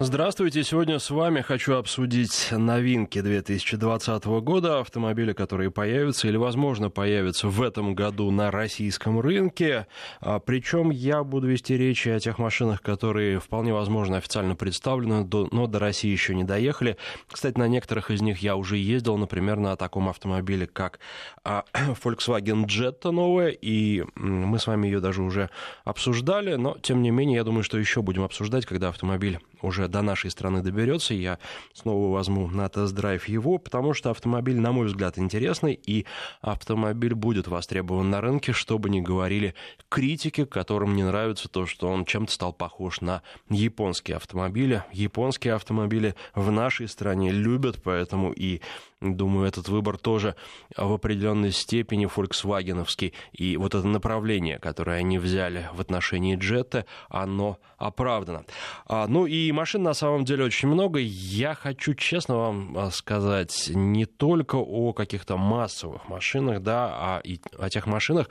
Здравствуйте, 0.00 0.62
сегодня 0.62 1.00
с 1.00 1.10
вами 1.10 1.40
хочу 1.40 1.74
обсудить 1.74 2.50
новинки 2.52 3.20
2020 3.20 4.26
года, 4.26 4.78
автомобили, 4.78 5.32
которые 5.32 5.72
появятся 5.72 6.28
или, 6.28 6.36
возможно, 6.36 6.88
появятся 6.88 7.48
в 7.48 7.60
этом 7.60 7.96
году 7.96 8.30
на 8.30 8.52
российском 8.52 9.18
рынке. 9.18 9.88
А, 10.20 10.38
причем 10.38 10.90
я 10.90 11.24
буду 11.24 11.48
вести 11.48 11.76
речи 11.76 12.10
о 12.10 12.20
тех 12.20 12.38
машинах, 12.38 12.80
которые 12.80 13.40
вполне 13.40 13.74
возможно 13.74 14.18
официально 14.18 14.54
представлены, 14.54 15.28
но 15.50 15.66
до 15.66 15.78
России 15.80 16.12
еще 16.12 16.32
не 16.32 16.44
доехали. 16.44 16.96
Кстати, 17.26 17.58
на 17.58 17.66
некоторых 17.66 18.12
из 18.12 18.22
них 18.22 18.38
я 18.38 18.54
уже 18.54 18.76
ездил, 18.76 19.16
например, 19.16 19.56
на 19.56 19.74
таком 19.74 20.08
автомобиле, 20.08 20.68
как 20.68 21.00
а, 21.42 21.64
Volkswagen 22.04 22.66
Jetta 22.66 23.10
новая, 23.10 23.48
и 23.48 24.04
мы 24.14 24.60
с 24.60 24.68
вами 24.68 24.86
ее 24.86 25.00
даже 25.00 25.22
уже 25.22 25.50
обсуждали, 25.82 26.54
но, 26.54 26.78
тем 26.80 27.02
не 27.02 27.10
менее, 27.10 27.38
я 27.38 27.44
думаю, 27.44 27.64
что 27.64 27.78
еще 27.78 28.00
будем 28.00 28.22
обсуждать, 28.22 28.64
когда 28.64 28.90
автомобиль 28.90 29.40
уже 29.60 29.87
до 29.88 30.02
нашей 30.02 30.30
страны 30.30 30.62
доберется, 30.62 31.14
я 31.14 31.38
снова 31.72 32.12
возьму 32.12 32.48
на 32.48 32.68
тест-драйв 32.68 33.28
его, 33.28 33.58
потому 33.58 33.94
что 33.94 34.10
автомобиль, 34.10 34.58
на 34.58 34.72
мой 34.72 34.86
взгляд, 34.86 35.18
интересный, 35.18 35.74
и 35.74 36.06
автомобиль 36.40 37.14
будет 37.14 37.48
востребован 37.48 38.10
на 38.10 38.20
рынке, 38.20 38.52
чтобы 38.52 38.90
не 38.90 39.00
говорили 39.00 39.54
критики, 39.88 40.44
которым 40.44 40.96
не 40.96 41.02
нравится 41.02 41.48
то, 41.48 41.66
что 41.66 41.88
он 41.88 42.04
чем-то 42.04 42.32
стал 42.32 42.52
похож 42.52 43.00
на 43.00 43.22
японские 43.48 44.16
автомобили. 44.16 44.84
Японские 44.92 45.54
автомобили 45.54 46.14
в 46.34 46.50
нашей 46.50 46.88
стране 46.88 47.30
любят, 47.32 47.80
поэтому 47.82 48.32
и 48.32 48.60
Думаю, 49.00 49.46
этот 49.46 49.68
выбор 49.68 49.96
тоже 49.96 50.34
в 50.76 50.92
определенной 50.92 51.52
степени 51.52 52.06
фольксвагеновский. 52.06 53.14
И 53.32 53.56
вот 53.56 53.76
это 53.76 53.86
направление, 53.86 54.58
которое 54.58 54.98
они 54.98 55.18
взяли 55.18 55.68
в 55.72 55.80
отношении 55.80 56.34
джета, 56.34 56.84
оно 57.08 57.58
оправдано. 57.76 58.44
А, 58.86 59.06
ну 59.06 59.26
и 59.26 59.52
машин 59.78 59.82
на 59.82 59.94
самом 59.94 60.24
деле 60.24 60.44
очень 60.44 60.68
много. 60.68 60.98
Я 61.00 61.54
хочу 61.54 61.94
честно 61.94 62.36
вам 62.36 62.78
а, 62.78 62.90
сказать 62.90 63.70
не 63.74 64.06
только 64.06 64.56
о 64.56 64.92
каких-то 64.92 65.36
массовых 65.36 66.08
машинах, 66.08 66.62
да, 66.62 66.88
а 66.90 67.20
и 67.24 67.40
о 67.58 67.68
тех 67.70 67.86
машинах, 67.86 68.28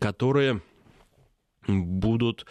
которые 0.00 0.60
будут 1.68 2.46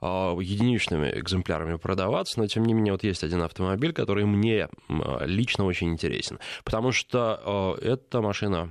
э, 0.00 0.06
единичными 0.06 1.10
экземплярами 1.18 1.76
продаваться, 1.76 2.38
но 2.38 2.46
тем 2.46 2.64
не 2.64 2.74
менее 2.74 2.92
вот 2.92 3.02
есть 3.02 3.24
один 3.24 3.42
автомобиль, 3.42 3.92
который 3.92 4.24
мне 4.24 4.68
э, 4.68 5.26
лично 5.26 5.64
очень 5.64 5.88
интересен, 5.88 6.38
потому 6.64 6.92
что 6.92 7.76
э, 7.82 7.88
эта 7.94 8.20
машина 8.20 8.70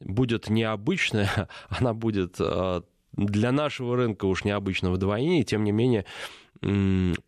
будет 0.00 0.48
необычная, 0.48 1.48
она 1.68 1.92
будет 1.92 2.36
э, 2.40 2.80
для 3.12 3.52
нашего 3.52 3.94
рынка 3.94 4.24
уж 4.24 4.44
необычно 4.44 4.90
вдвойне, 4.90 5.40
и 5.40 5.44
тем 5.44 5.64
не 5.64 5.72
менее, 5.72 6.06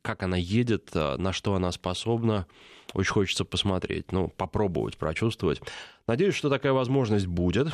как 0.02 0.22
она 0.22 0.36
едет, 0.36 0.94
на 0.94 1.32
что 1.32 1.54
она 1.54 1.72
способна, 1.72 2.46
очень 2.94 3.12
хочется 3.12 3.44
посмотреть, 3.44 4.12
ну, 4.12 4.28
попробовать, 4.28 4.96
прочувствовать. 4.96 5.60
Надеюсь, 6.06 6.34
что 6.34 6.48
такая 6.48 6.72
возможность 6.72 7.26
будет. 7.26 7.68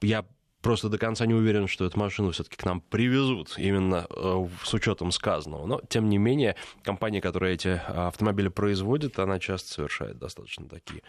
Я 0.00 0.24
просто 0.62 0.88
до 0.88 0.98
конца 0.98 1.26
не 1.26 1.34
уверен, 1.34 1.68
что 1.68 1.84
эту 1.84 1.98
машину 1.98 2.30
все-таки 2.30 2.56
к 2.56 2.64
нам 2.64 2.80
привезут 2.80 3.54
именно 3.58 4.06
э, 4.08 4.48
с 4.64 4.74
учетом 4.74 5.12
сказанного. 5.12 5.66
Но, 5.66 5.80
тем 5.88 6.08
не 6.08 6.18
менее, 6.18 6.56
компания, 6.82 7.20
которая 7.20 7.52
эти 7.54 7.80
автомобили 7.86 8.48
производит, 8.48 9.18
она 9.18 9.38
часто 9.38 9.74
совершает 9.74 10.18
достаточно 10.18 10.68
такие 10.68 11.02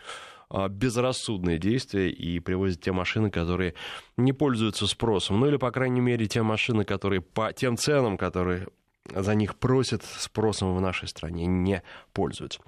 безрассудные 0.70 1.58
действия 1.58 2.10
и 2.10 2.40
привозит 2.40 2.82
те 2.82 2.94
машины, 2.94 3.30
которые 3.30 3.74
не 4.16 4.32
пользуются 4.32 4.88
спросом. 4.88 5.42
Ну 5.42 5.48
или, 5.48 5.58
по 5.58 5.72
крайней 5.72 6.00
мере, 6.00 6.26
те 6.28 6.42
машины, 6.42 6.86
которые 6.86 7.20
по 7.20 7.52
тем 7.52 7.76
ценам, 7.76 8.18
которые 8.18 8.68
за 9.14 9.36
них 9.36 9.56
просят, 9.56 10.04
спросом 10.04 10.76
в 10.76 10.82
нашей 10.82 11.08
стране 11.08 11.46
не 11.46 11.84
пользуются. 12.14 12.60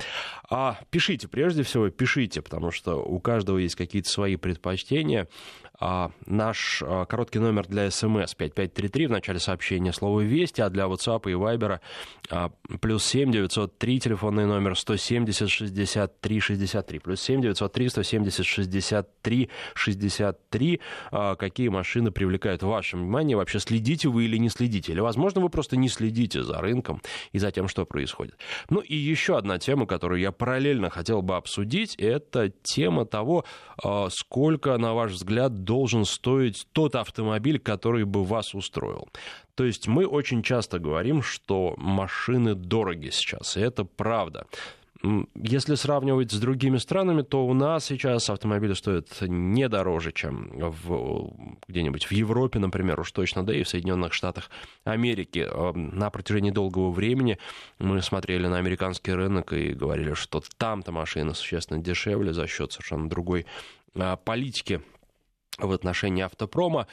А 0.50 0.80
пишите, 0.90 1.28
прежде 1.28 1.64
всего, 1.64 1.90
пишите, 1.90 2.42
потому 2.42 2.72
что 2.72 2.96
у 2.96 3.20
каждого 3.20 3.58
есть 3.58 3.76
какие-то 3.76 4.10
свои 4.10 4.36
предпочтения. 4.36 5.28
А, 5.80 6.12
наш 6.26 6.84
а, 6.86 7.06
короткий 7.06 7.40
номер 7.40 7.66
для 7.66 7.90
СМС 7.90 8.36
5533 8.36 9.08
в 9.08 9.12
начале 9.12 9.40
сообщения 9.40 9.94
слово 9.94 10.22
«Вести», 10.22 10.62
а 10.62 10.70
для 10.70 10.86
WhatsApp 10.86 11.30
и 11.32 11.34
Viber 11.34 11.80
а, 12.30 12.52
плюс 12.82 13.06
7 13.06 13.32
903 13.32 14.00
телефонный 14.02 14.46
номер 14.46 14.78
170 14.78 15.50
63 15.50 16.40
63 16.40 17.00
плюс 17.00 17.22
7 17.22 17.42
903 17.42 17.90
170 17.90 18.46
63 18.46 19.50
63 19.74 20.82
какие 21.38 21.70
машины 21.70 22.12
привлекают 22.12 22.62
ваше 22.64 22.98
внимание? 22.98 23.38
Вообще 23.38 23.60
следите 23.60 24.10
вы 24.10 24.26
или 24.26 24.38
не 24.38 24.50
следите? 24.50 24.92
Или 24.92 25.00
возможно 25.00 25.42
вы 25.42 25.50
просто 25.50 25.78
не 25.78 25.88
следите 25.88 26.44
за 26.44 26.60
рынком 26.60 27.02
и 27.32 27.40
за 27.40 27.52
тем 27.52 27.68
что 27.70 27.86
происходит? 27.86 28.38
Ну 28.70 28.82
и 28.82 28.96
еще 28.96 29.38
одна 29.38 29.58
тема 29.60 29.86
которую 29.86 30.20
я 30.20 30.32
параллельно 30.32 30.90
хотел 30.90 31.22
бы 31.22 31.38
обсудить 31.38 31.96
это 31.96 32.50
тема 32.64 33.06
того 33.06 33.46
сколько 34.10 34.78
на 34.78 34.94
ваш 34.94 35.14
взгляд 35.14 35.64
должен 35.70 36.04
стоить 36.04 36.68
тот 36.74 36.96
автомобиль, 36.96 37.60
который 37.60 38.04
бы 38.04 38.24
вас 38.24 38.56
устроил. 38.56 39.08
То 39.54 39.66
есть 39.66 39.88
мы 39.88 40.08
очень 40.08 40.42
часто 40.42 40.80
говорим, 40.80 41.22
что 41.22 41.76
машины 41.78 42.56
дороги 42.56 43.12
сейчас, 43.12 43.56
и 43.56 43.60
это 43.60 43.86
правда. 43.86 44.48
Если 45.36 45.76
сравнивать 45.76 46.32
с 46.32 46.40
другими 46.40 46.78
странами, 46.78 47.22
то 47.22 47.46
у 47.46 47.54
нас 47.54 47.86
сейчас 47.86 48.32
автомобили 48.32 48.74
стоят 48.74 49.10
не 49.22 49.70
дороже, 49.70 50.12
чем 50.12 50.50
в, 50.56 51.32
где-нибудь 51.68 52.06
в 52.06 52.12
Европе, 52.14 52.58
например, 52.58 53.00
уж 53.00 53.12
точно, 53.12 53.46
да 53.46 53.54
и 53.54 53.62
в 53.62 53.70
Соединенных 53.70 54.14
Штатах 54.14 54.50
Америки. 54.86 55.48
На 55.76 56.10
протяжении 56.10 56.52
долгого 56.52 56.90
времени 56.90 57.38
мы 57.78 58.02
смотрели 58.02 58.48
на 58.48 58.58
американский 58.58 59.14
рынок 59.14 59.54
и 59.54 59.74
говорили, 59.74 60.16
что 60.16 60.42
там-то 60.58 60.92
машины 60.92 61.36
существенно 61.36 61.80
дешевле 61.80 62.34
за 62.34 62.48
счет 62.48 62.72
совершенно 62.72 63.08
другой 63.08 63.46
а, 63.96 64.16
политики 64.16 64.82
в 65.58 65.72
отношении 65.72 66.24
автопрома, 66.24 66.88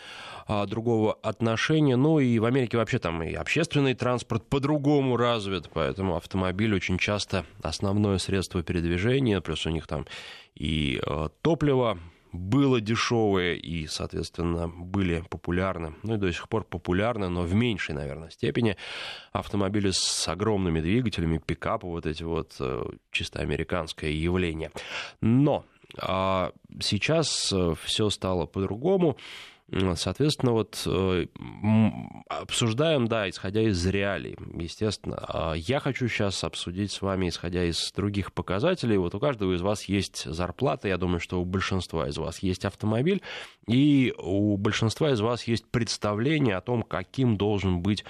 а, 0.47 0.67
другого 0.67 1.15
отношения. 1.23 1.97
Ну 1.97 2.19
и 2.19 2.39
в 2.39 2.45
Америке 2.45 2.77
вообще 2.77 2.99
там 2.99 3.23
и 3.23 3.33
общественный 3.33 3.95
транспорт 3.95 4.47
по-другому 4.49 5.17
развит, 5.17 5.71
поэтому 5.73 6.17
автомобиль 6.17 6.75
очень 6.75 6.99
часто 6.99 7.45
основное 7.63 8.19
средство 8.19 8.63
передвижения, 8.63 9.41
плюс 9.41 9.67
у 9.67 9.71
них 9.71 9.87
там 9.87 10.07
и 10.55 11.01
а, 11.07 11.29
топливо 11.43 11.99
было 12.37 12.81
дешевое 12.81 13.55
и, 13.55 13.87
соответственно, 13.87 14.69
были 14.69 15.25
популярны, 15.29 15.95
ну 16.03 16.15
и 16.15 16.19
до 16.19 16.33
сих 16.33 16.49
пор 16.49 16.65
популярны, 16.65 17.29
но 17.29 17.43
в 17.43 17.55
меньшей, 17.55 17.95
наверное, 17.95 18.31
степени 18.31 18.77
автомобили 19.33 19.91
с 19.93 20.29
огромными 20.29 20.81
двигателями, 20.81 21.39
пикапы, 21.39 21.87
вот 21.87 22.07
эти 22.07 22.23
вот 22.23 22.57
э, 22.61 22.85
чисто 23.11 23.41
американское 23.41 24.11
явление. 24.11 24.71
Но 25.21 25.65
а 25.99 26.53
сейчас 26.81 27.53
э, 27.53 27.75
все 27.83 28.11
стало 28.11 28.47
по-другому. 28.47 29.17
Соответственно, 29.97 30.53
вот 30.53 30.81
э, 30.87 31.27
обсуждаем, 32.29 33.09
да, 33.09 33.29
исходя 33.29 33.63
из 33.63 33.85
реалий, 33.85 34.37
естественно. 34.55 35.17
А 35.27 35.55
я 35.55 35.81
хочу 35.81 36.07
сейчас 36.07 36.45
обсудить 36.45 36.93
с 36.93 37.03
вами, 37.03 37.29
исходя 37.29 37.65
из 37.65 37.91
других 37.91 38.33
показателей. 38.33 38.97
Вот 38.97 39.17
у 39.17 39.19
каждого 39.19 39.55
из 39.55 39.63
вас 39.63 39.85
есть 39.85 40.25
зарплата, 40.25 40.87
я 40.87 40.99
думаю, 40.99 41.19
что 41.19 41.41
у 41.41 41.45
большинства 41.45 42.09
из 42.09 42.17
вас 42.17 42.45
есть 42.45 42.65
автомобиль, 42.65 43.23
и 43.67 44.15
у 44.19 44.57
большинства 44.57 45.11
из 45.11 45.21
вас 45.21 45.45
есть 45.49 45.67
представление 45.67 46.57
о 46.57 46.61
том, 46.61 46.85
каким 46.85 47.37
должен 47.37 47.81
быть 47.81 48.05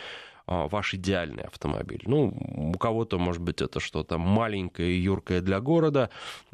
ваш 0.46 0.94
идеальный 0.94 1.44
автомобиль. 1.44 2.02
Ну, 2.06 2.32
у 2.72 2.78
кого-то, 2.78 3.18
может 3.18 3.42
быть, 3.42 3.60
это 3.60 3.80
что-то 3.80 4.18
маленькое 4.18 4.92
и 4.92 5.00
юркое 5.00 5.40
для 5.40 5.60
города, 5.60 6.10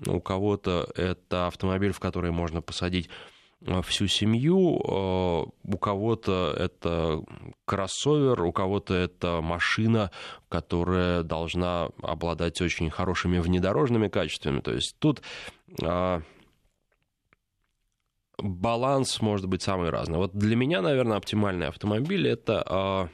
у 0.06 0.20
кого-то 0.20 0.90
это 0.96 1.46
автомобиль, 1.46 1.92
в 1.92 2.00
который 2.00 2.30
можно 2.30 2.62
посадить 2.62 3.10
а, 3.66 3.82
всю 3.82 4.06
семью, 4.06 4.80
а, 4.84 5.46
у 5.64 5.78
кого-то 5.78 6.54
это 6.58 7.22
кроссовер, 7.64 8.42
у 8.42 8.52
кого-то 8.52 8.94
это 8.94 9.40
машина, 9.42 10.10
которая 10.48 11.22
должна 11.22 11.90
обладать 12.02 12.60
очень 12.60 12.90
хорошими 12.90 13.38
внедорожными 13.38 14.08
качествами. 14.08 14.60
То 14.60 14.72
есть 14.72 14.96
тут 14.98 15.22
баланс 18.38 19.20
может 19.20 19.46
быть 19.46 19.62
самый 19.62 19.90
разный. 19.90 20.18
Вот 20.18 20.34
для 20.34 20.56
меня, 20.56 20.82
наверное, 20.82 21.16
оптимальный 21.16 21.68
автомобиль 21.68 22.28
это 22.28 23.08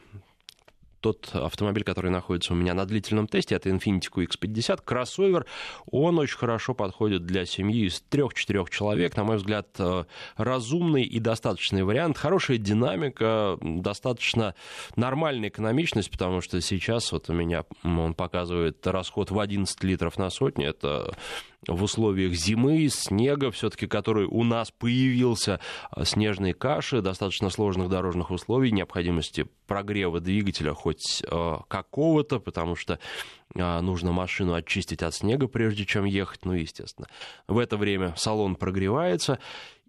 тот 1.01 1.31
автомобиль, 1.33 1.85
который 1.85 2.11
находится 2.11 2.53
у 2.53 2.57
меня 2.57 2.75
на 2.75 2.85
длительном 2.85 3.29
тесте, 3.29 3.55
это 3.55 3.71
Infiniti 3.71 4.09
QX50, 4.13 4.81
кроссовер, 4.85 5.47
он 5.91 6.19
очень 6.19 6.39
хорошо 6.39 6.75
подходит 6.75 7.25
для 7.25 7.47
семьи 7.47 7.87
из 7.87 8.01
трех-четырех 8.01 8.71
человек, 8.71 9.17
на 9.17 9.25
мой 9.25 9.37
взгляд, 9.37 9.69
э, 9.79 10.05
разумный 10.37 11.05
и 11.05 11.21
достаточный 11.21 11.85
вариант, 11.85 12.19
хорошая 12.19 12.59
динамика, 12.59 13.59
достаточно 13.61 14.55
нормальная 14.97 15.49
экономичность, 15.49 16.11
потому 16.11 16.41
что 16.41 16.61
сейчас 16.61 17.13
вот 17.13 17.31
у 17.31 17.33
меня 17.33 17.65
он 17.85 18.15
показывает 18.15 18.87
расход 18.87 19.31
в 19.31 19.39
11 19.39 19.83
литров 19.85 20.19
на 20.19 20.31
сотню, 20.31 20.69
это 20.69 21.15
в 21.67 21.83
условиях 21.83 22.35
зимы, 22.35 22.89
снега, 22.89 23.51
все-таки 23.51 23.87
который 23.87 24.27
у 24.27 24.45
нас 24.45 24.71
появился, 24.71 25.59
снежной 26.03 26.53
каши, 26.53 27.03
достаточно 27.03 27.51
сложных 27.51 27.89
дорожных 27.89 28.31
условий, 28.31 28.71
необходимости 28.71 29.47
прогрева 29.67 30.21
двигателя 30.21 30.73
хоть 30.73 31.23
какого-то, 31.69 32.39
потому 32.39 32.77
что 32.77 33.01
нужно 33.55 34.13
машину 34.13 34.55
очистить 34.55 35.03
от 35.03 35.15
снега, 35.15 35.49
прежде 35.49 35.85
чем 35.85 36.05
ехать, 36.05 36.45
ну, 36.45 36.53
естественно. 36.53 37.09
В 37.49 37.59
это 37.59 37.77
время 37.77 38.15
салон 38.17 38.55
прогревается, 38.55 39.41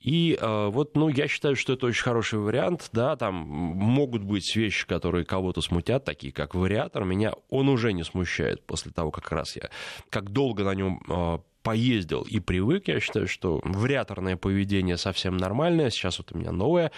и 0.02 0.40
вот, 0.42 0.96
ну, 0.96 1.10
я 1.10 1.28
считаю, 1.28 1.56
что 1.56 1.74
это 1.74 1.86
очень 1.86 2.04
хороший 2.04 2.40
вариант, 2.40 2.90
да, 2.94 3.16
там 3.16 3.36
могут 3.36 4.24
быть 4.24 4.56
вещи, 4.56 4.88
которые 4.88 5.24
кого-то 5.24 5.62
смутят, 5.62 6.04
такие 6.04 6.34
как 6.34 6.56
вариатор, 6.56 7.06
меня 7.06 7.34
он 7.50 7.70
уже 7.70 7.94
не 7.94 8.04
смущает 8.04 8.66
после 8.66 8.92
того, 8.92 9.12
как 9.12 9.32
раз 9.32 9.56
я, 9.56 9.70
как 10.10 10.32
долго 10.32 10.64
на 10.64 10.74
нем 10.74 11.44
поездил 11.64 12.22
и 12.22 12.40
привык, 12.40 12.88
я 12.88 13.00
считаю, 13.00 13.28
что 13.28 13.62
вариаторное 13.64 14.38
поведение 14.38 14.98
совсем 14.98 15.38
нормальное. 15.38 15.90
Сейчас 15.90 16.20
вот 16.20 16.32
у 16.34 16.38
меня 16.38 16.52
новая 16.52 16.92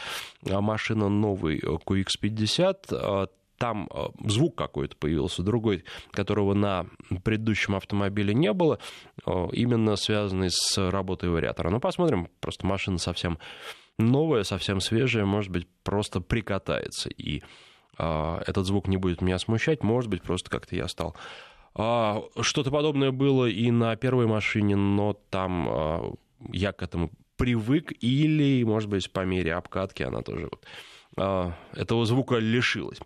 а, 0.50 0.62
машина, 0.62 1.10
новый 1.10 1.60
QX50, 1.60 3.30
там 3.62 3.88
э, 3.94 4.08
звук 4.26 4.58
какой-то 4.58 4.96
появился, 4.96 5.44
другой, 5.44 5.84
которого 6.10 6.56
на 6.56 6.88
предыдущем 7.24 7.76
автомобиле 7.76 8.34
не 8.34 8.54
было, 8.54 8.80
э, 9.24 9.48
именно 9.54 9.96
связанный 9.98 10.50
с 10.50 10.90
работой 10.90 11.30
вариатора. 11.30 11.70
Ну, 11.70 11.80
посмотрим, 11.80 12.28
просто 12.40 12.66
машина 12.66 12.98
совсем 12.98 13.38
новая, 14.00 14.42
совсем 14.42 14.80
свежая, 14.80 15.26
может 15.26 15.52
быть, 15.52 15.68
просто 15.84 16.22
прикатается, 16.22 17.10
и 17.10 17.44
э, 18.00 18.42
этот 18.48 18.66
звук 18.66 18.88
не 18.88 18.98
будет 18.98 19.22
меня 19.22 19.38
смущать, 19.38 19.84
может 19.84 20.10
быть, 20.10 20.24
просто 20.24 20.50
как-то 20.50 20.76
я 20.76 20.88
стал 20.88 21.16
а, 21.16 21.20
что-то 21.74 22.72
подобное 22.72 23.12
было 23.12 23.46
и 23.46 23.72
на 23.72 23.96
первой 23.96 24.28
машине, 24.28 24.76
но 24.76 25.14
там 25.30 26.18
я 26.52 26.72
к 26.72 26.84
этому 26.84 27.12
привык, 27.38 27.94
или, 28.02 28.64
может 28.64 28.90
быть, 28.90 29.12
по 29.12 29.22
мере 29.26 29.54
обкатки 29.54 30.04
она 30.04 30.22
тоже 30.22 30.50
вот, 30.52 31.56
этого 31.74 32.06
звука 32.06 32.38
лишилась. 32.38 33.00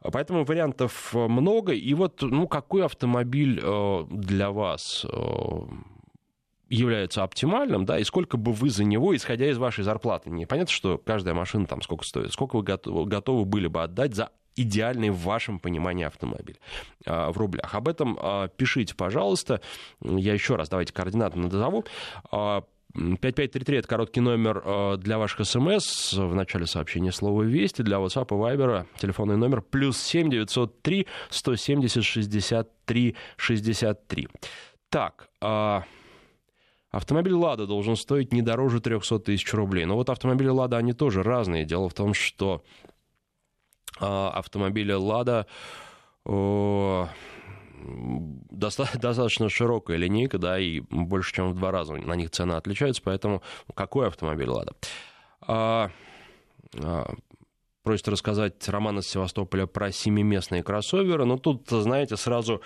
Поэтому 0.00 0.44
вариантов 0.44 1.12
много. 1.12 1.72
И 1.72 1.92
вот, 1.94 2.22
ну, 2.22 2.46
какой 2.46 2.84
автомобиль 2.84 3.60
для 4.10 4.50
вас 4.50 5.04
является 6.68 7.22
оптимальным, 7.22 7.84
да, 7.84 7.98
и 7.98 8.04
сколько 8.04 8.36
бы 8.36 8.52
вы 8.52 8.70
за 8.70 8.84
него, 8.84 9.16
исходя 9.16 9.50
из 9.50 9.58
вашей 9.58 9.84
зарплаты, 9.84 10.30
не 10.30 10.46
понятно, 10.46 10.72
что 10.72 10.98
каждая 10.98 11.34
машина 11.34 11.66
там 11.66 11.80
сколько 11.82 12.04
стоит, 12.04 12.32
сколько 12.32 12.56
вы 12.56 12.62
готовы, 12.62 13.06
готовы 13.06 13.44
были 13.44 13.68
бы 13.68 13.82
отдать 13.82 14.14
за 14.14 14.30
идеальный 14.60 15.10
в 15.10 15.18
вашем 15.18 15.58
понимании 15.58 16.04
автомобиль 16.04 16.58
в 17.04 17.36
рублях. 17.36 17.74
Об 17.74 17.88
этом 17.88 18.18
пишите, 18.56 18.94
пожалуйста. 18.94 19.60
Я 20.00 20.34
еще 20.34 20.56
раз 20.56 20.68
давайте 20.68 20.92
координаты 20.92 21.38
назову. 21.38 21.84
5533 22.94 23.78
это 23.78 23.88
короткий 23.88 24.20
номер 24.20 24.96
для 24.98 25.18
ваших 25.18 25.46
смс. 25.46 26.14
В 26.14 26.34
начале 26.34 26.66
сообщения 26.66 27.12
слово 27.12 27.42
«Вести». 27.42 27.82
Для 27.82 27.98
WhatsApp 27.98 28.28
и 28.28 28.56
Viber 28.56 28.86
телефонный 28.98 29.36
номер 29.36 29.62
плюс 29.62 29.98
7 29.98 30.30
903 30.30 31.06
170 31.30 32.04
63 32.04 33.16
63. 33.36 34.28
Так, 34.90 35.28
а, 35.40 35.84
Автомобиль 36.90 37.34
«Лада» 37.34 37.66
должен 37.66 37.96
стоить 37.96 38.32
не 38.32 38.40
дороже 38.40 38.80
300 38.80 39.18
тысяч 39.18 39.52
рублей. 39.52 39.84
Но 39.84 39.94
вот 39.94 40.08
автомобили 40.08 40.48
«Лада», 40.48 40.78
они 40.78 40.94
тоже 40.94 41.22
разные. 41.22 41.66
Дело 41.66 41.88
в 41.88 41.94
том, 41.94 42.14
что 42.14 42.62
а, 44.00 44.30
автомобили 44.30 44.92
«Лада» 44.92 45.46
достаточно 48.50 49.48
широкая 49.48 49.96
линейка, 49.96 50.38
да, 50.38 50.58
и 50.58 50.80
больше, 50.90 51.34
чем 51.34 51.50
в 51.50 51.54
два 51.54 51.70
раза 51.70 51.94
на 51.94 52.14
них 52.14 52.30
цена 52.30 52.56
отличается, 52.56 53.02
поэтому 53.02 53.42
какой 53.74 54.08
автомобиль 54.08 54.48
«Лада»? 54.48 54.72
А, 55.40 55.90
а, 56.74 57.14
просит 57.82 58.08
рассказать 58.08 58.68
Роман 58.68 58.98
из 58.98 59.08
Севастополя 59.08 59.66
про 59.66 59.92
семиместные 59.92 60.62
кроссоверы, 60.62 61.24
но 61.24 61.38
тут, 61.38 61.68
знаете, 61.68 62.16
сразу 62.16 62.60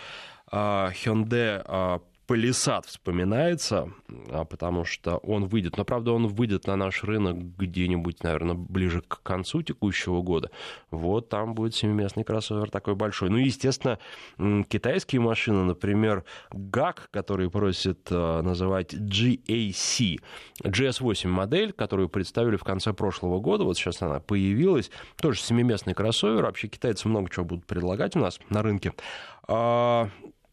а, 0.50 0.90
Hyundai 0.92 2.00
Палисад 2.32 2.86
вспоминается, 2.86 3.90
а, 4.30 4.46
потому 4.46 4.86
что 4.86 5.18
он 5.18 5.44
выйдет. 5.44 5.76
Но, 5.76 5.84
правда, 5.84 6.12
он 6.12 6.28
выйдет 6.28 6.66
на 6.66 6.76
наш 6.76 7.04
рынок 7.04 7.36
где-нибудь, 7.58 8.22
наверное, 8.22 8.54
ближе 8.54 9.02
к 9.06 9.22
концу 9.22 9.60
текущего 9.60 10.22
года. 10.22 10.50
Вот 10.90 11.28
там 11.28 11.54
будет 11.54 11.74
семиместный 11.74 12.24
кроссовер 12.24 12.70
такой 12.70 12.94
большой. 12.94 13.28
Ну, 13.28 13.36
естественно, 13.36 13.98
китайские 14.38 15.20
машины, 15.20 15.62
например, 15.64 16.24
GAC, 16.54 17.00
который 17.10 17.50
просит 17.50 18.08
а, 18.10 18.40
называть 18.40 18.94
GAC, 18.94 20.22
GS8 20.64 21.28
модель, 21.28 21.74
которую 21.74 22.08
представили 22.08 22.56
в 22.56 22.64
конце 22.64 22.94
прошлого 22.94 23.40
года, 23.40 23.64
вот 23.64 23.76
сейчас 23.76 24.00
она 24.00 24.20
появилась, 24.20 24.90
тоже 25.16 25.38
семиместный 25.38 25.92
кроссовер. 25.92 26.44
Вообще 26.44 26.68
китайцы 26.68 27.08
много 27.08 27.28
чего 27.28 27.44
будут 27.44 27.66
предлагать 27.66 28.16
у 28.16 28.20
нас 28.20 28.40
на 28.48 28.62
рынке. 28.62 28.94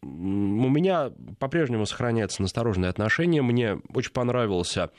А, 0.02 0.06
у 0.06 0.68
меня 0.68 1.12
по-прежнему 1.38 1.86
сохраняется 1.86 2.42
настороженное 2.42 2.90
отношение. 2.90 3.42
Мне 3.42 3.80
очень 3.92 4.12
понравился 4.12 4.90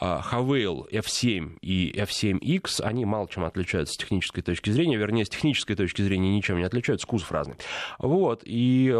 Havail 0.00 0.88
F7 0.90 1.58
и 1.60 1.92
F7X. 1.92 2.82
Они 2.82 3.04
мало 3.04 3.28
чем 3.28 3.44
отличаются 3.44 3.94
с 3.94 3.96
технической 3.96 4.42
точки 4.42 4.70
зрения. 4.70 4.96
Вернее, 4.96 5.24
с 5.24 5.28
технической 5.28 5.76
точки 5.76 6.02
зрения 6.02 6.34
ничем 6.34 6.58
не 6.58 6.64
отличаются. 6.64 7.06
Кузов 7.06 7.30
разный. 7.32 7.56
Вот. 7.98 8.42
И 8.44 8.94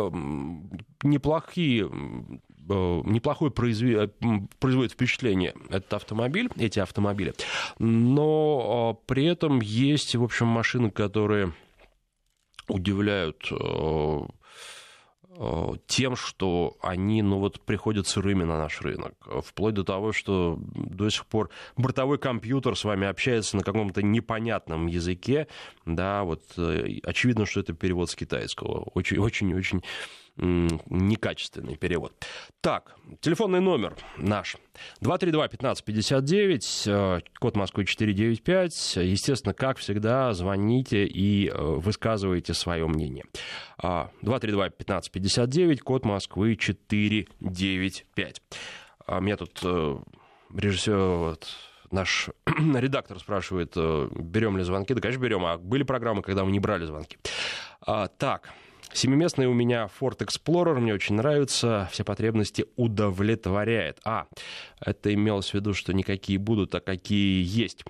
неплохие 1.03 1.85
э, 1.85 3.03
неплохое 3.05 3.51
производит 3.51 4.93
впечатление 4.93 5.55
этот 5.71 5.95
автомобиль, 5.95 6.51
эти 6.57 6.81
автомобили. 6.81 7.35
Но 7.79 9.01
при 9.07 9.25
этом 9.27 9.61
есть, 9.61 10.15
в 10.15 10.23
общем, 10.23 10.47
машины, 10.47 10.91
которые 10.91 11.53
удивляют 12.69 13.51
э, 13.51 13.57
Э, 13.57 14.27
тем, 15.87 16.17
что 16.17 16.77
они, 16.81 17.23
ну 17.23 17.39
вот, 17.39 17.61
приходят 17.61 18.07
сырыми 18.07 18.45
на 18.45 18.59
наш 18.59 18.81
рынок. 18.81 19.15
Вплоть 19.45 19.75
до 19.75 19.85
того, 19.85 20.13
что 20.13 20.59
до 20.59 21.11
сих 21.11 21.27
пор 21.27 21.51
бортовой 21.77 22.19
компьютер 22.19 22.77
с 22.77 22.85
вами 22.85 23.07
общается 23.07 23.57
на 23.57 23.63
каком-то 23.63 24.03
непонятном 24.03 24.87
языке, 24.87 25.47
да, 25.85 26.25
вот 26.25 26.43
э, 26.57 26.99
очевидно, 27.05 27.47
что 27.47 27.61
это 27.61 27.73
перевод 27.73 28.11
с 28.11 28.17
китайского. 28.17 28.83
Очень-очень-очень 28.95 29.83
некачественный 30.39 31.77
перевод. 31.77 32.13
Так, 32.61 32.95
телефонный 33.21 33.61
номер 33.61 33.97
наш. 34.17 34.57
232-1559, 35.03 36.87
э, 36.87 37.21
код 37.41 37.57
Москвы 37.57 37.85
495. 37.85 38.97
Естественно, 38.97 39.55
как 39.55 39.79
всегда, 39.79 40.33
звоните 40.33 41.05
и 41.07 41.49
э, 41.49 41.55
высказывайте 41.57 42.55
свое 42.55 42.87
мнение. 42.87 43.25
232-1559, 43.83 45.75
а, 45.81 45.85
код 45.85 46.05
Москвы 46.05 46.55
495. 46.57 48.43
А, 49.07 49.21
меня 49.21 49.37
тут 49.37 49.59
э, 49.65 49.99
режиссер 50.55 50.97
вот, 50.97 51.49
наш 51.91 52.31
редактор 52.47 53.19
спрашивает, 53.19 53.75
берем 53.77 54.57
ли 54.57 54.63
звонки. 54.63 54.95
Да, 54.95 55.01
конечно, 55.01 55.21
берем. 55.21 55.45
А 55.45 55.59
были 55.59 55.83
программы, 55.83 56.23
когда 56.23 56.45
мы 56.45 56.53
не 56.53 56.61
брали 56.61 56.85
звонки. 56.85 57.19
А, 57.81 58.07
так, 58.09 58.53
Семиместный 58.93 59.47
у 59.47 59.53
меня 59.53 59.89
Ford 60.01 60.19
Explorer, 60.19 60.79
мне 60.79 60.95
очень 60.95 61.15
нравится, 61.17 61.89
все 61.93 62.05
потребности 62.05 62.67
удовлетворяет. 62.77 64.01
А, 64.05 64.27
это 64.81 65.13
имелось 65.13 65.51
в 65.51 65.55
виду, 65.55 65.75
что 65.75 65.93
никакие 65.93 66.39
будут, 66.39 66.75
а 66.75 66.81
какие 66.81 67.45
есть. 67.45 67.85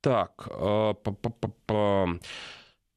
Так, 0.00 0.48
э, 0.48 0.94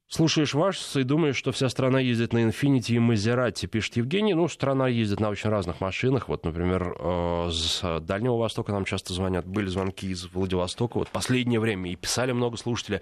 Слушаешь 0.07 0.53
вас 0.53 0.95
и 0.95 1.03
думаешь, 1.03 1.35
что 1.35 1.51
вся 1.51 1.67
страна 1.67 1.99
ездит 1.99 2.31
на 2.31 2.45
Infiniti 2.45 2.91
и 2.91 2.97
Maserati, 2.97 3.65
пишет 3.65 3.95
Евгений. 3.95 4.35
Ну, 4.35 4.47
страна 4.47 4.87
ездит 4.87 5.19
на 5.19 5.29
очень 5.29 5.49
разных 5.49 5.81
машинах. 5.81 6.29
Вот, 6.29 6.45
например, 6.45 6.95
э, 6.99 7.49
с 7.51 7.99
Дальнего 8.01 8.37
Востока 8.37 8.71
нам 8.71 8.85
часто 8.85 9.13
звонят. 9.13 9.47
Были 9.47 9.65
звонки 9.65 10.07
из 10.07 10.31
Владивостока. 10.31 10.99
Вот 10.99 11.09
последнее 11.09 11.59
время 11.59 11.91
и 11.91 11.95
писали 11.95 12.33
много 12.33 12.55
слушателей. 12.57 13.01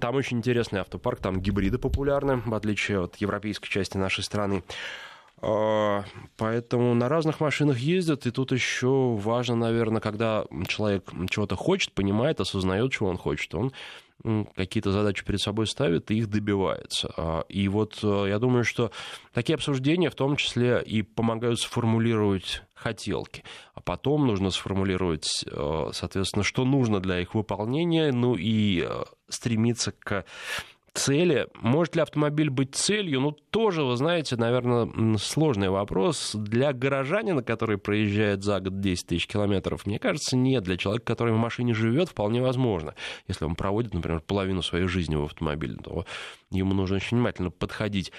Там 0.00 0.16
очень 0.16 0.38
интересный 0.38 0.80
автопарк, 0.80 1.20
там 1.20 1.40
гибриды 1.40 1.78
популярны, 1.78 2.42
в 2.44 2.54
отличие 2.54 3.04
от 3.04 3.16
европейской 3.16 3.68
части 3.68 3.96
нашей 3.96 4.24
страны. 4.24 4.64
Э, 5.42 6.02
поэтому 6.36 6.94
на 6.94 7.08
разных 7.08 7.38
машинах 7.38 7.78
ездят, 7.78 8.26
и 8.26 8.32
тут 8.32 8.50
еще 8.50 9.14
важно, 9.14 9.54
наверное, 9.54 10.00
когда 10.00 10.44
человек 10.66 11.08
чего-то 11.30 11.54
хочет, 11.54 11.92
понимает, 11.92 12.40
осознает, 12.40 12.90
чего 12.90 13.08
он 13.10 13.16
хочет, 13.16 13.54
он 13.54 13.72
какие-то 14.54 14.92
задачи 14.92 15.24
перед 15.24 15.40
собой 15.40 15.66
ставит 15.66 16.10
и 16.10 16.18
их 16.18 16.28
добивается. 16.28 17.12
А, 17.16 17.44
и 17.48 17.68
вот 17.68 17.98
э, 18.02 18.26
я 18.28 18.38
думаю, 18.38 18.64
что 18.64 18.90
такие 19.32 19.54
обсуждения 19.54 20.10
в 20.10 20.14
том 20.14 20.36
числе 20.36 20.82
и 20.84 21.02
помогают 21.02 21.60
сформулировать 21.60 22.62
хотелки. 22.74 23.44
А 23.74 23.80
потом 23.80 24.26
нужно 24.26 24.50
сформулировать, 24.50 25.44
э, 25.46 25.90
соответственно, 25.92 26.44
что 26.44 26.64
нужно 26.64 27.00
для 27.00 27.20
их 27.20 27.34
выполнения, 27.34 28.12
ну 28.12 28.34
и 28.34 28.86
э, 28.88 29.04
стремиться 29.28 29.92
к 29.92 30.24
цели. 30.94 31.46
Может 31.54 31.96
ли 31.96 32.02
автомобиль 32.02 32.50
быть 32.50 32.74
целью? 32.74 33.20
Ну, 33.20 33.32
тоже, 33.32 33.82
вы 33.82 33.96
знаете, 33.96 34.36
наверное, 34.36 35.16
сложный 35.18 35.68
вопрос. 35.68 36.32
Для 36.34 36.72
горожанина, 36.72 37.42
который 37.42 37.78
проезжает 37.78 38.42
за 38.42 38.60
год 38.60 38.80
10 38.80 39.06
тысяч 39.06 39.26
километров, 39.26 39.86
мне 39.86 39.98
кажется, 39.98 40.36
нет. 40.36 40.64
Для 40.64 40.76
человека, 40.76 41.04
который 41.04 41.32
в 41.32 41.38
машине 41.38 41.74
живет, 41.74 42.10
вполне 42.10 42.42
возможно. 42.42 42.94
Если 43.28 43.44
он 43.44 43.54
проводит, 43.54 43.94
например, 43.94 44.20
половину 44.20 44.62
своей 44.62 44.86
жизни 44.86 45.16
в 45.16 45.24
автомобиле, 45.24 45.76
то 45.82 46.04
ему 46.50 46.74
нужно 46.74 46.96
очень 46.96 47.16
внимательно 47.16 47.50
подходить 47.50 48.12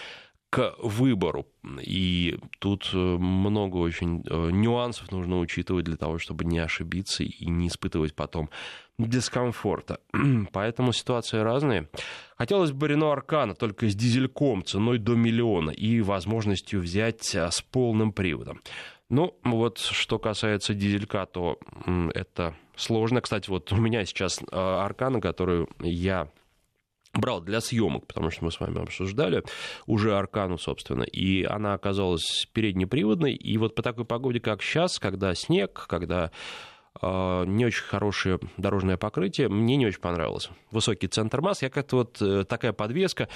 к 0.54 0.76
выбору. 0.78 1.48
И 1.82 2.38
тут 2.60 2.92
э, 2.94 2.98
много 2.98 3.78
очень 3.78 4.24
э, 4.30 4.52
нюансов 4.52 5.12
нужно 5.12 5.40
учитывать 5.40 5.86
для 5.86 5.98
того, 5.98 6.20
чтобы 6.20 6.46
не 6.46 6.60
ошибиться 6.60 7.24
и 7.24 7.48
не 7.48 7.70
испытывать 7.70 8.14
потом 8.14 8.52
дискомфорта. 9.00 10.00
Поэтому 10.52 10.94
ситуации 10.94 11.40
разные. 11.40 11.90
Хотелось 12.38 12.72
бы 12.72 12.88
Рено 12.88 13.12
Аркана 13.12 13.56
только 13.56 13.90
с 13.90 13.96
дизельком 13.96 14.64
ценой 14.64 15.00
до 15.00 15.16
миллиона 15.16 15.72
и 15.72 16.02
возможностью 16.02 16.82
взять 16.82 17.36
а, 17.36 17.50
с 17.50 17.64
полным 17.64 18.14
приводом. 18.14 18.62
Ну, 19.10 19.36
вот 19.44 19.80
что 19.80 20.20
касается 20.20 20.76
дизелька, 20.76 21.26
то 21.26 21.58
это 22.14 22.54
сложно. 22.76 23.22
Кстати, 23.22 23.50
вот 23.50 23.72
у 23.72 23.78
меня 23.78 24.06
сейчас 24.06 24.40
а, 24.52 24.86
Аркана, 24.86 25.20
которую 25.20 25.68
я 25.80 26.30
брал 27.14 27.42
для 27.42 27.62
съемок, 27.62 28.08
потому 28.08 28.32
что 28.32 28.46
мы 28.46 28.52
с 28.52 28.60
вами 28.60 28.82
обсуждали 28.82 29.44
уже 29.86 30.18
Аркану, 30.18 30.58
собственно, 30.58 31.04
и 31.04 31.44
она 31.44 31.74
оказалась 31.74 32.48
переднеприводной, 32.54 33.34
и 33.34 33.58
вот 33.58 33.76
по 33.76 33.82
такой 33.82 34.06
погоде, 34.06 34.40
как 34.40 34.62
сейчас, 34.62 35.00
когда 35.00 35.34
снег, 35.36 35.86
когда 35.88 36.32
а, 37.02 37.44
не 37.46 37.66
очень 37.66 37.84
хорошее 37.84 38.40
дорожное 38.58 38.98
покрытие, 38.98 39.50
мне 39.50 39.76
не 39.78 39.88
очень 39.88 40.00
понравилось. 40.00 40.50
Высокий 40.72 41.08
центр 41.08 41.42
масс, 41.42 41.62
я 41.62 41.70
как-то 41.70 41.98
вот 41.98 42.22
э, 42.22 42.46
такая 42.46 42.72
подвеска, 42.72 43.30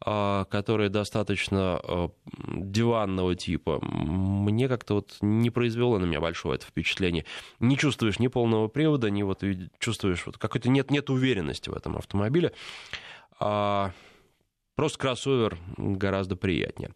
а, 0.00 0.44
которая 0.44 0.88
достаточно 0.90 1.80
а, 1.82 2.10
диванного 2.46 3.34
типа, 3.34 3.80
мне 3.82 4.68
как-то 4.68 4.94
вот 4.94 5.16
не 5.20 5.50
произвело 5.50 5.98
на 5.98 6.04
меня 6.04 6.20
большое 6.20 6.56
это 6.56 6.66
впечатление. 6.66 7.24
Не 7.58 7.76
чувствуешь 7.76 8.20
ни 8.20 8.28
полного 8.28 8.68
привода, 8.68 9.10
ни 9.10 9.22
вот 9.22 9.42
чувствуешь 9.80 10.24
вот 10.24 10.38
какой-то 10.38 10.68
нет, 10.68 10.90
нет 10.90 11.10
уверенности 11.10 11.68
в 11.68 11.74
этом 11.74 11.96
автомобиле. 11.96 12.52
Просто 13.40 14.98
кроссовер 14.98 15.58
гораздо 15.76 16.36
приятнее. 16.36 16.90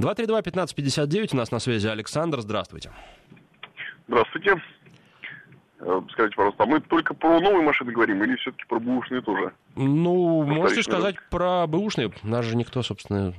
232-1559, 0.00 1.30
у 1.32 1.36
нас 1.36 1.50
на 1.50 1.58
связи 1.58 1.86
Александр, 1.86 2.40
здравствуйте. 2.40 2.92
Здравствуйте. 4.08 4.62
Э, 5.80 6.00
скажите, 6.10 6.36
пожалуйста, 6.36 6.64
а 6.64 6.66
мы 6.66 6.80
только 6.80 7.14
про 7.14 7.40
новые 7.40 7.62
машины 7.62 7.92
говорим 7.92 8.22
или 8.22 8.36
все-таки 8.36 8.64
про 8.66 8.78
бэушные 8.78 9.22
тоже? 9.22 9.52
Ну, 9.74 10.42
можете 10.42 10.82
сказать 10.82 11.16
про 11.30 11.66
бэушные. 11.66 12.12
Нас 12.22 12.44
же 12.44 12.56
никто, 12.56 12.82
собственно, 12.82 13.34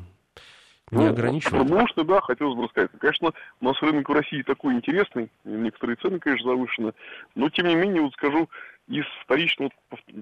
не 0.91 1.05
ну, 1.05 1.09
ограничивает. 1.09 1.67
Про 1.67 1.75
бэушные, 1.75 2.05
да, 2.05 2.21
хотелось 2.21 2.55
бы 2.55 2.63
рассказать. 2.63 2.91
Конечно, 2.99 3.33
у 3.61 3.65
нас 3.65 3.81
рынок 3.81 4.09
в 4.09 4.13
России 4.13 4.41
такой 4.41 4.73
интересный, 4.75 5.31
некоторые 5.43 5.97
цены, 5.97 6.19
конечно, 6.19 6.51
завышены, 6.51 6.93
но, 7.35 7.49
тем 7.49 7.67
не 7.67 7.75
менее, 7.75 8.01
вот 8.01 8.13
скажу, 8.13 8.49
из 8.87 9.05
вторичного, 9.23 9.71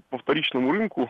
по 0.10 0.18
вторичному 0.18 0.72
рынку 0.72 1.10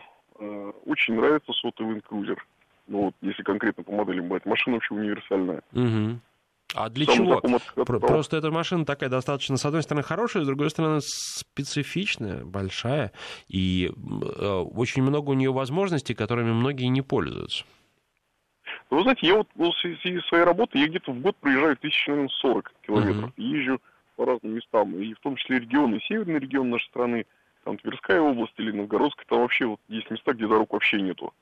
очень 0.84 1.14
нравится 1.14 1.52
сотовый 1.52 1.96
Land 1.98 2.38
Ну, 2.86 3.02
вот, 3.06 3.14
если 3.20 3.42
конкретно 3.42 3.84
по 3.84 3.92
моделям 3.92 4.28
брать. 4.28 4.46
Машина 4.46 4.76
вообще 4.76 4.94
универсальная. 4.94 5.62
Угу. 5.72 6.20
А 6.74 6.90
для 6.90 7.06
Сам 7.06 7.14
чего? 7.14 7.40
Просто 7.84 8.36
эта 8.36 8.50
машина 8.50 8.84
такая 8.84 9.08
достаточно, 9.08 9.56
с 9.56 9.64
одной 9.64 9.82
стороны, 9.82 10.02
хорошая, 10.02 10.42
с 10.42 10.46
другой 10.46 10.68
стороны, 10.70 10.98
специфичная, 11.00 12.44
большая, 12.44 13.12
и 13.48 13.88
э, 13.88 14.46
очень 14.74 15.02
много 15.02 15.30
у 15.30 15.34
нее 15.34 15.52
возможностей, 15.52 16.14
которыми 16.14 16.52
многие 16.52 16.86
не 16.86 17.02
пользуются. 17.02 17.64
Вы 18.90 19.02
знаете, 19.02 19.26
я 19.28 19.36
вот 19.36 19.48
в 19.54 19.72
связи 19.80 20.20
своей 20.28 20.44
работы, 20.44 20.78
я 20.78 20.88
где-то 20.88 21.12
в 21.12 21.20
год 21.20 21.36
проезжаю 21.36 21.76
тысяч, 21.76 22.06
наверное, 22.08 22.28
40 22.28 22.72
километров. 22.82 23.30
Uh-huh. 23.36 23.42
Езжу 23.42 23.80
по 24.16 24.24
разным 24.24 24.54
местам, 24.54 24.94
и 25.00 25.14
в 25.14 25.20
том 25.20 25.36
числе 25.36 25.60
регионы, 25.60 26.00
северный 26.08 26.40
регион 26.40 26.70
нашей 26.70 26.86
страны, 26.86 27.26
там 27.66 27.78
Тверская 27.78 28.20
область 28.20 28.54
или 28.58 28.70
Новгородская, 28.70 29.26
там 29.28 29.40
вообще 29.40 29.66
вот 29.66 29.80
есть 29.88 30.08
места, 30.08 30.32
где 30.32 30.46
дорог 30.46 30.72
вообще 30.72 31.02
нету. 31.02 31.34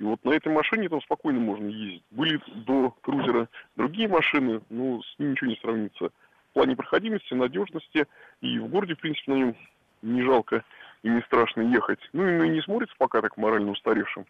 И 0.00 0.02
вот 0.02 0.22
на 0.24 0.32
этой 0.32 0.52
машине 0.52 0.88
там 0.88 1.00
спокойно 1.00 1.38
можно 1.38 1.68
ездить. 1.68 2.02
Были 2.10 2.40
до 2.66 2.90
крузера 3.00 3.48
другие 3.76 4.08
машины, 4.08 4.60
но 4.70 5.00
с 5.02 5.18
ним 5.18 5.30
ничего 5.30 5.50
не 5.50 5.56
сравнится. 5.56 6.10
В 6.50 6.54
плане 6.54 6.74
проходимости, 6.74 7.32
надежности 7.32 8.06
и 8.40 8.58
в 8.58 8.66
городе, 8.66 8.96
в 8.96 8.98
принципе, 8.98 9.32
на 9.32 9.36
нем 9.36 9.56
не 10.02 10.22
жалко 10.22 10.64
и 11.04 11.08
не 11.08 11.20
страшно 11.22 11.62
ехать. 11.62 12.00
Ну 12.12 12.42
и 12.42 12.48
не 12.48 12.60
смотрится 12.60 12.96
пока 12.98 13.22
так 13.22 13.36
морально 13.36 13.70
устаревшим. 13.70 14.26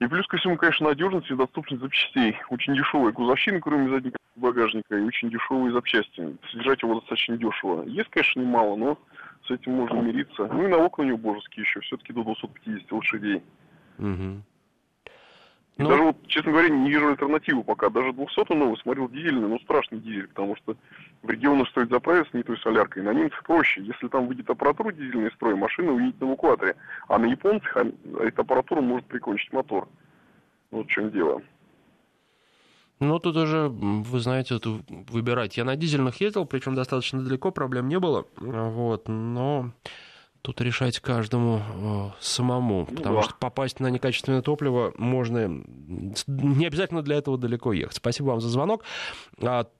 И 0.00 0.06
плюс 0.08 0.26
ко 0.26 0.36
всему, 0.36 0.56
конечно, 0.56 0.88
надежность 0.88 1.30
и 1.30 1.36
доступность 1.36 1.80
запчастей. 1.80 2.36
Очень 2.48 2.74
дешевая 2.74 3.12
кузовщина, 3.12 3.60
кроме 3.60 3.88
заднего 3.88 4.16
багажника, 4.34 4.96
и 4.96 5.02
очень 5.02 5.30
дешевые 5.30 5.72
запчасти. 5.72 6.36
Содержать 6.50 6.82
его 6.82 6.94
достаточно 6.94 7.36
дешево. 7.36 7.84
Есть, 7.84 8.10
конечно, 8.10 8.40
немало, 8.40 8.74
но 8.74 8.98
с 9.46 9.50
этим 9.50 9.72
можно 9.72 10.00
мириться. 10.00 10.46
Ну 10.46 10.64
и 10.64 10.68
на 10.68 10.78
окна 10.78 11.04
у 11.04 11.06
него 11.06 11.18
божеские 11.18 11.64
еще, 11.64 11.80
все-таки 11.80 12.12
до 12.12 12.22
250 12.22 12.92
лошадей. 12.92 13.42
Угу. 13.98 14.42
Ну... 15.78 15.88
Даже 15.88 16.02
вот, 16.02 16.16
честно 16.26 16.52
говоря, 16.52 16.68
не 16.68 16.90
вижу 16.90 17.08
альтернативу 17.08 17.64
пока. 17.64 17.88
Даже 17.88 18.12
200 18.12 18.52
новый 18.52 18.76
смотрел 18.78 19.08
дизельный, 19.08 19.48
но 19.48 19.58
страшный 19.60 19.98
дизель, 19.98 20.28
потому 20.28 20.54
что 20.56 20.76
в 21.22 21.30
регионах 21.30 21.68
стоит 21.68 21.88
заправиться 21.88 22.36
не 22.36 22.42
той 22.42 22.58
соляркой. 22.58 23.02
На 23.02 23.14
немцах 23.14 23.42
проще. 23.44 23.82
Если 23.82 24.08
там 24.08 24.26
выйдет 24.26 24.50
аппаратура 24.50 24.92
дизельный 24.92 25.32
строй, 25.32 25.54
машина 25.54 25.92
уедет 25.92 26.20
на 26.20 26.26
эвакуаторе. 26.26 26.76
А 27.08 27.18
на 27.18 27.24
японцах 27.24 27.76
а, 27.76 27.86
эта 28.20 28.42
аппаратура 28.42 28.82
может 28.82 29.06
прикончить 29.06 29.52
мотор. 29.52 29.88
Вот 30.70 30.86
в 30.86 30.90
чем 30.90 31.10
дело. 31.10 31.42
Ну, 33.02 33.18
тут 33.18 33.36
уже, 33.36 33.68
вы 33.68 34.20
знаете, 34.20 34.60
тут 34.60 34.82
выбирать. 34.88 35.56
Я 35.56 35.64
на 35.64 35.74
дизельных 35.74 36.20
ездил, 36.20 36.46
причем 36.46 36.76
достаточно 36.76 37.20
далеко, 37.20 37.50
проблем 37.50 37.88
не 37.88 37.98
было. 37.98 38.26
Вот, 38.36 39.08
но 39.08 39.72
Тут 40.42 40.60
решать 40.60 40.98
каждому 40.98 41.60
э, 41.60 42.10
самому, 42.20 42.84
ну, 42.90 42.96
потому 42.96 43.16
да. 43.16 43.22
что 43.22 43.34
попасть 43.36 43.78
на 43.78 43.86
некачественное 43.86 44.42
топливо 44.42 44.92
можно 44.96 45.62
не 46.26 46.66
обязательно 46.66 47.02
для 47.02 47.16
этого 47.16 47.38
далеко 47.38 47.72
ехать. 47.72 47.96
Спасибо 47.96 48.26
вам 48.26 48.40
за 48.40 48.48
звонок. 48.48 48.82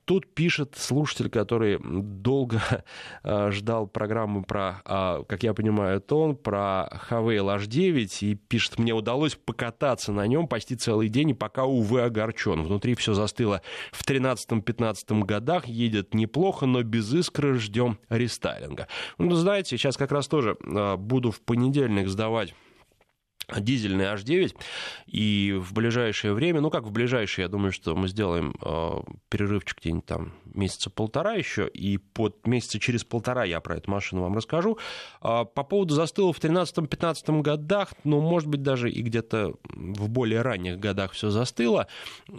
А, 0.02 0.06
тут 0.06 0.35
пишет 0.35 0.75
слушатель, 0.76 1.28
который 1.28 1.78
долго 1.82 2.61
э, 3.23 3.50
ждал 3.50 3.87
программу 3.87 4.44
про, 4.44 4.82
э, 4.85 5.25
как 5.28 5.42
я 5.42 5.54
понимаю, 5.54 5.99
это 5.99 6.14
он, 6.14 6.37
про 6.37 6.88
Havail 7.11 7.59
H9, 7.59 8.18
и 8.21 8.35
пишет, 8.35 8.78
мне 8.78 8.92
удалось 8.92 9.35
покататься 9.35 10.12
на 10.12 10.26
нем 10.26 10.49
почти 10.49 10.76
целый 10.76 11.09
день, 11.09 11.30
и 11.30 11.35
пока, 11.35 11.64
увы, 11.64 12.02
огорчен. 12.02 12.62
Внутри 12.62 12.94
все 12.94 13.14
застыло 13.14 13.62
в 13.92 14.04
13-15 14.04 15.25
годах, 15.25 15.66
едет 15.66 16.14
неплохо, 16.14 16.66
но 16.66 16.82
без 16.82 17.12
искры 17.12 17.59
ждем 17.59 17.99
рестайлинга. 18.09 18.88
Ну, 19.18 19.35
знаете, 19.35 19.76
сейчас 19.76 19.97
как 19.97 20.12
раз 20.12 20.28
тоже 20.28 20.56
Э, 20.64 20.97
буду 20.97 21.30
в 21.30 21.40
понедельник 21.40 22.09
сдавать 22.09 22.54
дизельный 23.59 24.07
H9, 24.07 24.57
и 25.07 25.55
в 25.59 25.73
ближайшее 25.73 26.33
время, 26.33 26.61
ну 26.61 26.71
как 26.71 26.85
в 26.85 26.91
ближайшее, 26.91 27.45
я 27.45 27.49
думаю, 27.49 27.73
что 27.73 27.95
мы 27.95 28.09
сделаем 28.09 28.55
э, 28.63 28.91
перерывчик 29.29 29.79
где-нибудь 29.81 30.07
там 30.07 30.33
месяца 30.45 30.91
полтора 30.91 31.35
еще, 31.35 31.69
и 31.69 31.99
под 31.99 32.47
месяца 32.47 32.79
через 32.79 33.05
полтора 33.05 33.45
я 33.45 33.61
про 33.61 33.77
эту 33.77 33.91
машину 33.91 34.23
вам 34.23 34.37
расскажу. 34.37 34.79
Э, 35.23 35.45
по 35.45 35.65
поводу 35.65 35.95
застыла 35.95 36.33
в 36.33 36.39
13-15 36.39 37.43
годах, 37.43 37.91
ну, 38.05 38.21
может 38.21 38.49
быть, 38.49 38.63
даже 38.63 38.91
и 38.91 39.03
где-то 39.03 39.55
в 39.65 40.09
более 40.09 40.43
ранних 40.43 40.79
годах 40.79 41.13
все 41.13 41.31
застыло. 41.31 41.89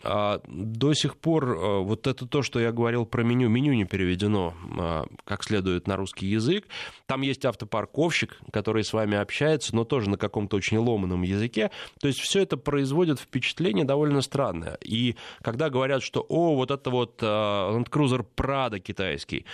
Э, 0.04 0.40
до 0.48 0.94
сих 0.94 1.18
пор 1.18 1.52
э, 1.52 1.80
вот 1.80 2.08
это 2.08 2.26
то, 2.26 2.42
что 2.42 2.60
я 2.60 2.72
говорил 2.72 3.06
про 3.06 3.24
меню, 3.24 3.50
меню 3.50 3.74
не 3.74 3.86
переведено 3.86 4.54
э, 4.80 5.04
как 5.26 5.44
следует 5.44 5.88
на 5.88 5.96
русский 5.96 6.28
язык. 6.28 6.68
Там 7.06 7.22
есть 7.22 7.46
автопарковщик, 7.46 8.40
который 8.52 8.84
с 8.84 8.94
вами 8.94 9.18
общается, 9.18 9.76
но 9.76 9.84
тоже 9.84 10.10
на 10.10 10.18
каком-то 10.18 10.56
очень 10.56 10.78
ломаном 10.78 10.93
ломаном 10.94 11.24
языке. 11.24 11.72
То 12.00 12.08
есть 12.08 12.20
все 12.20 12.42
это 12.42 12.58
производит 12.58 13.20
впечатление 13.20 13.86
довольно 13.86 14.22
странное. 14.22 14.78
И 14.82 15.16
когда 15.42 15.70
говорят, 15.70 16.04
что, 16.04 16.26
о, 16.30 16.56
вот 16.56 16.72
это 16.72 16.90
вот 16.90 17.22
uh, 17.22 17.76
Land 17.76 17.90
Cruiser 17.90 18.26
Prado 18.36 18.80
китайский, 18.80 19.46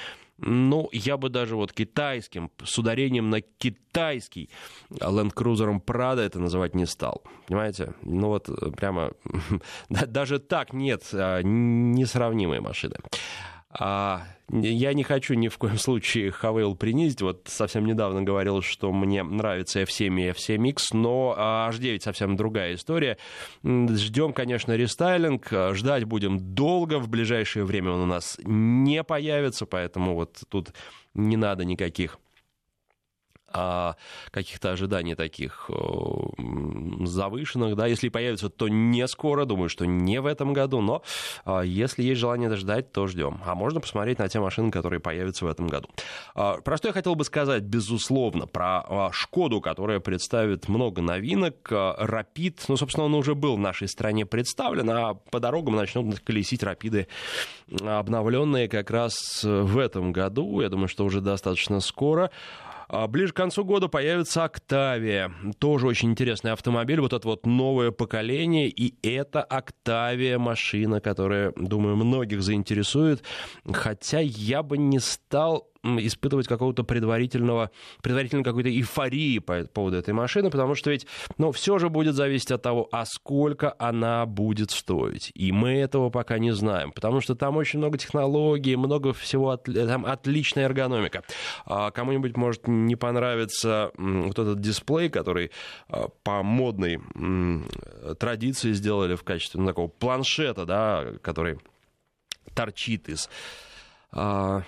ну, 0.41 0.89
я 0.91 1.17
бы 1.17 1.29
даже 1.29 1.55
вот 1.55 1.73
китайским, 1.73 2.49
с 2.63 2.77
ударением 2.77 3.29
на 3.29 3.41
китайский 3.41 4.49
Land 4.89 5.33
Cruiser 5.33 5.81
Prado 5.83 6.21
это 6.21 6.39
называть 6.39 6.75
не 6.75 6.85
стал. 6.85 7.23
Понимаете? 7.47 7.93
Ну 8.03 8.27
вот 8.27 8.49
э, 8.49 8.71
прямо 8.71 9.11
даже 9.89 10.39
так 10.39 10.73
нет 10.73 11.03
а, 11.13 11.41
несравнимые 11.41 12.61
машины. 12.61 12.95
А, 13.71 14.23
я 14.51 14.93
не 14.93 15.03
хочу 15.03 15.35
ни 15.35 15.47
в 15.47 15.57
коем 15.57 15.77
случае 15.77 16.31
Хавейл 16.31 16.75
принизить. 16.75 17.21
Вот 17.21 17.43
совсем 17.45 17.85
недавно 17.85 18.23
говорил, 18.23 18.61
что 18.61 18.91
мне 18.91 19.23
нравится 19.23 19.81
F7 19.81 20.19
и 20.19 20.29
F7X, 20.31 20.77
но 20.93 21.35
H9 21.37 21.99
совсем 21.99 22.35
другая 22.35 22.73
история. 22.73 23.17
Ждем, 23.63 24.33
конечно, 24.33 24.75
рестайлинг. 24.75 25.49
Ждать 25.73 26.05
будем 26.05 26.39
долго. 26.55 26.97
В 26.97 27.09
ближайшее 27.09 27.63
время 27.63 27.91
он 27.91 28.01
у 28.01 28.05
нас 28.07 28.39
не 28.43 29.03
появится, 29.03 29.67
поэтому 29.67 30.15
вот 30.15 30.39
тут 30.49 30.69
не 31.13 31.37
надо 31.37 31.63
никаких 31.63 32.17
а, 33.53 33.95
каких-то 34.31 34.71
ожиданий 34.71 35.15
таких 35.15 35.69
завышенных, 37.03 37.75
да, 37.75 37.87
если 37.87 38.09
появится, 38.09 38.49
то 38.49 38.67
не 38.67 39.07
скоро, 39.07 39.45
думаю, 39.45 39.69
что 39.69 39.85
не 39.85 40.21
в 40.21 40.25
этом 40.25 40.53
году, 40.53 40.81
но 40.81 41.03
а, 41.45 41.61
если 41.61 42.03
есть 42.03 42.19
желание 42.19 42.49
дождать, 42.49 42.91
то 42.91 43.07
ждем. 43.07 43.41
А 43.45 43.55
можно 43.55 43.79
посмотреть 43.79 44.19
на 44.19 44.27
те 44.27 44.39
машины, 44.39 44.71
которые 44.71 44.99
появятся 44.99 45.45
в 45.45 45.47
этом 45.47 45.67
году. 45.67 45.89
А, 46.35 46.61
про 46.61 46.77
что 46.77 46.89
я 46.89 46.93
хотел 46.93 47.15
бы 47.15 47.23
сказать, 47.23 47.63
безусловно, 47.63 48.47
про 48.47 49.09
Шкоду, 49.11 49.61
которая 49.61 49.99
представит 49.99 50.67
много 50.67 51.01
новинок, 51.01 51.55
Рапид, 51.69 52.63
ну, 52.67 52.77
собственно, 52.77 53.05
он 53.05 53.13
уже 53.15 53.35
был 53.35 53.55
в 53.55 53.59
нашей 53.59 53.87
стране 53.87 54.25
представлен, 54.25 54.89
а 54.89 55.13
по 55.13 55.39
дорогам 55.39 55.75
начнут 55.75 56.19
колесить 56.19 56.63
Рапиды 56.63 57.07
обновленные 57.81 58.67
как 58.67 58.91
раз 58.91 59.43
в 59.43 59.77
этом 59.77 60.11
году, 60.11 60.61
я 60.61 60.69
думаю, 60.69 60.87
что 60.87 61.05
уже 61.05 61.21
достаточно 61.21 61.79
скоро. 61.79 62.31
А 62.89 63.05
ближе 63.07 63.33
к 63.33 63.35
концу 63.35 63.63
года 63.63 63.87
появится 63.87 64.43
Октавия. 64.43 65.31
Тоже 65.59 65.85
очень 65.85 66.09
интересный 66.09 66.53
автомобиль. 66.53 66.99
Вот 66.99 67.13
это 67.13 67.27
вот 67.27 67.45
новое 67.45 67.91
поколение. 67.91 68.67
И 68.67 68.95
это 69.07 69.43
Октавия 69.43 70.39
машина, 70.39 70.99
которая, 70.99 71.53
думаю, 71.55 71.95
многих 71.95 72.41
заинтересует. 72.41 73.23
Хотя 73.71 74.19
я 74.21 74.63
бы 74.63 74.79
не 74.79 74.97
стал 74.99 75.68
испытывать 75.83 76.47
какого-то 76.47 76.83
предварительного, 76.83 77.71
предварительной 78.01 78.43
какой-то 78.43 78.69
эйфории 78.69 79.39
по 79.39 79.63
поводу 79.65 79.97
этой 79.97 80.13
машины, 80.13 80.49
потому 80.49 80.75
что 80.75 80.91
ведь, 80.91 81.07
ну, 81.37 81.51
все 81.51 81.79
же 81.79 81.89
будет 81.89 82.15
зависеть 82.15 82.51
от 82.51 82.61
того, 82.61 82.89
а 82.91 83.05
сколько 83.05 83.75
она 83.79 84.25
будет 84.25 84.71
стоить. 84.71 85.31
И 85.35 85.51
мы 85.51 85.71
этого 85.77 86.09
пока 86.09 86.37
не 86.37 86.51
знаем, 86.51 86.91
потому 86.91 87.21
что 87.21 87.35
там 87.35 87.57
очень 87.57 87.79
много 87.79 87.97
технологий, 87.97 88.75
много 88.75 89.13
всего, 89.13 89.55
там 89.57 90.05
отличная 90.05 90.65
эргономика. 90.65 91.23
А 91.65 91.91
кому-нибудь 91.91 92.35
может 92.35 92.67
не 92.67 92.95
понравиться 92.95 93.91
вот 93.95 94.37
этот 94.37 94.59
дисплей, 94.59 95.09
который 95.09 95.51
а, 95.87 96.09
по 96.23 96.43
модной 96.43 96.99
традиции 98.19 98.73
сделали 98.73 99.15
в 99.15 99.23
качестве 99.23 99.61
ну, 99.61 99.67
такого 99.67 99.87
планшета, 99.87 100.65
да, 100.65 101.05
который 101.21 101.59
торчит 102.53 103.07
из 103.09 103.29
а, 104.11 104.63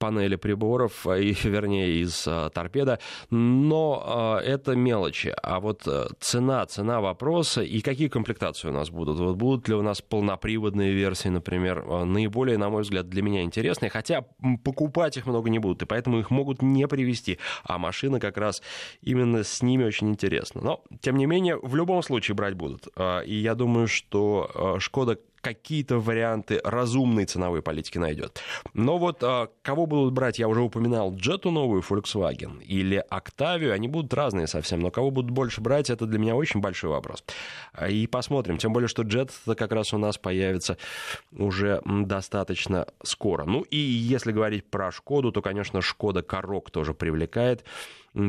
панели 0.00 0.36
приборов, 0.36 1.06
а, 1.06 1.16
и, 1.18 1.32
вернее, 1.44 2.02
из 2.02 2.24
а, 2.26 2.48
торпеда, 2.50 2.98
но 3.28 4.02
а, 4.04 4.38
это 4.40 4.74
мелочи. 4.74 5.32
А 5.42 5.60
вот 5.60 5.86
цена, 6.18 6.66
цена 6.66 7.00
вопроса 7.00 7.62
и 7.62 7.80
какие 7.80 8.08
комплектации 8.08 8.68
у 8.68 8.72
нас 8.72 8.90
будут? 8.90 9.20
Вот 9.20 9.36
будут 9.36 9.68
ли 9.68 9.74
у 9.74 9.82
нас 9.82 10.00
полноприводные 10.00 10.92
версии, 10.92 11.28
например, 11.28 11.84
наиболее, 12.04 12.58
на 12.58 12.70
мой 12.70 12.82
взгляд, 12.82 13.08
для 13.08 13.22
меня 13.22 13.42
интересные, 13.42 13.90
хотя 13.90 14.24
покупать 14.64 15.18
их 15.18 15.26
много 15.26 15.50
не 15.50 15.58
будут, 15.58 15.82
и 15.82 15.86
поэтому 15.86 16.18
их 16.18 16.30
могут 16.30 16.62
не 16.62 16.88
привезти, 16.88 17.38
а 17.62 17.78
машина 17.78 18.18
как 18.18 18.38
раз 18.38 18.62
именно 19.02 19.44
с 19.44 19.62
ними 19.62 19.84
очень 19.84 20.08
интересна. 20.08 20.62
Но, 20.62 20.84
тем 21.00 21.16
не 21.16 21.26
менее, 21.26 21.58
в 21.58 21.76
любом 21.76 22.02
случае 22.02 22.34
брать 22.34 22.54
будут. 22.54 22.88
И 23.26 23.34
я 23.34 23.54
думаю, 23.54 23.86
что 23.86 24.76
Шкода 24.78 25.18
какие-то 25.40 25.98
варианты 25.98 26.60
разумной 26.64 27.24
ценовой 27.24 27.62
политики 27.62 27.98
найдет. 27.98 28.40
Но 28.74 28.98
вот 28.98 29.22
а, 29.22 29.48
кого 29.62 29.86
будут 29.86 30.12
брать, 30.12 30.38
я 30.38 30.48
уже 30.48 30.60
упоминал, 30.60 31.14
Джету 31.14 31.50
новую 31.50 31.82
Volkswagen 31.82 32.62
или 32.62 33.04
Октавию, 33.08 33.72
они 33.72 33.88
будут 33.88 34.12
разные 34.14 34.46
совсем, 34.46 34.80
но 34.80 34.90
кого 34.90 35.10
будут 35.10 35.30
больше 35.30 35.60
брать, 35.60 35.90
это 35.90 36.06
для 36.06 36.18
меня 36.18 36.36
очень 36.36 36.60
большой 36.60 36.90
вопрос. 36.90 37.24
И 37.88 38.06
посмотрим, 38.06 38.58
тем 38.58 38.72
более, 38.72 38.88
что 38.88 39.02
Джет 39.02 39.32
как 39.56 39.72
раз 39.72 39.92
у 39.92 39.98
нас 39.98 40.18
появится 40.18 40.76
уже 41.32 41.82
достаточно 41.84 42.86
скоро. 43.02 43.44
Ну 43.44 43.62
и 43.62 43.76
если 43.76 44.32
говорить 44.32 44.64
про 44.70 44.90
Шкоду, 44.92 45.32
то, 45.32 45.42
конечно, 45.42 45.80
Шкода 45.80 46.22
Корок 46.22 46.70
тоже 46.70 46.94
привлекает. 46.94 47.64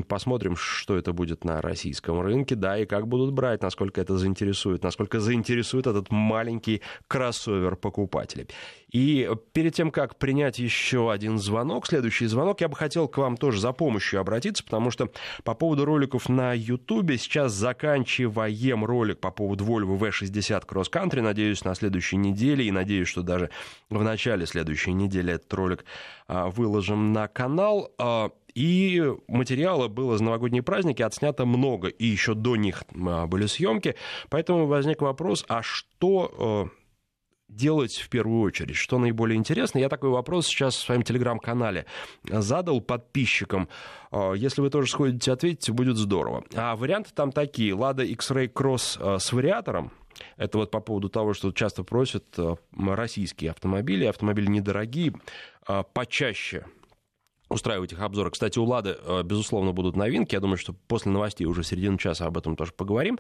Посмотрим, 0.08 0.56
что 0.56 0.96
это 0.96 1.12
будет 1.12 1.44
на 1.44 1.60
российском 1.60 2.22
рынке, 2.22 2.54
да, 2.54 2.78
и 2.78 2.86
как 2.86 3.08
будут 3.08 3.34
брать, 3.34 3.64
насколько 3.64 4.00
это 4.00 4.16
заинтересует, 4.16 4.84
насколько 4.84 5.20
заинтересует 5.20 5.88
этот 5.88 6.12
маленький 6.12 6.82
кроссовер 7.08 7.76
покупателей. 7.76 8.48
И 8.92 9.28
перед 9.54 9.74
тем, 9.74 9.90
как 9.90 10.18
принять 10.18 10.60
еще 10.60 11.12
один 11.12 11.40
звонок, 11.40 11.88
следующий 11.88 12.28
звонок, 12.28 12.62
я 12.62 12.68
бы 12.68 12.76
хотел 12.76 13.08
к 13.08 13.18
вам 13.18 13.38
тоже 13.38 13.60
за 13.60 13.72
помощью 13.72 14.20
обратиться, 14.20 14.64
потому 14.64 14.92
что 14.92 15.10
по 15.44 15.56
поводу 15.56 15.86
роликов 15.86 16.30
на 16.30 16.54
YouTube 16.54 17.14
сейчас 17.18 17.54
заканчиваем 17.54 18.86
ролик 18.86 19.20
по 19.20 19.32
поводу 19.32 19.66
Volvo 19.66 19.98
V60 19.98 20.68
Cross 20.68 20.92
Country. 20.92 21.22
Надеюсь, 21.22 21.64
на 21.64 21.74
следующей 21.74 22.18
неделе, 22.18 22.66
и 22.66 22.72
надеюсь, 22.72 23.08
что 23.08 23.24
даже 23.24 23.50
в 23.90 24.04
начале 24.04 24.46
следующей 24.46 24.94
недели 24.94 25.34
этот 25.34 25.52
ролик 25.54 25.86
а, 26.28 26.50
выложим 26.50 27.14
на 27.14 27.28
канал. 27.28 27.92
А, 27.98 28.30
и 28.54 29.04
материала 29.28 29.88
было 29.88 30.18
за 30.18 30.24
новогодние 30.24 30.64
праздники 30.64 31.02
отснято 31.02 31.46
много, 31.46 31.88
и 31.88 32.06
еще 32.06 32.34
до 32.34 32.56
них 32.56 32.84
а, 32.94 33.28
были 33.28 33.46
съемки. 33.46 33.96
Поэтому 34.30 34.68
возник 34.68 35.02
вопрос, 35.02 35.46
а 35.48 35.62
что 35.64 36.70
э, 36.70 36.78
делать 37.48 37.98
в 37.98 38.10
первую 38.10 38.42
очередь? 38.42 38.76
Что 38.76 39.00
наиболее 39.00 39.38
интересно? 39.38 39.80
Я 39.80 39.90
такой 39.90 40.10
вопрос 40.10 40.48
сейчас 40.48 40.76
в 40.76 40.82
своем 40.82 41.04
телеграм-канале 41.04 41.86
задал 42.24 42.82
подписчикам. 42.82 43.70
Э, 44.12 44.34
если 44.36 44.62
вы 44.62 44.70
тоже 44.70 44.90
сходите 44.90 45.32
ответить, 45.32 45.70
будет 45.72 45.98
здорово. 45.98 46.44
А 46.54 46.76
варианты 46.76 47.12
там 47.14 47.32
такие. 47.32 47.74
Lada 47.74 48.06
X-Ray 48.06 48.52
Cross 48.52 49.00
э, 49.00 49.20
с 49.20 49.32
вариатором, 49.32 49.92
это 50.38 50.58
вот 50.58 50.72
по 50.72 50.82
поводу 50.82 51.10
того, 51.10 51.34
что 51.34 51.52
часто 51.52 51.84
просят 51.84 52.38
российские 52.78 53.52
автомобили, 53.52 54.06
автомобили 54.06 54.48
недорогие, 54.48 55.14
почаще 55.94 56.66
устраивать 57.52 57.92
их 57.92 58.00
обзоры. 58.00 58.32
Кстати, 58.32 58.58
у 58.60 58.66
Лады, 58.66 58.98
э, 59.04 59.24
безусловно, 59.24 59.72
будут 59.74 59.96
новинки. 59.96 60.36
Я 60.36 60.42
думаю, 60.42 60.58
что 60.58 60.74
после 60.74 61.12
новостей 61.12 61.46
уже 61.46 61.64
середину 61.64 61.98
часа 61.98 62.26
об 62.26 62.38
этом 62.38 62.56
тоже 62.56 62.72
поговорим. 62.72 63.20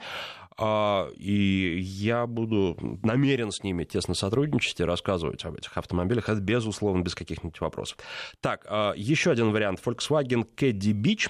А, 0.57 1.09
и 1.17 1.79
я 1.79 2.27
буду 2.27 2.77
намерен 3.03 3.51
с 3.51 3.63
ними 3.63 3.83
тесно 3.83 4.13
сотрудничать 4.13 4.79
и 4.79 4.83
рассказывать 4.83 5.43
об 5.45 5.55
этих 5.55 5.77
автомобилях. 5.77 6.29
Это, 6.29 6.39
безусловно, 6.39 7.01
без 7.01 7.15
каких-нибудь 7.15 7.59
вопросов. 7.61 7.97
Так, 8.39 8.65
а, 8.69 8.93
еще 8.95 9.31
один 9.31 9.51
вариант. 9.51 9.81
Volkswagen 9.85 10.47
Caddy 10.55 10.93
Beach. 10.93 11.29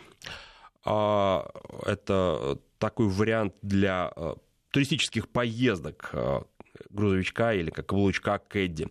А, 0.83 1.49
это 1.85 2.59
такой 2.81 3.07
вариант 3.07 3.53
для 3.61 4.11
э, 4.15 4.33
туристических 4.71 5.29
поездок 5.29 6.09
э, 6.13 6.41
грузовичка 6.89 7.53
или 7.53 7.69
как 7.69 7.85
каблучка 7.85 8.39
Кэдди. 8.39 8.87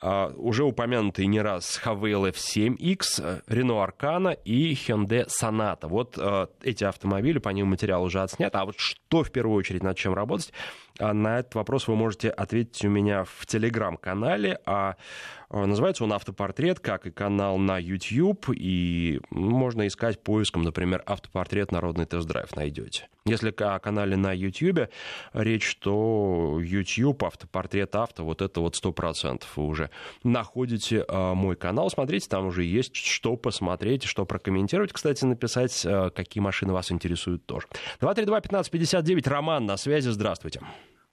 А, 0.00 0.32
уже 0.36 0.64
упомянутый 0.64 1.26
не 1.26 1.40
раз 1.40 1.80
Havail 1.84 2.30
F7X, 2.30 3.44
Renault 3.46 3.88
Arcana 3.88 4.38
и 4.44 4.74
Hyundai 4.74 5.26
Sonata. 5.26 5.88
Вот 5.88 6.18
а, 6.18 6.48
эти 6.62 6.84
автомобили, 6.84 7.38
по 7.38 7.48
ним 7.48 7.68
материал 7.68 8.02
уже 8.04 8.22
отснят. 8.22 8.54
А 8.54 8.64
вот 8.64 8.74
что 8.78 9.24
в 9.24 9.30
первую 9.30 9.56
очередь, 9.56 9.82
над 9.82 9.96
чем 9.96 10.14
работать, 10.14 10.52
а 10.98 11.12
на 11.14 11.38
этот 11.38 11.54
вопрос 11.54 11.88
вы 11.88 11.96
можете 11.96 12.30
ответить 12.30 12.84
у 12.84 12.88
меня 12.88 13.24
в 13.24 13.46
телеграм-канале. 13.46 14.58
А 14.66 14.96
Э, 15.45 15.45
называется 15.50 16.04
он 16.04 16.12
«Автопортрет», 16.12 16.80
как 16.80 17.06
и 17.06 17.10
канал 17.10 17.58
на 17.58 17.78
YouTube, 17.78 18.50
и 18.50 19.20
можно 19.30 19.86
искать 19.86 20.22
поиском, 20.22 20.62
например, 20.62 21.02
«Автопортрет. 21.06 21.72
Народный 21.72 22.06
тест-драйв» 22.06 22.54
найдете. 22.56 23.08
Если 23.24 23.52
о 23.58 23.78
канале 23.78 24.16
на 24.16 24.32
YouTube 24.32 24.88
речь, 25.32 25.76
то 25.76 26.58
YouTube, 26.60 27.24
«Автопортрет 27.24 27.94
авто», 27.94 28.24
вот 28.24 28.42
это 28.42 28.60
вот 28.60 28.74
100% 28.74 29.42
вы 29.56 29.66
уже 29.66 29.90
находите 30.22 31.04
э, 31.06 31.34
мой 31.34 31.56
канал. 31.56 31.90
Смотрите, 31.90 32.28
там 32.28 32.46
уже 32.46 32.64
есть 32.64 32.94
что 32.96 33.36
посмотреть, 33.36 34.04
что 34.04 34.24
прокомментировать. 34.26 34.92
Кстати, 34.92 35.24
написать, 35.24 35.84
э, 35.84 36.10
какие 36.10 36.40
машины 36.40 36.72
вас 36.72 36.92
интересуют 36.92 37.46
тоже. 37.46 37.66
232-1559, 38.00 39.28
Роман 39.28 39.66
на 39.66 39.76
связи, 39.76 40.08
здравствуйте. 40.08 40.60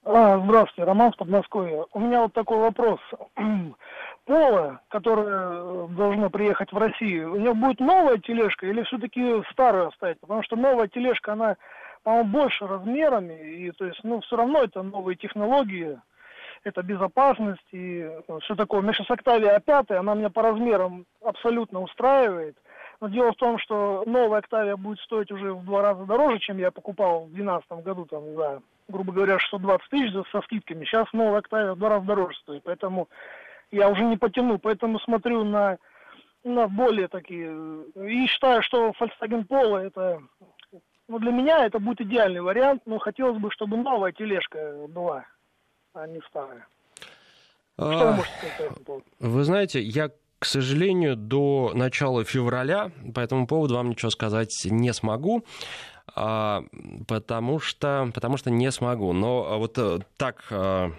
А, 0.05 0.37
здравствуйте, 0.39 0.83
Роман 0.83 1.13
с 1.13 1.15
Подмосковья. 1.15 1.85
У 1.93 1.99
меня 1.99 2.21
вот 2.23 2.33
такой 2.33 2.57
вопрос. 2.57 2.99
Пола, 4.25 4.79
которая 4.87 5.27
э, 5.27 5.87
должна 5.89 6.29
приехать 6.29 6.71
в 6.71 6.77
Россию, 6.77 7.33
у 7.33 7.35
нее 7.35 7.53
будет 7.53 7.79
новая 7.81 8.17
тележка 8.17 8.65
или 8.65 8.83
все-таки 8.83 9.43
старую 9.51 9.89
оставить? 9.89 10.19
Потому 10.21 10.43
что 10.43 10.55
новая 10.55 10.87
тележка, 10.87 11.33
она, 11.33 11.57
по-моему, 12.03 12.29
больше 12.29 12.65
размерами, 12.65 13.33
и 13.33 13.71
то 13.71 13.85
есть, 13.85 13.99
ну, 14.03 14.21
все 14.21 14.37
равно 14.37 14.63
это 14.63 14.81
новые 14.81 15.17
технологии, 15.17 15.99
это 16.63 16.81
безопасность 16.83 17.67
и 17.71 17.99
э, 17.99 18.39
все 18.43 18.55
такое. 18.55 18.79
У 18.79 18.83
меня 18.83 18.93
сейчас 18.93 19.11
Октавия 19.11 19.59
5, 19.59 19.91
она 19.91 20.13
меня 20.13 20.29
по 20.29 20.41
размерам 20.41 21.05
абсолютно 21.21 21.81
устраивает. 21.81 22.55
Но 23.01 23.09
дело 23.09 23.33
в 23.33 23.35
том, 23.35 23.59
что 23.59 24.03
новая 24.05 24.39
Октавия 24.39 24.77
будет 24.77 24.99
стоить 24.99 25.31
уже 25.31 25.53
в 25.53 25.65
два 25.65 25.81
раза 25.81 26.05
дороже, 26.05 26.39
чем 26.39 26.57
я 26.57 26.71
покупал 26.71 27.25
в 27.25 27.33
2012 27.33 27.83
году, 27.83 28.05
там, 28.05 28.33
знаю, 28.35 28.63
грубо 28.87 29.11
говоря, 29.11 29.39
620 29.39 29.89
тысяч 29.89 30.13
со 30.31 30.41
скидками. 30.43 30.85
Сейчас 30.85 31.11
новая 31.11 31.39
Октавия 31.39 31.73
в 31.73 31.77
два 31.77 31.89
раза 31.89 32.05
дороже 32.05 32.37
стоит. 32.37 32.63
Поэтому 32.63 33.09
я 33.73 33.89
уже 33.89 34.03
не 34.03 34.17
потяну, 34.17 34.59
поэтому 34.59 34.99
смотрю 34.99 35.43
на, 35.43 35.77
на 36.43 36.67
более 36.67 37.07
такие... 37.07 37.51
И 37.95 38.27
считаю, 38.27 38.61
что 38.61 38.93
Volkswagen 38.99 39.47
Polo 39.47 39.79
это... 39.79 40.21
Ну, 41.09 41.19
для 41.19 41.31
меня 41.31 41.65
это 41.65 41.79
будет 41.79 42.01
идеальный 42.01 42.41
вариант, 42.41 42.83
но 42.85 42.97
хотелось 42.97 43.37
бы, 43.37 43.51
чтобы 43.51 43.75
новая 43.77 44.13
тележка 44.13 44.87
была, 44.87 45.25
а 45.93 46.07
не 46.07 46.21
старая. 46.29 46.65
Что 47.75 48.01
а, 48.01 48.11
вы 48.11 48.15
можете 48.17 48.35
сказать 48.55 48.85
по? 48.85 49.01
Вы 49.19 49.43
знаете, 49.43 49.81
я 49.81 50.11
к 50.39 50.45
сожалению, 50.45 51.15
до 51.15 51.71
начала 51.73 52.25
февраля 52.25 52.91
по 53.15 53.21
этому 53.21 53.47
поводу 53.47 53.75
вам 53.75 53.91
ничего 53.91 54.09
сказать 54.09 54.51
не 54.65 54.91
смогу. 54.93 55.45
А, 56.15 56.63
потому 57.07 57.59
что, 57.59 58.11
потому 58.13 58.37
что 58.37 58.51
не 58.51 58.69
смогу. 58.71 59.13
Но 59.13 59.57
вот 59.57 59.77
э, 59.77 59.99
так 60.17 60.45
э, 60.51 60.91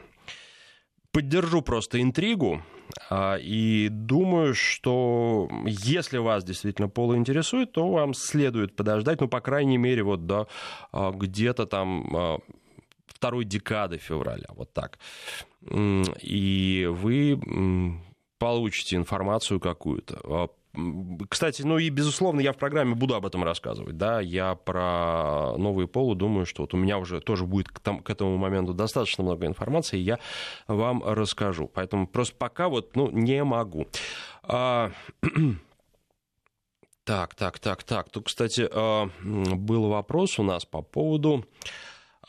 поддержу 1.14 1.62
просто 1.62 2.02
интригу. 2.02 2.60
А, 3.08 3.36
и 3.36 3.88
думаю, 3.88 4.54
что 4.54 5.48
если 5.64 6.18
вас 6.18 6.44
действительно 6.44 6.88
поло 6.88 7.16
интересует, 7.16 7.72
то 7.72 7.88
вам 7.88 8.12
следует 8.14 8.76
подождать, 8.76 9.20
ну, 9.20 9.28
по 9.28 9.40
крайней 9.40 9.78
мере, 9.78 10.02
вот 10.02 10.26
до 10.26 10.48
а, 10.92 11.12
где-то 11.12 11.66
там 11.66 12.40
второй 13.06 13.44
декады 13.44 13.98
февраля, 13.98 14.48
вот 14.56 14.72
так. 14.72 14.98
И 16.20 16.88
вы 16.90 17.40
получите 18.38 18.96
информацию 18.96 19.60
какую-то. 19.60 20.50
Кстати, 21.28 21.62
ну 21.62 21.78
и, 21.78 21.88
безусловно, 21.88 22.40
я 22.40 22.52
в 22.52 22.56
программе 22.56 22.94
буду 22.94 23.14
об 23.14 23.26
этом 23.26 23.44
рассказывать. 23.44 23.96
Да, 23.96 24.20
я 24.20 24.54
про 24.54 25.56
новые 25.56 25.86
полы 25.86 26.16
думаю, 26.16 26.46
что 26.46 26.62
вот 26.62 26.74
у 26.74 26.76
меня 26.76 26.98
уже 26.98 27.20
тоже 27.20 27.46
будет 27.46 27.68
к, 27.68 27.78
там, 27.80 28.00
к 28.00 28.10
этому 28.10 28.36
моменту 28.36 28.74
достаточно 28.74 29.22
много 29.22 29.46
информации, 29.46 29.98
и 29.98 30.02
я 30.02 30.18
вам 30.66 31.02
расскажу. 31.04 31.70
Поэтому 31.72 32.06
просто 32.06 32.34
пока 32.36 32.68
вот, 32.68 32.96
ну, 32.96 33.10
не 33.10 33.42
могу. 33.44 33.86
А... 34.42 34.90
Так, 37.04 37.34
так, 37.34 37.58
так, 37.58 37.82
так. 37.82 38.08
Тут, 38.08 38.28
кстати, 38.28 38.66
а, 38.72 39.10
был 39.22 39.88
вопрос 39.88 40.38
у 40.38 40.42
нас 40.42 40.64
по 40.64 40.80
поводу 40.80 41.44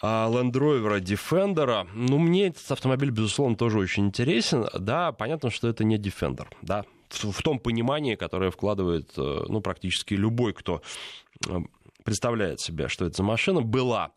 а, 0.01 0.29
Land 0.29 0.51
Rover 0.51 0.99
Defender. 0.99 1.87
Ну, 1.93 2.19
мне 2.19 2.47
этот 2.47 2.69
автомобиль, 2.69 3.11
безусловно, 3.11 3.55
тоже 3.55 3.79
очень 3.79 4.07
интересен. 4.07 4.67
Да, 4.77 5.13
понятно, 5.13 5.49
что 5.49 5.69
это 5.69 5.85
не 5.85 5.97
Defender, 5.97 6.47
да, 6.61 6.83
в 7.09 7.41
том 7.41 7.59
понимании, 7.59 8.15
которое 8.15 8.51
вкладывает 8.51 9.11
э, 9.17 9.45
ну, 9.47 9.61
практически 9.61 10.13
любой, 10.13 10.53
кто 10.53 10.81
э, 11.47 11.59
представляет 12.03 12.59
себе, 12.59 12.87
что 12.87 13.05
это 13.05 13.17
за 13.17 13.23
машина, 13.23 13.61
была 13.61 14.11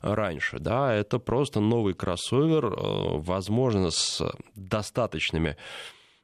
раньше. 0.00 0.58
Да, 0.58 0.92
это 0.94 1.18
просто 1.18 1.60
новый 1.60 1.94
кроссовер, 1.94 2.66
э, 2.66 3.18
возможно, 3.18 3.90
с 3.90 4.22
достаточными 4.54 5.56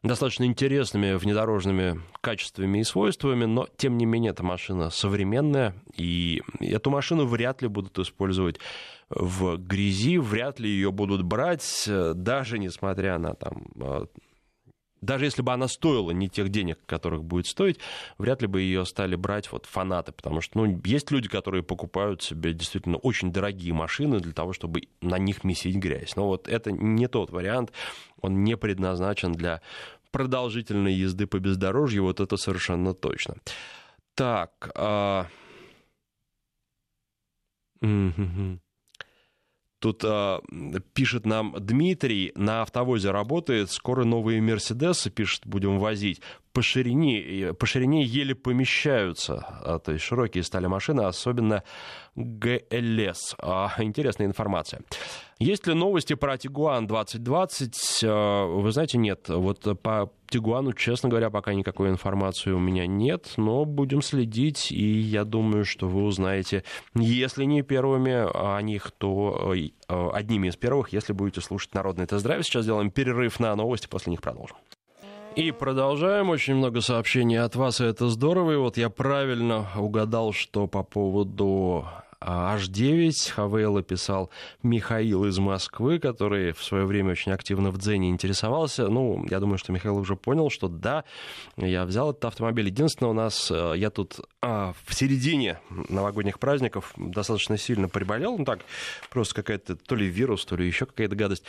достаточно 0.03 0.45
интересными 0.45 1.15
внедорожными 1.15 2.01
качествами 2.21 2.79
и 2.79 2.85
свойствами, 2.85 3.45
но, 3.45 3.67
тем 3.77 3.97
не 3.97 4.07
менее, 4.07 4.31
эта 4.31 4.45
машина 4.45 4.91
современная, 4.91 5.75
и 5.97 6.43
эту 6.61 6.91
машину 6.91 7.27
вряд 7.27 7.61
ли 7.61 7.67
будут 7.67 7.99
использовать 7.99 8.61
в 9.09 9.57
грязи, 9.57 10.19
вряд 10.19 10.61
ли 10.61 10.69
ее 10.69 10.93
будут 10.93 11.23
брать, 11.23 11.89
даже 12.15 12.59
несмотря 12.59 13.19
на 13.19 13.35
там, 13.35 13.67
даже 15.01 15.27
если 15.27 15.43
бы 15.43 15.53
она 15.53 15.69
стоила 15.69 16.11
не 16.11 16.29
тех 16.29 16.49
денег, 16.49 16.79
которых 16.87 17.25
будет 17.25 17.47
стоить, 17.47 17.79
вряд 18.19 18.43
ли 18.43 18.49
бы 18.49 18.61
ее 18.61 18.85
стали 18.85 19.15
брать 19.17 19.51
вот 19.53 19.67
фанаты, 19.67 20.13
потому 20.13 20.41
что 20.41 20.59
ну, 20.61 20.81
есть 20.85 21.11
люди, 21.11 21.29
которые 21.29 21.63
покупают 21.63 22.23
себе 22.23 22.53
действительно 22.53 22.97
очень 22.99 23.33
дорогие 23.33 23.73
машины 23.75 24.21
для 24.21 24.33
того, 24.33 24.53
чтобы 24.53 24.83
на 25.01 25.19
них 25.19 25.45
месить 25.45 25.77
грязь. 25.77 26.17
Но 26.17 26.27
вот 26.27 26.49
это 26.49 26.73
не 26.73 27.09
тот 27.09 27.31
вариант, 27.31 27.73
он 28.21 28.43
не 28.43 28.57
предназначен 28.57 29.33
для 29.33 29.61
продолжительной 30.11 30.95
езды 30.95 31.27
по 31.27 31.39
бездорожью, 31.39 32.05
вот 32.05 32.21
это 32.21 32.37
совершенно 32.37 32.95
точно. 32.95 33.37
Так. 34.15 34.71
А... 34.75 35.27
Тут 39.79 40.03
э, 40.05 40.39
пишет 40.95 41.27
нам 41.27 41.55
Дмитрий, 41.59 42.33
на 42.35 42.63
автовозе 42.63 43.11
работает, 43.11 43.71
скоро 43.71 44.05
новые 44.05 44.41
Мерседесы, 44.41 45.11
пишет, 45.11 45.47
будем 45.47 45.79
возить. 45.79 46.23
По 46.53 46.63
ширине, 46.63 47.53
по 47.53 47.67
ширине 47.67 48.03
еле 48.03 48.35
помещаются, 48.35 49.45
а, 49.63 49.79
то 49.79 49.93
есть 49.93 50.05
широкие 50.05 50.43
стали 50.43 50.67
машины, 50.67 51.03
особенно 51.03 51.63
ГЛС. 52.15 53.37
А, 53.39 53.75
интересная 53.79 54.27
информация. 54.27 54.81
Есть 55.39 55.67
ли 55.67 55.75
новости 55.75 56.15
про 56.15 56.39
Тигуан 56.39 56.87
2020? 56.87 58.01
А, 58.05 58.47
вы 58.47 58.73
знаете, 58.73 58.97
нет. 58.97 59.29
Вот 59.29 59.81
по 59.83 60.11
Тигуану, 60.29 60.73
честно 60.73 61.11
говоря, 61.11 61.29
пока 61.29 61.53
никакой 61.53 61.91
информации 61.91 62.53
у 62.53 62.59
меня 62.59 62.87
нет, 62.87 63.35
но 63.37 63.67
будем 63.67 64.01
следить, 64.01 64.73
и 64.73 64.83
я 64.83 65.25
думаю, 65.25 65.67
что 65.67 65.89
вы 65.89 66.05
узнаете, 66.05 66.65
если 66.95 67.45
не 67.45 67.61
первыми 67.61 68.27
о 68.35 68.59
них, 68.63 68.91
то 68.93 69.55
э, 69.55 69.71
одними 70.15 70.49
из 70.49 70.57
первых, 70.57 70.95
если 70.95 71.13
будете 71.13 71.43
слушать 71.43 71.75
«Народный 71.75 72.07
тест-драйв». 72.07 72.43
Сейчас 72.43 72.63
сделаем 72.63 72.91
перерыв 72.91 73.39
на 73.39 73.55
новости, 73.55 73.89
после 73.89 74.13
них 74.13 74.23
продолжим. 74.23 74.57
И 75.37 75.51
продолжаем. 75.51 76.31
Очень 76.31 76.55
много 76.55 76.81
сообщений 76.81 77.39
от 77.39 77.57
вас, 77.57 77.83
и 77.83 77.85
это 77.85 78.09
здорово. 78.09 78.53
И 78.53 78.57
вот 78.57 78.79
я 78.79 78.89
правильно 78.89 79.67
угадал, 79.77 80.33
что 80.33 80.67
по 80.67 80.83
поводу 80.83 81.85
H9 82.21 83.33
Хавейла 83.33 83.83
писал 83.83 84.31
Михаил 84.63 85.25
из 85.27 85.39
Москвы, 85.39 85.99
который 85.99 86.53
в 86.53 86.63
свое 86.63 86.85
время 86.85 87.13
очень 87.13 87.33
активно 87.33 87.71
в 87.71 87.79
Дзене 87.79 88.11
интересовался. 88.11 88.89
Ну, 88.89 89.25
я 89.31 89.41
думаю, 89.41 89.59
что 89.59 89.73
Михаил 89.73 89.97
уже 89.97 90.17
понял, 90.17 90.51
что 90.51 90.69
да, 90.69 91.05
я 91.57 91.85
взял 91.85 92.11
этот 92.11 92.25
автомобиль. 92.25 92.67
Единственное, 92.67 93.11
у 93.11 93.15
нас 93.15 93.51
э, 93.51 93.75
я 93.77 93.91
тут 93.91 94.21
а, 94.41 94.75
в 94.85 94.95
середине 94.95 95.61
новогодних 95.89 96.39
праздников 96.39 96.93
достаточно 96.97 97.59
сильно 97.59 97.89
приболел. 97.89 98.39
Ну 98.39 98.45
так, 98.45 98.61
просто 99.11 99.35
какая-то 99.35 99.77
то 99.77 99.95
ли 99.95 100.07
вирус, 100.07 100.45
то 100.45 100.57
ли 100.57 100.67
еще 100.67 100.87
какая-то 100.87 101.17
гадость. 101.17 101.45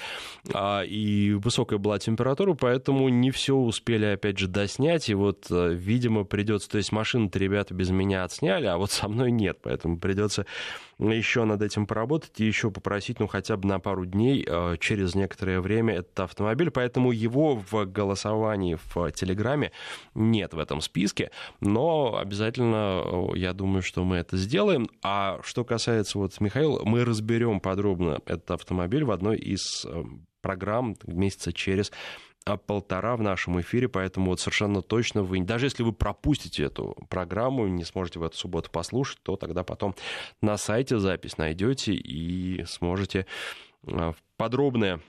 А, 0.54 0.82
и 0.82 1.34
высокая 1.34 1.80
была 1.80 2.00
температура, 2.00 2.54
поэтому 2.54 3.08
не 3.10 3.32
все 3.32 3.56
успели, 3.56 4.06
опять 4.06 4.38
же, 4.38 4.48
доснять. 4.48 5.10
И 5.10 5.14
вот, 5.14 5.48
э, 5.50 5.74
видимо, 5.74 6.24
придется... 6.24 6.70
То 6.70 6.78
есть 6.78 6.92
машины-то 6.92 7.40
ребята 7.40 7.74
без 7.74 7.90
меня 7.90 8.24
отсняли, 8.24 8.66
а 8.66 8.78
вот 8.78 8.92
со 8.92 9.08
мной 9.08 9.32
нет. 9.32 9.60
Поэтому 9.62 9.98
придется 9.98 10.46
еще 11.00 11.44
над 11.44 11.62
этим 11.62 11.86
поработать 11.86 12.40
и 12.40 12.46
еще 12.46 12.72
попросить, 12.72 13.20
ну, 13.20 13.28
хотя 13.28 13.58
бы 13.58 13.68
на 13.68 13.80
пару 13.80 14.06
дней 14.06 14.46
э, 14.48 14.78
через 14.80 15.16
некоторое 15.16 15.62
время 15.62 15.96
этот 15.96 16.20
автомобиль. 16.20 16.72
Поэтому 16.72 17.12
его 17.12 17.56
в 17.56 17.86
голосовании 17.86 18.78
в 18.94 19.12
Телеграме 19.12 19.72
нет 20.16 20.54
в 20.54 20.60
этом 20.60 20.82
списке, 20.82 21.32
но 21.60 22.18
обязательно, 22.18 23.04
э, 23.06 23.38
я 23.38 23.54
думаю, 23.54 23.82
что 23.82 24.04
мы 24.04 24.18
это 24.18 24.38
сделаем. 24.38 24.90
А 25.04 25.40
что 25.44 25.64
касается 25.64 26.18
вот 26.18 26.40
Михаила, 26.40 26.84
мы 26.84 27.06
разберем 27.06 27.60
подробно 27.60 28.20
этот 28.26 28.52
автомобиль 28.52 29.04
в 29.04 29.12
одной 29.12 29.38
из 29.38 29.86
э, 29.86 30.04
программ 30.42 30.96
месяца 31.06 31.54
через 31.54 31.92
полтора 32.56 33.18
в 33.18 33.22
нашем 33.22 33.60
эфире, 33.60 33.90
поэтому 33.90 34.28
вот 34.28 34.40
совершенно 34.40 34.82
точно 34.82 35.24
вы, 35.24 35.42
даже 35.42 35.66
если 35.66 35.84
вы 35.84 35.92
пропустите 35.92 36.64
эту 36.64 36.96
программу, 37.10 37.68
не 37.68 37.84
сможете 37.84 38.20
в 38.20 38.24
эту 38.24 38.38
субботу 38.38 38.72
послушать, 38.72 39.20
то 39.24 39.36
тогда 39.36 39.64
потом 39.66 39.96
на 40.42 40.56
сайте 40.58 41.00
запись 41.00 41.38
найдете 41.38 41.94
и 41.94 42.64
сможете 42.66 43.26
а, 43.86 44.14
подробное 44.38 45.02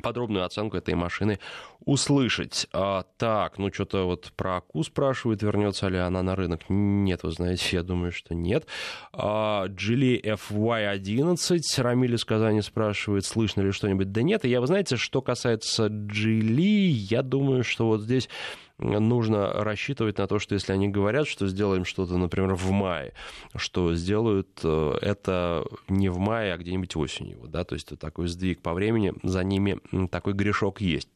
подробную 0.00 0.44
оценку 0.44 0.76
этой 0.76 0.94
машины 0.94 1.38
услышать. 1.84 2.66
А, 2.72 3.04
так, 3.16 3.58
ну 3.58 3.72
что-то 3.72 4.04
вот 4.04 4.32
про 4.36 4.58
АКУ 4.58 4.82
спрашивают, 4.82 5.42
вернется 5.42 5.88
ли 5.88 5.98
она 5.98 6.22
на 6.22 6.36
рынок. 6.36 6.62
Нет, 6.68 7.22
вы 7.22 7.30
знаете, 7.30 7.76
я 7.76 7.82
думаю, 7.82 8.12
что 8.12 8.34
нет. 8.34 8.66
А, 9.12 9.66
Geely 9.66 10.22
FY11, 10.22 11.60
Рамиль 11.78 12.14
из 12.14 12.24
Казани 12.24 12.60
спрашивает, 12.62 13.24
слышно 13.24 13.62
ли 13.62 13.72
что-нибудь. 13.72 14.12
Да 14.12 14.22
нет, 14.22 14.44
и 14.44 14.48
я, 14.48 14.60
вы 14.60 14.66
знаете, 14.66 14.96
что 14.96 15.22
касается 15.22 15.86
Geely, 15.86 16.88
я 17.10 17.22
думаю, 17.22 17.64
что 17.64 17.86
вот 17.86 18.02
здесь 18.02 18.28
нужно 18.80 19.52
рассчитывать 19.52 20.18
на 20.18 20.26
то, 20.26 20.38
что 20.38 20.54
если 20.54 20.72
они 20.72 20.88
говорят, 20.88 21.26
что 21.26 21.46
сделаем 21.46 21.84
что-то, 21.84 22.16
например, 22.16 22.54
в 22.54 22.70
мае, 22.70 23.12
что 23.56 23.94
сделают 23.94 24.48
э, 24.62 24.98
это 25.02 25.64
не 25.88 26.08
в 26.08 26.18
мае, 26.18 26.54
а 26.54 26.58
где-нибудь 26.58 26.96
осенью. 26.96 27.40
Да? 27.48 27.64
То 27.64 27.74
есть 27.74 27.98
такой 27.98 28.28
сдвиг 28.28 28.62
по 28.62 28.74
времени, 28.74 29.12
за 29.22 29.44
ними 29.44 29.78
такой 30.10 30.32
грешок 30.32 30.80
есть. 30.80 31.08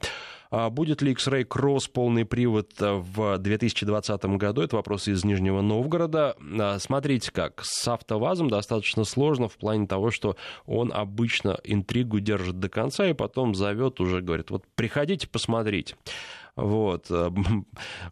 А 0.56 0.70
будет 0.70 1.02
ли 1.02 1.10
X-Ray 1.10 1.48
Cross 1.48 1.90
полный 1.92 2.24
привод 2.24 2.70
в 2.78 3.38
2020 3.38 4.24
году? 4.36 4.62
Это 4.62 4.76
вопрос 4.76 5.08
из 5.08 5.24
Нижнего 5.24 5.62
Новгорода. 5.62 6.36
А, 6.60 6.78
смотрите 6.78 7.32
как, 7.32 7.64
с 7.64 7.88
АвтоВАЗом 7.88 8.48
достаточно 8.48 9.02
сложно 9.02 9.48
в 9.48 9.56
плане 9.56 9.88
того, 9.88 10.12
что 10.12 10.36
он 10.64 10.92
обычно 10.94 11.58
интригу 11.64 12.20
держит 12.20 12.60
до 12.60 12.68
конца 12.68 13.08
и 13.08 13.14
потом 13.14 13.56
зовет 13.56 13.98
уже, 14.00 14.20
говорит, 14.20 14.50
вот 14.50 14.64
приходите, 14.76 15.26
посмотрите. 15.26 15.96
Вот. 16.56 17.10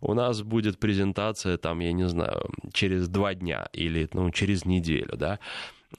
У 0.00 0.14
нас 0.14 0.42
будет 0.42 0.78
презентация, 0.78 1.58
там, 1.58 1.80
я 1.80 1.92
не 1.92 2.08
знаю, 2.08 2.50
через 2.72 3.08
два 3.08 3.34
дня 3.34 3.68
или 3.72 4.08
ну, 4.12 4.30
через 4.30 4.64
неделю, 4.64 5.16
да. 5.16 5.38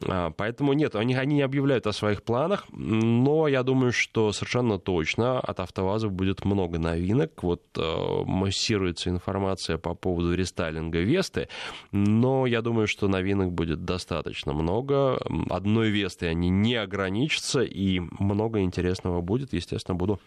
А, 0.07 0.31
поэтому 0.31 0.73
нет, 0.73 0.95
они, 0.95 1.15
они 1.15 1.35
не 1.35 1.41
объявляют 1.41 1.87
о 1.87 1.93
своих 1.93 2.23
планах, 2.23 2.65
но 2.71 3.47
я 3.47 3.63
думаю, 3.63 3.91
что 3.91 4.31
совершенно 4.31 4.79
точно 4.79 5.39
от 5.39 5.59
АвтоВАЗа 5.59 6.09
будет 6.09 6.45
много 6.45 6.79
новинок. 6.79 7.43
Вот 7.43 7.63
э, 7.77 8.23
массируется 8.25 9.09
информация 9.09 9.77
по 9.77 9.93
поводу 9.93 10.33
рестайлинга 10.33 10.99
Весты, 10.99 11.47
но 11.91 12.45
я 12.45 12.61
думаю, 12.61 12.87
что 12.87 13.07
новинок 13.07 13.51
будет 13.51 13.85
достаточно 13.85 14.53
много. 14.53 15.19
Одной 15.49 15.89
Весты 15.89 16.27
они 16.27 16.49
не 16.49 16.75
ограничатся, 16.75 17.61
и 17.61 17.99
много 17.99 18.61
интересного 18.61 19.21
будет. 19.21 19.53
Естественно, 19.53 19.95
буду 19.95 20.19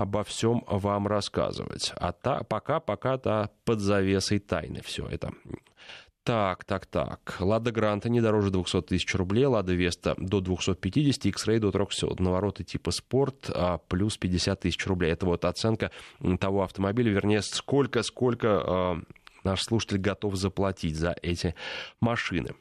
обо 0.00 0.24
всем 0.24 0.64
вам 0.66 1.06
рассказывать. 1.06 1.92
А 1.96 2.12
та, 2.12 2.42
пока, 2.42 2.80
пока-то 2.80 3.50
под 3.64 3.80
завесой 3.80 4.38
тайны 4.38 4.80
все 4.82 5.06
это. 5.06 5.32
Так, 6.22 6.64
так, 6.64 6.86
так. 6.86 7.36
Лада 7.40 7.72
Гранта 7.72 8.08
не 8.08 8.20
дороже 8.20 8.50
200 8.50 8.82
тысяч 8.82 9.14
рублей, 9.14 9.46
Лада 9.46 9.72
Веста 9.72 10.14
до 10.18 10.40
250, 10.40 11.26
X-Ray 11.26 11.58
до 11.58 11.70
300. 11.70 12.22
Навороты 12.22 12.62
типа 12.62 12.90
спорт 12.90 13.50
а, 13.52 13.78
плюс 13.78 14.16
50 14.16 14.60
тысяч 14.60 14.86
рублей. 14.86 15.12
Это 15.12 15.26
вот 15.26 15.44
оценка 15.44 15.90
того 16.38 16.62
автомобиля, 16.62 17.10
вернее, 17.10 17.42
сколько, 17.42 18.02
сколько 18.02 18.48
а, 18.48 19.02
наш 19.44 19.62
слушатель 19.62 19.98
готов 19.98 20.36
заплатить 20.36 20.96
за 20.96 21.16
эти 21.22 21.54
машины. 22.00 22.54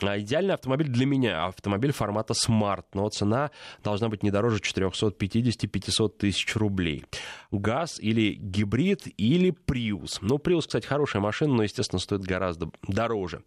А 0.00 0.18
идеальный 0.18 0.54
автомобиль 0.54 0.88
для 0.88 1.06
меня 1.06 1.46
автомобиль 1.46 1.92
формата 1.92 2.34
Smart, 2.34 2.84
но 2.94 3.08
цена 3.08 3.50
должна 3.82 4.08
быть 4.08 4.22
не 4.22 4.30
дороже 4.30 4.58
450-500 4.58 6.08
тысяч 6.10 6.56
рублей. 6.56 7.04
Газ 7.50 7.98
или 8.00 8.34
гибрид 8.34 9.08
или 9.16 9.54
Prius. 9.66 10.18
Ну, 10.20 10.36
Prius, 10.36 10.62
кстати, 10.62 10.86
хорошая 10.86 11.22
машина, 11.22 11.54
но, 11.54 11.62
естественно, 11.62 12.00
стоит 12.00 12.22
гораздо 12.22 12.70
дороже. 12.86 13.42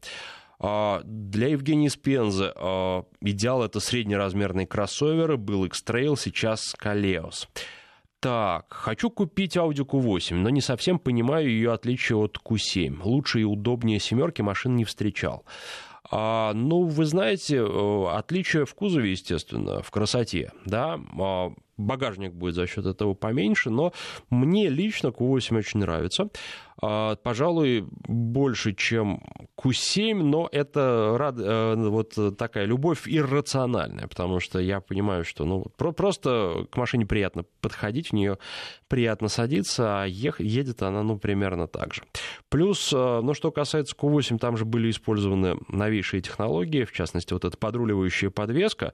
А, 0.59 1.01
для 1.03 1.49
Евгении 1.49 1.89
Спензы 1.89 2.51
а, 2.55 3.03
идеал 3.21 3.63
это 3.63 3.79
среднеразмерные 3.79 4.67
кроссоверы, 4.67 5.37
был 5.37 5.65
X-Trail, 5.65 6.15
сейчас 6.17 6.73
Калеос. 6.77 7.49
Так, 8.19 8.73
хочу 8.73 9.11
купить 9.11 9.55
Audi 9.55 9.85
Q8, 9.85 10.33
но 10.35 10.49
не 10.49 10.61
совсем 10.61 10.97
понимаю 10.97 11.47
ее 11.47 11.73
отличие 11.73 12.17
от 12.17 12.39
Q7. 12.43 13.01
Лучше 13.03 13.41
и 13.41 13.43
удобнее 13.43 13.99
семерки 13.99 14.41
машин 14.41 14.75
не 14.75 14.83
встречал. 14.83 15.45
А, 16.11 16.53
ну, 16.53 16.83
вы 16.83 17.05
знаете, 17.05 17.57
э, 17.57 18.05
отличие 18.11 18.65
в 18.65 18.73
кузове, 18.75 19.11
естественно, 19.11 19.81
в 19.81 19.91
красоте, 19.91 20.51
да, 20.65 20.99
а, 21.19 21.51
багажник 21.77 22.33
будет 22.33 22.55
за 22.55 22.67
счет 22.67 22.85
этого 22.85 23.13
поменьше, 23.13 23.69
но 23.69 23.93
мне 24.29 24.69
лично 24.69 25.07
Q8 25.07 25.57
очень 25.57 25.79
нравится. 25.79 26.29
А, 26.81 27.15
пожалуй, 27.15 27.87
больше, 28.07 28.73
чем 28.73 29.21
Q7, 29.57 30.15
но 30.15 30.49
это 30.51 31.15
рад, 31.17 31.35
э, 31.39 31.75
вот 31.75 32.37
такая 32.37 32.65
любовь 32.65 33.03
иррациональная, 33.05 34.07
потому 34.07 34.41
что 34.41 34.59
я 34.59 34.81
понимаю, 34.81 35.23
что 35.23 35.45
ну, 35.45 35.63
просто 35.77 36.67
к 36.69 36.75
машине 36.75 37.05
приятно 37.05 37.45
подходить, 37.61 38.09
в 38.09 38.13
нее 38.13 38.37
приятно 38.89 39.29
садиться, 39.29 40.03
а 40.03 40.05
едет 40.05 40.83
она 40.83 41.01
ну, 41.01 41.17
примерно 41.17 41.67
так 41.67 41.93
же. 41.93 42.03
Плюс, 42.49 42.91
э, 42.93 43.19
ну, 43.23 43.33
что 43.33 43.51
касается 43.51 43.95
Q8, 43.95 44.37
там 44.37 44.57
же 44.57 44.65
были 44.65 44.89
использованы 44.89 45.57
новейшие 45.69 46.21
технологии, 46.21 46.83
в 46.83 46.91
частности, 46.91 47.31
вот 47.31 47.45
эта 47.45 47.57
подруливающая 47.57 48.29
подвеска, 48.29 48.93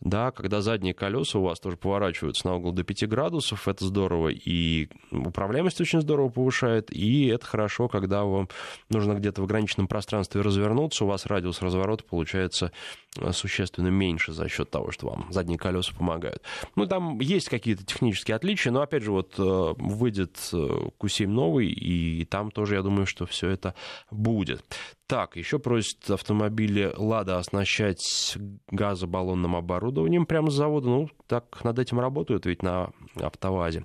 да, 0.00 0.32
когда 0.32 0.60
задние 0.60 0.92
колеса 0.92 1.38
у 1.38 1.44
вас 1.44 1.60
тоже 1.60 1.78
поворачиваются 1.78 2.46
на 2.46 2.56
угол 2.56 2.72
до 2.72 2.84
5 2.84 3.08
градусов, 3.08 3.68
это 3.68 3.86
здорово, 3.86 4.28
и 4.28 4.88
управляемость 5.10 5.80
очень 5.80 6.02
здорово 6.02 6.28
повышает, 6.28 6.90
и 6.92 7.21
это 7.28 7.46
хорошо, 7.46 7.88
когда 7.88 8.24
вам 8.24 8.48
нужно 8.88 9.14
где-то 9.14 9.42
в 9.42 9.44
ограниченном 9.44 9.88
пространстве 9.88 10.40
развернуться, 10.40 11.04
у 11.04 11.08
вас 11.08 11.26
радиус 11.26 11.62
разворота 11.62 12.04
получается 12.04 12.72
э, 13.18 13.32
существенно 13.32 13.88
меньше 13.88 14.32
за 14.32 14.48
счет 14.48 14.70
того, 14.70 14.90
что 14.90 15.08
вам 15.08 15.26
задние 15.30 15.58
колеса 15.58 15.92
помогают. 15.96 16.42
Ну, 16.76 16.86
там 16.86 17.20
есть 17.20 17.48
какие-то 17.48 17.84
технические 17.84 18.36
отличия, 18.36 18.72
но, 18.72 18.82
опять 18.82 19.02
же, 19.02 19.12
вот 19.12 19.34
э, 19.38 19.74
выйдет 19.78 20.36
Q7 20.52 21.24
э, 21.24 21.26
новый, 21.26 21.68
и 21.68 22.24
там 22.24 22.50
тоже, 22.50 22.76
я 22.76 22.82
думаю, 22.82 23.06
что 23.06 23.26
все 23.26 23.48
это 23.48 23.74
будет. 24.10 24.64
Так, 25.06 25.36
еще 25.36 25.58
просят 25.58 26.10
автомобили 26.10 26.90
«Лада» 26.96 27.36
оснащать 27.36 28.38
газобаллонным 28.70 29.56
оборудованием 29.56 30.24
прямо 30.24 30.50
с 30.50 30.54
завода. 30.54 30.88
Ну, 30.88 31.10
так 31.26 31.62
над 31.64 31.78
этим 31.78 32.00
работают 32.00 32.46
ведь 32.46 32.62
на 32.62 32.92
автовазе. 33.20 33.84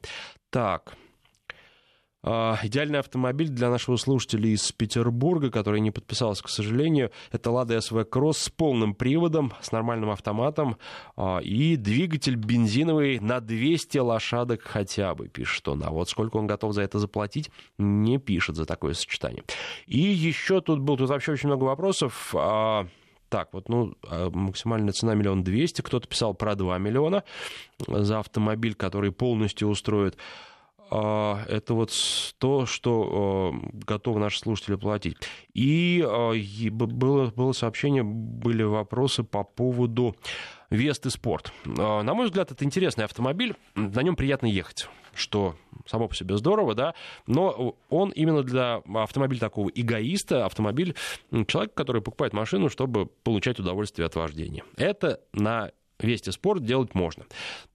Так, 0.49 0.95
идеальный 2.63 2.99
автомобиль 2.99 3.49
для 3.49 3.69
нашего 3.69 3.95
слушателя 3.95 4.49
из 4.49 4.71
Петербурга, 4.71 5.49
который 5.49 5.79
не 5.79 5.91
подписался, 5.91 6.43
к 6.43 6.49
сожалению, 6.49 7.11
это 7.31 7.49
Lada 7.49 7.77
SV 7.77 8.09
Cross 8.09 8.33
с 8.33 8.49
полным 8.49 8.93
приводом, 8.93 9.53
с 9.61 9.71
нормальным 9.71 10.09
автоматом 10.09 10.77
а, 11.15 11.39
и 11.39 11.75
двигатель 11.75 12.35
бензиновый 12.35 13.19
на 13.19 13.39
200 13.39 13.97
лошадок 13.99 14.61
хотя 14.63 15.15
бы, 15.15 15.27
пишет 15.27 15.67
он. 15.67 15.83
А 15.83 15.89
вот 15.89 16.09
сколько 16.09 16.37
он 16.37 16.47
готов 16.47 16.73
за 16.73 16.81
это 16.81 16.99
заплатить, 16.99 17.49
не 17.77 18.17
пишет 18.17 18.55
за 18.55 18.65
такое 18.65 18.93
сочетание. 18.93 19.43
И 19.85 19.99
еще 19.99 20.61
тут 20.61 20.79
был, 20.79 20.97
тут 20.97 21.09
вообще 21.09 21.33
очень 21.33 21.47
много 21.47 21.63
вопросов. 21.63 22.33
А, 22.35 22.87
так, 23.29 23.49
вот, 23.51 23.67
ну, 23.67 23.95
максимальная 24.31 24.93
цена 24.93 25.13
миллион 25.13 25.43
двести. 25.43 25.81
Кто-то 25.81 26.07
писал 26.07 26.33
про 26.33 26.55
2 26.55 26.77
миллиона 26.77 27.23
за 27.87 28.19
автомобиль, 28.19 28.73
который 28.73 29.11
полностью 29.11 29.67
устроит. 29.67 30.17
А, 30.89 31.43
это 31.47 31.73
вот 31.73 31.91
то, 32.37 32.65
что 32.65 33.51
а, 33.53 33.69
готовы 33.85 34.19
наши 34.19 34.39
слушатели 34.39 34.75
платить. 34.75 35.17
И 35.53 36.03
а, 36.05 36.33
было, 36.71 37.31
было 37.31 37.51
сообщение, 37.51 38.03
были 38.03 38.63
вопросы 38.63 39.23
по 39.23 39.43
поводу 39.43 40.15
Весты 40.69 41.09
Спорт. 41.09 41.53
На 41.65 42.13
мой 42.13 42.25
взгляд, 42.25 42.51
это 42.51 42.65
интересный 42.65 43.05
автомобиль, 43.05 43.55
на 43.75 44.01
нем 44.01 44.15
приятно 44.15 44.47
ехать 44.47 44.89
что 45.17 45.55
само 45.87 46.07
по 46.07 46.15
себе 46.15 46.37
здорово, 46.37 46.75
да, 46.75 46.93
но 47.25 47.75
он 47.89 48.11
именно 48.11 48.43
для 48.43 48.83
автомобиля 48.93 49.39
такого 49.39 49.69
эгоиста, 49.73 50.45
автомобиль 50.45 50.95
человека, 51.47 51.73
который 51.73 52.01
покупает 52.03 52.33
машину, 52.33 52.69
чтобы 52.69 53.07
получать 53.07 53.59
удовольствие 53.59 54.05
от 54.05 54.15
вождения. 54.15 54.63
Это 54.75 55.19
на 55.33 55.71
Вести 55.99 56.31
спорт 56.31 56.63
делать 56.63 56.93
можно. 56.93 57.25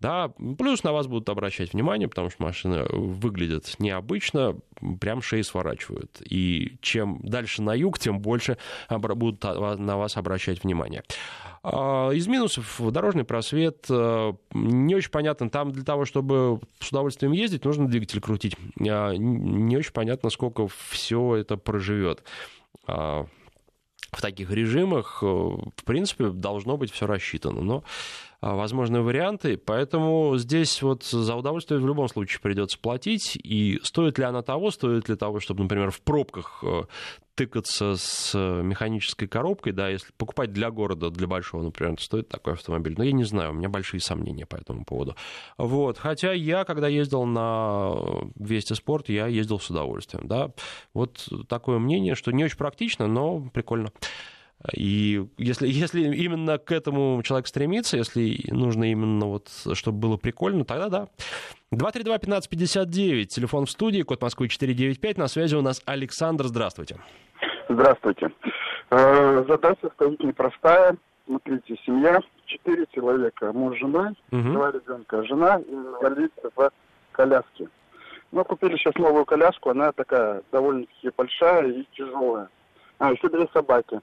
Да, 0.00 0.28
плюс 0.58 0.85
на 0.85 0.92
вас 0.92 1.06
будут 1.06 1.28
обращать 1.28 1.72
внимание, 1.72 2.08
потому 2.08 2.30
что 2.30 2.42
машины 2.42 2.85
выглядят 2.90 3.74
необычно, 3.78 4.56
прям 5.00 5.22
шеи 5.22 5.42
сворачивают. 5.42 6.22
И 6.28 6.76
чем 6.80 7.20
дальше 7.22 7.62
на 7.62 7.74
юг, 7.74 7.98
тем 7.98 8.20
больше 8.20 8.58
будут 8.88 9.42
на 9.42 9.96
вас 9.96 10.16
обращать 10.16 10.62
внимание. 10.62 11.02
А, 11.64 12.11
из 12.11 12.26
минусов 12.26 12.80
дорожный 12.92 13.24
просвет 13.24 13.87
э, 13.88 14.32
не 14.52 14.94
очень 14.94 15.11
понятно. 15.11 15.48
Там 15.48 15.70
для 15.72 15.85
того, 15.85 16.04
чтобы 16.04 16.61
с 16.80 16.90
удовольствием 16.90 17.32
ездить, 17.32 17.64
нужно 17.64 17.88
двигатель 17.88 18.20
крутить. 18.20 18.56
А, 18.80 19.12
не 19.12 19.76
очень 19.76 19.92
понятно, 19.92 20.30
сколько 20.30 20.66
все 20.68 21.37
это 21.37 21.56
проживет 21.56 22.24
а, 22.87 23.26
в 24.12 24.20
таких 24.20 24.51
режимах, 24.51 25.20
э, 25.22 25.27
в 25.27 25.85
принципе, 25.85 26.29
должно 26.29 26.77
быть 26.77 26.92
все 26.92 27.07
рассчитано. 27.07 27.62
Но 27.62 27.85
возможные 28.42 29.02
варианты, 29.02 29.57
поэтому 29.57 30.37
здесь 30.37 30.83
вот 30.83 31.05
за 31.05 31.37
удовольствие 31.37 31.81
в 31.81 31.87
любом 31.87 32.09
случае 32.09 32.40
придется 32.40 32.78
платить, 32.78 33.38
и 33.42 33.81
стоит 33.85 34.18
ли 34.18 34.24
она 34.24 34.42
того, 34.42 34.70
стоит 34.70 35.09
ли 35.09 35.16
того, 35.16 35.38
чтобы, 35.40 35.62
например, 35.62 35.92
в 35.92 36.00
пробках 36.00 36.64
э, 36.64 36.83
тыкаться 37.35 37.94
с 37.96 38.37
механической 38.37 39.26
коробкой, 39.26 39.72
да, 39.72 39.88
если 39.88 40.12
покупать 40.18 40.52
для 40.52 40.70
города, 40.70 41.11
для 41.11 41.26
большого, 41.26 41.62
например, 41.62 42.00
стоит 42.00 42.28
такой 42.28 42.55
автомобиль. 42.55 42.94
Но 42.96 43.05
я 43.05 43.12
не 43.12 43.24
знаю, 43.24 43.50
у 43.50 43.55
меня 43.55 43.68
большие 43.68 44.00
сомнения 44.00 44.44
по 44.44 44.57
этому 44.57 44.85
поводу. 44.85 45.16
Вот. 45.57 45.98
Хотя 45.98 46.33
я, 46.33 46.64
когда 46.64 46.88
ездил 46.88 47.24
на 47.24 47.94
Вести 48.37 48.74
Спорт, 48.74 49.09
я 49.09 49.26
ездил 49.26 49.61
с 49.61 49.70
удовольствием, 49.70 50.26
да. 50.26 50.52
Вот 50.94 51.28
такое 51.48 51.78
мнение, 51.78 52.14
что 52.14 52.33
не 52.33 52.44
очень 52.44 52.59
практично, 52.59 53.07
но 53.07 53.40
прикольно. 53.40 53.92
И 54.75 55.27
если, 55.38 55.66
если 55.66 56.03
именно 56.14 56.59
к 56.59 56.70
этому 56.70 57.20
человек 57.22 57.46
стремится, 57.46 57.96
если 57.96 58.38
нужно 58.51 58.90
именно 58.90 59.27
вот, 59.27 59.48
чтобы 59.75 59.98
было 59.98 60.16
прикольно, 60.16 60.64
тогда 60.64 60.88
да. 60.88 61.09
232-1559, 61.75 63.25
телефон 63.25 63.66
в 63.66 63.70
студии, 63.70 64.03
код 64.03 64.22
Москвы 64.22 64.48
495, 64.48 65.18
на 65.18 65.27
связи 65.27 65.57
у 65.57 65.62
нас 65.62 65.83
Александр, 65.87 66.44
здравствуйте. 66.44 66.96
Здравствуйте. 67.68 68.31
Э, 68.90 69.44
задача 69.48 69.90
стоит 69.94 70.22
непростая. 70.22 70.96
Смотрите, 71.27 71.77
семья, 71.87 72.20
четыре 72.46 72.87
человека, 72.92 73.53
муж, 73.53 73.79
жена, 73.79 74.12
угу. 74.31 74.53
два 74.53 74.70
ребенка. 74.70 75.25
Жена 75.25 75.61
инвалид 75.66 76.33
в 76.55 76.70
коляске. 77.12 77.68
Мы 78.33 78.44
купили 78.44 78.77
сейчас 78.77 78.94
новую 78.96 79.25
коляску, 79.25 79.70
она 79.70 79.92
такая 79.92 80.42
довольно-таки 80.53 81.11
большая 81.16 81.70
и 81.70 81.87
тяжелая. 81.92 82.48
А, 82.98 83.12
еще 83.12 83.29
две 83.29 83.46
собаки. 83.53 84.01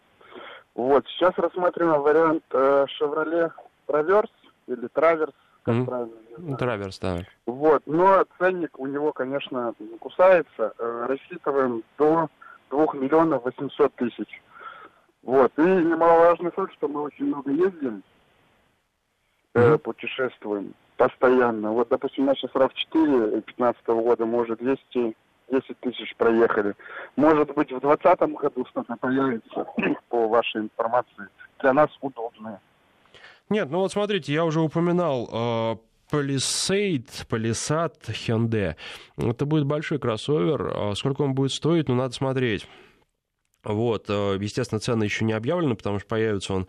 Вот, 0.76 1.06
сейчас 1.08 1.34
рассматриваем 1.38 2.02
вариант 2.02 2.44
Chevrolet 2.52 3.52
э, 3.52 3.92
Traverse 3.92 4.32
или 4.68 4.88
Traverse, 4.90 5.34
как 5.64 5.76
mm-hmm. 5.76 5.86
правильно. 5.86 6.58
Траверс, 6.58 7.00
да. 7.00 7.26
Вот, 7.46 7.84
но 7.86 8.24
ценник 8.38 8.80
у 8.80 8.88
него, 8.88 9.12
конечно, 9.12 9.74
кусается. 10.00 10.74
Э, 10.78 11.06
рассчитываем 11.08 11.84
до 11.98 12.30
2 12.70 12.94
миллионов 12.94 13.44
800 13.44 13.94
тысяч. 13.96 14.42
Вот, 15.24 15.52
и 15.58 15.62
немаловажный 15.62 16.52
факт, 16.52 16.74
что 16.74 16.88
мы 16.88 17.02
очень 17.02 17.26
много 17.26 17.52
ездим, 17.52 18.04
mm-hmm. 19.54 19.76
э, 19.76 19.78
путешествуем 19.80 20.74
постоянно. 20.96 21.72
Вот, 21.72 21.90
допустим, 21.90 22.24
у 22.24 22.28
нас 22.28 22.38
сейчас 22.38 22.52
RAV4 22.52 23.32
2015 23.32 23.88
года, 23.88 24.26
может, 24.26 24.60
200 24.60 25.16
10 25.52 25.80
тысяч 25.80 26.16
проехали. 26.16 26.76
Может 27.16 27.54
быть, 27.54 27.72
в 27.72 27.80
2020 27.80 28.20
году 28.34 28.66
что-то 28.70 28.96
появится, 28.98 29.66
по 30.10 30.28
вашей 30.28 30.62
информации, 30.62 31.28
для 31.60 31.74
нас 31.74 31.90
удобное. 32.02 32.60
Нет, 33.50 33.70
ну 33.70 33.80
вот 33.80 33.92
смотрите, 33.92 34.34
я 34.34 34.46
уже 34.46 34.62
упоминал, 34.62 35.30
э, 35.32 35.76
Palisade, 36.12 37.28
Palisade 37.30 38.10
Hyundai. 38.10 38.76
Это 39.18 39.46
будет 39.46 39.66
большой 39.66 40.00
кроссовер. 40.00 40.72
А 40.76 40.96
сколько 40.96 41.22
он 41.22 41.34
будет 41.34 41.52
стоить, 41.52 41.88
ну, 41.88 41.96
надо 41.96 42.14
смотреть. 42.14 42.68
Вот, 43.64 44.06
э, 44.10 44.38
естественно, 44.40 44.80
цены 44.80 45.04
еще 45.04 45.26
не 45.26 45.34
объявлены, 45.34 45.76
потому 45.76 46.00
что 46.00 46.08
появится 46.08 46.54
он 46.54 46.68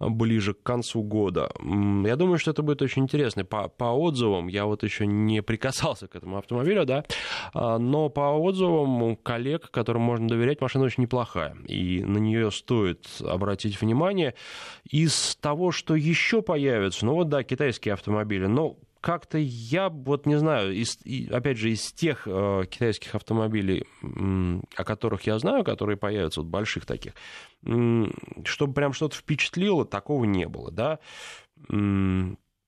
ближе 0.00 0.54
к 0.54 0.62
концу 0.62 1.02
года. 1.02 1.50
Я 1.60 2.16
думаю, 2.16 2.38
что 2.38 2.50
это 2.50 2.62
будет 2.62 2.82
очень 2.82 3.02
интересно. 3.02 3.44
По, 3.44 3.68
по 3.68 3.84
отзывам, 3.84 4.48
я 4.48 4.66
вот 4.66 4.82
еще 4.82 5.06
не 5.06 5.42
прикасался 5.42 6.08
к 6.08 6.16
этому 6.16 6.38
автомобилю, 6.38 6.84
да, 6.84 7.04
а, 7.54 7.78
но 7.78 8.08
по 8.08 8.32
отзывам 8.32 9.16
коллег, 9.16 9.70
которым 9.70 10.02
можно 10.02 10.28
доверять, 10.28 10.60
машина 10.60 10.84
очень 10.84 11.04
неплохая, 11.04 11.56
и 11.66 12.02
на 12.04 12.18
нее 12.18 12.50
стоит 12.50 13.06
обратить 13.20 13.80
внимание. 13.80 14.34
Из 14.90 15.36
того, 15.36 15.70
что 15.70 15.94
еще 15.94 16.42
появится, 16.42 17.06
ну 17.06 17.14
вот, 17.14 17.28
да, 17.28 17.44
китайские 17.44 17.94
автомобили, 17.94 18.46
но 18.46 18.76
как-то 19.02 19.36
я 19.36 19.88
вот 19.88 20.26
не 20.26 20.38
знаю, 20.38 20.72
из, 20.72 20.98
опять 21.30 21.58
же, 21.58 21.70
из 21.70 21.92
тех 21.92 22.22
э, 22.26 22.62
китайских 22.70 23.14
автомобилей, 23.16 23.84
о 24.02 24.84
которых 24.84 25.22
я 25.24 25.38
знаю, 25.38 25.64
которые 25.64 25.96
появятся, 25.96 26.40
вот 26.40 26.48
больших 26.48 26.86
таких, 26.86 27.12
чтобы 27.62 28.72
прям 28.72 28.92
что-то 28.92 29.16
впечатлило, 29.16 29.84
такого 29.84 30.24
не 30.24 30.46
было, 30.46 30.70
да. 30.70 31.00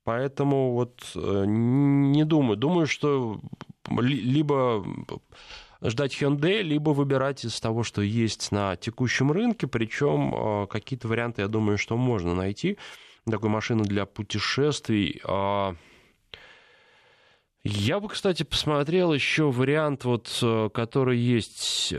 Поэтому 0.04 0.72
вот 0.72 1.12
э, 1.14 1.44
не 1.46 2.24
думаю. 2.24 2.58
Думаю, 2.58 2.86
что 2.86 3.40
либо 3.88 4.84
ждать 5.82 6.20
Hyundai, 6.20 6.60
либо 6.60 6.90
выбирать 6.90 7.44
из 7.46 7.58
того, 7.58 7.84
что 7.84 8.02
есть 8.02 8.52
на 8.52 8.76
текущем 8.76 9.32
рынке. 9.32 9.66
Причем 9.66 10.34
э, 10.34 10.66
какие-то 10.66 11.08
варианты, 11.08 11.40
я 11.40 11.48
думаю, 11.48 11.78
что 11.78 11.96
можно 11.96 12.34
найти. 12.34 12.76
Такой 13.24 13.48
машины 13.48 13.84
для 13.84 14.04
путешествий. 14.04 15.22
А, 15.24 15.74
я 17.64 18.00
бы, 18.00 18.08
кстати, 18.08 18.42
посмотрел 18.42 19.12
еще 19.12 19.50
вариант, 19.50 20.04
вот, 20.04 20.38
э, 20.42 20.68
который 20.72 21.18
есть 21.18 21.94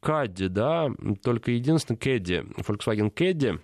Кадди, 0.00 0.48
да, 0.48 0.90
только 1.22 1.52
единственное 1.52 1.98
Кэдди, 1.98 2.44
Volkswagen 2.58 3.10
Кэдди, 3.10 3.58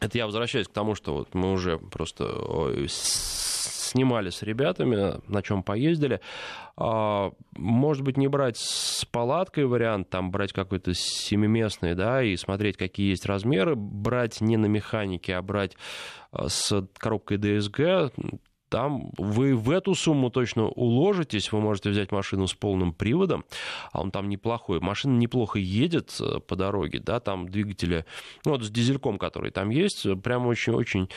это 0.00 0.18
я 0.18 0.26
возвращаюсь 0.26 0.68
к 0.68 0.72
тому, 0.72 0.94
что 0.94 1.14
вот 1.14 1.34
мы 1.34 1.52
уже 1.52 1.78
просто 1.78 2.86
снимали 2.88 4.30
с 4.30 4.42
ребятами, 4.42 5.20
на 5.28 5.42
чем 5.42 5.62
поездили. 5.62 6.20
А, 6.76 7.30
может 7.56 8.02
быть, 8.02 8.16
не 8.16 8.28
брать 8.28 8.56
с 8.58 9.04
палаткой 9.04 9.66
вариант, 9.66 10.10
там 10.10 10.30
брать 10.30 10.52
какой-то 10.52 10.92
семиместный, 10.94 11.94
да, 11.94 12.22
и 12.22 12.36
смотреть, 12.36 12.76
какие 12.76 13.10
есть 13.10 13.24
размеры, 13.24 13.76
брать 13.76 14.40
не 14.40 14.56
на 14.56 14.66
механике, 14.66 15.36
а 15.36 15.42
брать 15.42 15.76
с 16.32 16.86
коробкой 16.98 17.38
DSG, 17.38 18.12
там 18.74 19.12
вы 19.18 19.54
в 19.54 19.70
эту 19.70 19.94
сумму 19.94 20.30
точно 20.30 20.64
уложитесь, 20.64 21.52
вы 21.52 21.60
можете 21.60 21.90
взять 21.90 22.10
машину 22.10 22.48
с 22.48 22.54
полным 22.54 22.92
приводом, 22.92 23.44
а 23.92 24.00
он 24.00 24.10
там 24.10 24.28
неплохой. 24.28 24.80
Машина 24.80 25.16
неплохо 25.16 25.60
едет 25.60 26.16
э, 26.20 26.40
по 26.40 26.56
дороге, 26.56 26.98
да, 26.98 27.20
там 27.20 27.48
двигатели, 27.48 28.04
ну 28.44 28.50
вот 28.50 28.64
с 28.64 28.70
дизельком, 28.70 29.16
который 29.16 29.52
там 29.52 29.70
есть, 29.70 30.08
прям 30.24 30.48
очень-очень 30.48 31.08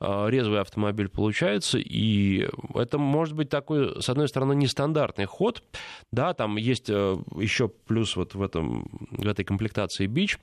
э, 0.00 0.26
резвый 0.28 0.60
автомобиль 0.60 1.08
получается, 1.08 1.78
и 1.78 2.48
это 2.74 2.98
может 2.98 3.36
быть 3.36 3.48
такой, 3.48 4.02
с 4.02 4.08
одной 4.08 4.26
стороны, 4.26 4.56
нестандартный 4.56 5.26
ход, 5.26 5.62
да, 6.10 6.34
там 6.34 6.56
есть 6.56 6.90
э, 6.90 7.16
еще 7.36 7.68
плюс 7.68 8.16
вот 8.16 8.34
в, 8.34 8.42
этом, 8.42 8.88
в 9.12 9.28
этой 9.28 9.44
комплектации 9.44 10.06
бич, 10.06 10.36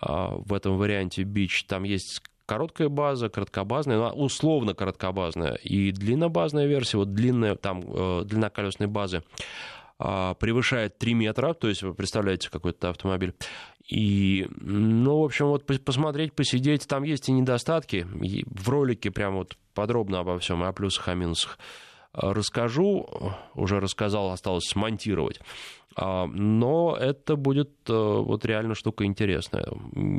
в 0.00 0.52
этом 0.54 0.78
варианте 0.78 1.22
бич, 1.22 1.64
там 1.64 1.82
есть 1.82 2.22
короткая 2.48 2.88
база, 2.88 3.28
короткобазная, 3.28 3.98
ну, 3.98 4.08
условно 4.08 4.74
короткобазная 4.74 5.54
и 5.56 5.92
длиннобазная 5.92 6.66
версия. 6.66 6.96
Вот 6.96 7.12
длинная, 7.12 7.56
там, 7.56 7.82
э, 7.86 8.24
длина 8.24 8.48
колесной 8.48 8.88
базы 8.88 9.22
а, 9.98 10.34
превышает 10.34 10.96
3 10.98 11.14
метра, 11.14 11.52
то 11.52 11.68
есть 11.68 11.82
вы 11.82 11.92
представляете 11.92 12.48
какой-то 12.50 12.88
автомобиль. 12.88 13.34
И, 13.86 14.46
ну, 14.60 15.20
в 15.20 15.24
общем, 15.24 15.46
вот 15.46 15.66
посмотреть, 15.84 16.32
посидеть, 16.32 16.88
там 16.88 17.02
есть 17.02 17.28
и 17.28 17.32
недостатки. 17.32 18.06
И 18.22 18.44
в 18.46 18.68
ролике 18.68 19.10
прям 19.10 19.36
вот 19.36 19.56
подробно 19.74 20.20
обо 20.20 20.38
всем, 20.38 20.64
и 20.64 20.66
о 20.66 20.72
плюсах, 20.72 21.08
и 21.08 21.10
о 21.10 21.14
минусах 21.14 21.58
расскажу. 22.12 23.06
Уже 23.54 23.80
рассказал, 23.80 24.30
осталось 24.30 24.64
смонтировать. 24.64 25.40
А, 25.96 26.26
но 26.26 26.96
это 26.96 27.36
будет 27.36 27.70
э, 27.88 27.92
вот 27.92 28.44
реально 28.44 28.74
штука 28.74 29.04
интересная. 29.04 29.66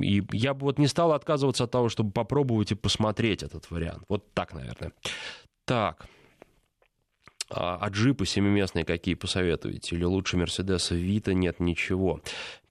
И 0.02 0.24
я 0.34 0.54
бы 0.54 0.66
вот 0.66 0.78
не 0.78 0.88
стал 0.88 1.14
отказываться 1.14 1.64
от 1.64 1.72
того, 1.72 1.90
чтобы 1.90 2.12
попробовать 2.12 2.72
и 2.72 2.76
посмотреть 2.76 3.44
этот 3.44 3.70
вариант. 3.72 4.04
Вот 4.10 4.34
так, 4.34 4.54
наверное. 4.54 4.92
Так. 5.66 6.08
А, 7.52 7.78
а 7.82 7.90
джипы 7.90 8.26
семиместные 8.26 8.86
какие 8.86 9.16
посоветуете? 9.16 9.96
Или 9.96 10.04
лучше 10.04 10.38
Мерседеса 10.38 10.96
Вита 10.96 11.34
нет 11.34 11.60
ничего? 11.60 12.22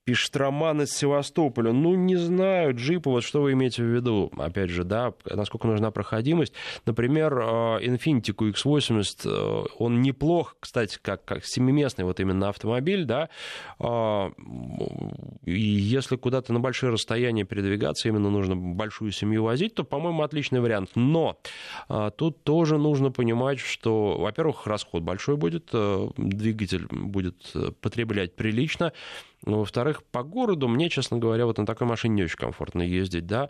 Пишет 0.09 0.35
Роман 0.37 0.81
из 0.81 0.91
Севастополя. 0.97 1.71
Ну, 1.71 1.93
не 1.93 2.15
знаю, 2.15 2.73
джипы, 2.73 3.11
вот 3.11 3.23
что 3.23 3.43
вы 3.43 3.51
имеете 3.51 3.83
в 3.83 3.85
виду? 3.85 4.31
Опять 4.39 4.71
же, 4.71 4.83
да, 4.83 5.13
насколько 5.23 5.67
нужна 5.67 5.91
проходимость. 5.91 6.53
Например, 6.87 7.37
э, 7.37 7.43
Infiniti 7.85 8.33
QX80, 8.33 9.03
э, 9.25 9.65
он 9.77 10.01
неплох, 10.01 10.55
кстати, 10.59 10.97
как, 10.99 11.23
как 11.25 11.45
семиместный 11.45 12.05
вот 12.05 12.19
именно 12.19 12.49
автомобиль, 12.49 13.05
да, 13.05 13.29
а, 13.77 14.31
и 15.45 15.59
если 15.59 16.15
куда-то 16.15 16.53
на 16.53 16.59
большие 16.59 16.89
расстояния 16.89 17.43
передвигаться, 17.43 18.07
именно 18.09 18.31
нужно 18.31 18.55
большую 18.55 19.11
семью 19.11 19.43
возить, 19.43 19.75
то, 19.75 19.83
по-моему, 19.83 20.23
отличный 20.23 20.59
вариант. 20.59 20.89
Но 20.95 21.37
тут 22.17 22.43
тоже 22.43 22.79
нужно 22.79 23.11
понимать, 23.11 23.59
что, 23.59 24.17
во-первых, 24.17 24.65
расход 24.65 25.03
большой 25.03 25.37
будет, 25.37 25.69
э, 25.71 26.09
двигатель 26.17 26.87
будет 26.89 27.53
потреблять 27.79 28.35
прилично, 28.35 28.91
но, 29.45 29.59
во-вторых, 29.59 30.03
по 30.03 30.23
городу 30.23 30.67
мне, 30.67 30.89
честно 30.89 31.17
говоря, 31.17 31.45
вот 31.45 31.57
на 31.57 31.65
такой 31.65 31.87
машине 31.87 32.15
не 32.15 32.23
очень 32.23 32.37
комфортно 32.37 32.81
ездить, 32.81 33.25
да. 33.25 33.49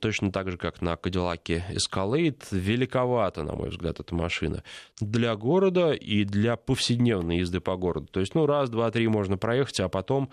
Точно 0.00 0.30
так 0.30 0.50
же, 0.50 0.58
как 0.58 0.82
на 0.82 0.96
Кадиллаке 0.96 1.64
Escalade. 1.70 2.42
Великовата, 2.50 3.42
на 3.42 3.54
мой 3.54 3.70
взгляд, 3.70 4.00
эта 4.00 4.14
машина. 4.14 4.62
Для 5.00 5.34
города 5.34 5.92
и 5.92 6.24
для 6.24 6.56
повседневной 6.56 7.38
езды 7.38 7.60
по 7.60 7.76
городу. 7.76 8.06
То 8.06 8.20
есть, 8.20 8.34
ну, 8.34 8.46
раз, 8.46 8.68
два, 8.68 8.90
три 8.90 9.08
можно 9.08 9.38
проехать, 9.38 9.80
а 9.80 9.88
потом 9.88 10.30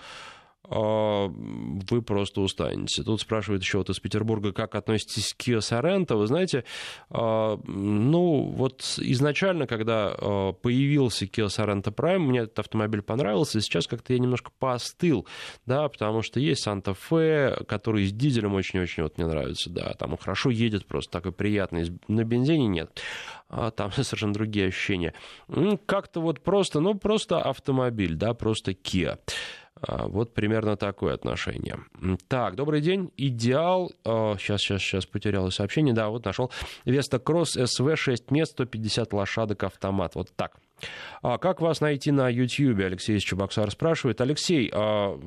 вы 0.64 2.02
просто 2.02 2.42
устанете. 2.42 3.04
Тут 3.04 3.22
спрашивают 3.22 3.64
еще 3.64 3.80
вот 3.80 3.90
из 3.90 4.00
Петербурга, 4.00 4.54
как 4.54 4.76
относитесь 4.76 5.34
к 5.34 5.42
Kia 5.42 5.60
Sorento. 5.60 6.16
Вы 6.16 6.28
знаете, 6.28 6.64
а, 7.10 7.60
ну, 7.66 8.44
вот 8.44 8.82
изначально, 9.00 9.68
когда 9.68 10.14
а, 10.16 10.54
появился 10.54 11.26
Kia 11.26 11.48
Sorento 11.48 11.94
Prime, 11.94 12.20
мне 12.20 12.40
этот 12.42 12.60
автомобиль 12.60 13.02
понравился, 13.02 13.58
и 13.58 13.62
сейчас 13.62 13.88
как-то 13.88 14.14
я 14.14 14.20
немножко 14.20 14.52
поостыл, 14.60 15.28
да, 15.66 15.90
потому 15.90 16.22
что 16.22 16.40
есть 16.40 16.66
Santa 16.66 16.96
Fe, 17.10 17.66
который 17.66 18.06
с 18.06 18.14
дизелем 18.14 18.54
очень-очень 18.54 19.04
вот 19.04 19.18
мне 19.18 19.28
нравится, 19.28 19.70
да, 19.70 19.94
там 19.94 20.12
он 20.12 20.18
хорошо 20.18 20.52
едет 20.52 20.86
просто, 20.86 21.12
такой 21.12 21.32
приятный, 21.32 22.00
на 22.08 22.24
бензине 22.24 22.68
нет, 22.68 23.02
а 23.50 23.72
там 23.72 23.92
совершенно 23.92 24.34
другие 24.34 24.68
ощущения. 24.68 25.14
Как-то 25.86 26.22
вот 26.22 26.42
просто, 26.42 26.80
ну, 26.80 26.96
просто 26.96 27.42
автомобиль, 27.42 28.16
да, 28.16 28.34
просто 28.34 28.72
Kia. 28.72 29.18
А, 29.82 30.08
вот 30.08 30.34
примерно 30.34 30.78
такое 30.78 31.14
отношение. 31.14 31.80
Так, 32.28 32.56
добрый 32.56 32.82
день. 32.82 33.12
Идеал. 33.18 33.92
Сейчас, 34.04 34.62
сейчас, 34.62 34.82
сейчас 34.82 35.06
потерялось 35.06 35.56
сообщение. 35.56 35.94
Да, 35.94 36.10
вот 36.10 36.26
нашел. 36.26 36.52
Веста 36.86 37.20
Кросс 37.20 37.52
СВ 37.52 37.96
6 37.96 38.32
мест, 38.32 38.54
150 38.54 39.14
лошадок 39.14 39.64
автомат. 39.64 40.16
Вот 40.16 40.32
так. 40.36 40.58
А 41.22 41.38
как 41.38 41.62
вас 41.62 41.82
найти 41.82 42.12
на 42.12 42.30
YouTube? 42.30 42.80
Алексей 42.80 43.18
из 43.18 43.24
Чебоксар 43.24 43.70
спрашивает. 43.72 44.22
Алексей, 44.22 44.70
а, 44.74 45.20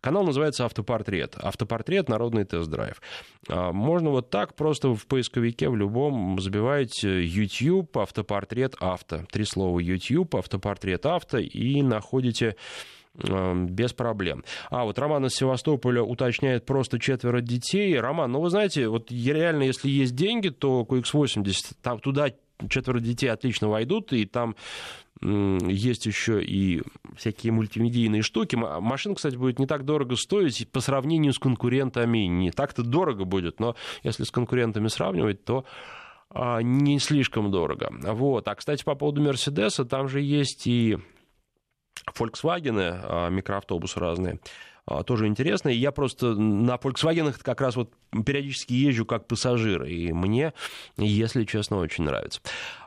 канал 0.00 0.24
называется 0.24 0.64
«Автопортрет». 0.64 1.36
«Автопортрет. 1.36 2.08
Народный 2.08 2.44
тест-драйв». 2.44 3.00
А, 3.48 3.72
можно 3.72 4.10
вот 4.10 4.30
так 4.30 4.54
просто 4.54 4.94
в 4.94 5.06
поисковике 5.06 5.68
в 5.68 5.76
любом 5.76 6.38
забивать 6.38 7.02
YouTube 7.02 7.96
«Автопортрет 7.96 8.76
авто». 8.78 9.22
Три 9.30 9.44
слова 9.44 9.78
YouTube 9.80 10.36
«Автопортрет 10.36 11.06
авто» 11.06 11.38
и 11.38 11.82
находите 11.82 12.56
без 13.18 13.92
проблем. 13.92 14.44
А 14.70 14.84
вот 14.84 14.98
Роман 14.98 15.26
из 15.26 15.34
Севастополя 15.34 16.02
уточняет 16.02 16.66
просто 16.66 16.98
четверо 16.98 17.40
детей. 17.40 17.98
Роман, 17.98 18.32
ну 18.32 18.40
вы 18.40 18.50
знаете, 18.50 18.88
вот 18.88 19.10
реально, 19.10 19.64
если 19.64 19.88
есть 19.88 20.14
деньги, 20.14 20.48
то 20.48 20.86
QX80, 20.88 21.76
там 21.82 21.98
туда 22.00 22.30
четверо 22.68 23.00
детей 23.00 23.28
отлично 23.28 23.68
войдут, 23.68 24.12
и 24.12 24.24
там 24.24 24.56
есть 25.22 26.04
еще 26.04 26.44
и 26.44 26.82
всякие 27.16 27.52
мультимедийные 27.52 28.20
штуки. 28.20 28.56
Машина, 28.56 29.14
кстати, 29.14 29.36
будет 29.36 29.58
не 29.58 29.66
так 29.66 29.84
дорого 29.84 30.14
стоить 30.14 30.68
по 30.70 30.80
сравнению 30.80 31.32
с 31.32 31.38
конкурентами. 31.38 32.26
Не 32.26 32.50
так-то 32.50 32.82
дорого 32.82 33.24
будет, 33.24 33.58
но 33.58 33.76
если 34.02 34.24
с 34.24 34.30
конкурентами 34.30 34.88
сравнивать, 34.88 35.42
то 35.42 35.64
а, 36.28 36.60
не 36.60 36.98
слишком 36.98 37.50
дорого. 37.50 37.90
Вот. 38.02 38.46
А, 38.46 38.54
кстати, 38.54 38.84
по 38.84 38.94
поводу 38.94 39.22
Мерседеса, 39.22 39.86
там 39.86 40.06
же 40.08 40.20
есть 40.20 40.66
и 40.66 40.98
Volkswagen, 42.14 42.78
а, 42.78 43.28
микроавтобусы 43.28 43.98
разные. 44.00 44.38
а, 44.86 45.02
тоже 45.02 45.26
интересно. 45.26 45.68
И 45.68 45.76
я 45.76 45.90
просто 45.90 46.34
на 46.34 46.76
Volkswagen 46.76 47.34
как 47.42 47.60
раз 47.60 47.76
вот 47.76 47.92
периодически 48.24 48.72
езжу 48.72 49.04
как 49.04 49.26
пассажир, 49.26 49.82
и 49.84 50.12
мне, 50.12 50.52
если 50.96 51.44
честно, 51.44 51.78
очень 51.78 52.04
нравится. 52.04 52.40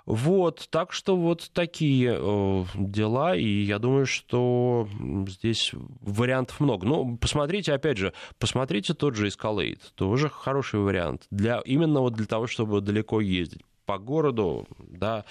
Вот, 0.05 0.67
так 0.72 0.93
что 0.93 1.15
вот 1.15 1.51
такие 1.53 2.15
э, 2.17 2.63
дела, 2.76 3.36
и 3.36 3.45
я 3.45 3.78
думаю, 3.80 4.05
что 4.05 4.88
здесь 5.28 5.72
вариантов 6.01 6.59
много. 6.61 6.88
Ну, 6.88 7.17
посмотрите, 7.17 7.74
опять 7.74 7.97
же, 7.97 8.13
посмотрите 8.39 8.93
тот 8.93 9.15
же 9.15 9.28
Escalade, 9.28 9.82
тоже 9.95 10.30
хороший 10.30 10.80
вариант, 10.80 11.28
для, 11.30 11.59
именно 11.65 11.99
вот 11.99 12.13
для 12.13 12.26
того, 12.26 12.47
чтобы 12.47 12.82
далеко 12.82 13.22
ездить 13.22 13.61
по 13.86 13.99
городу, 13.99 14.67
да, 14.80 15.26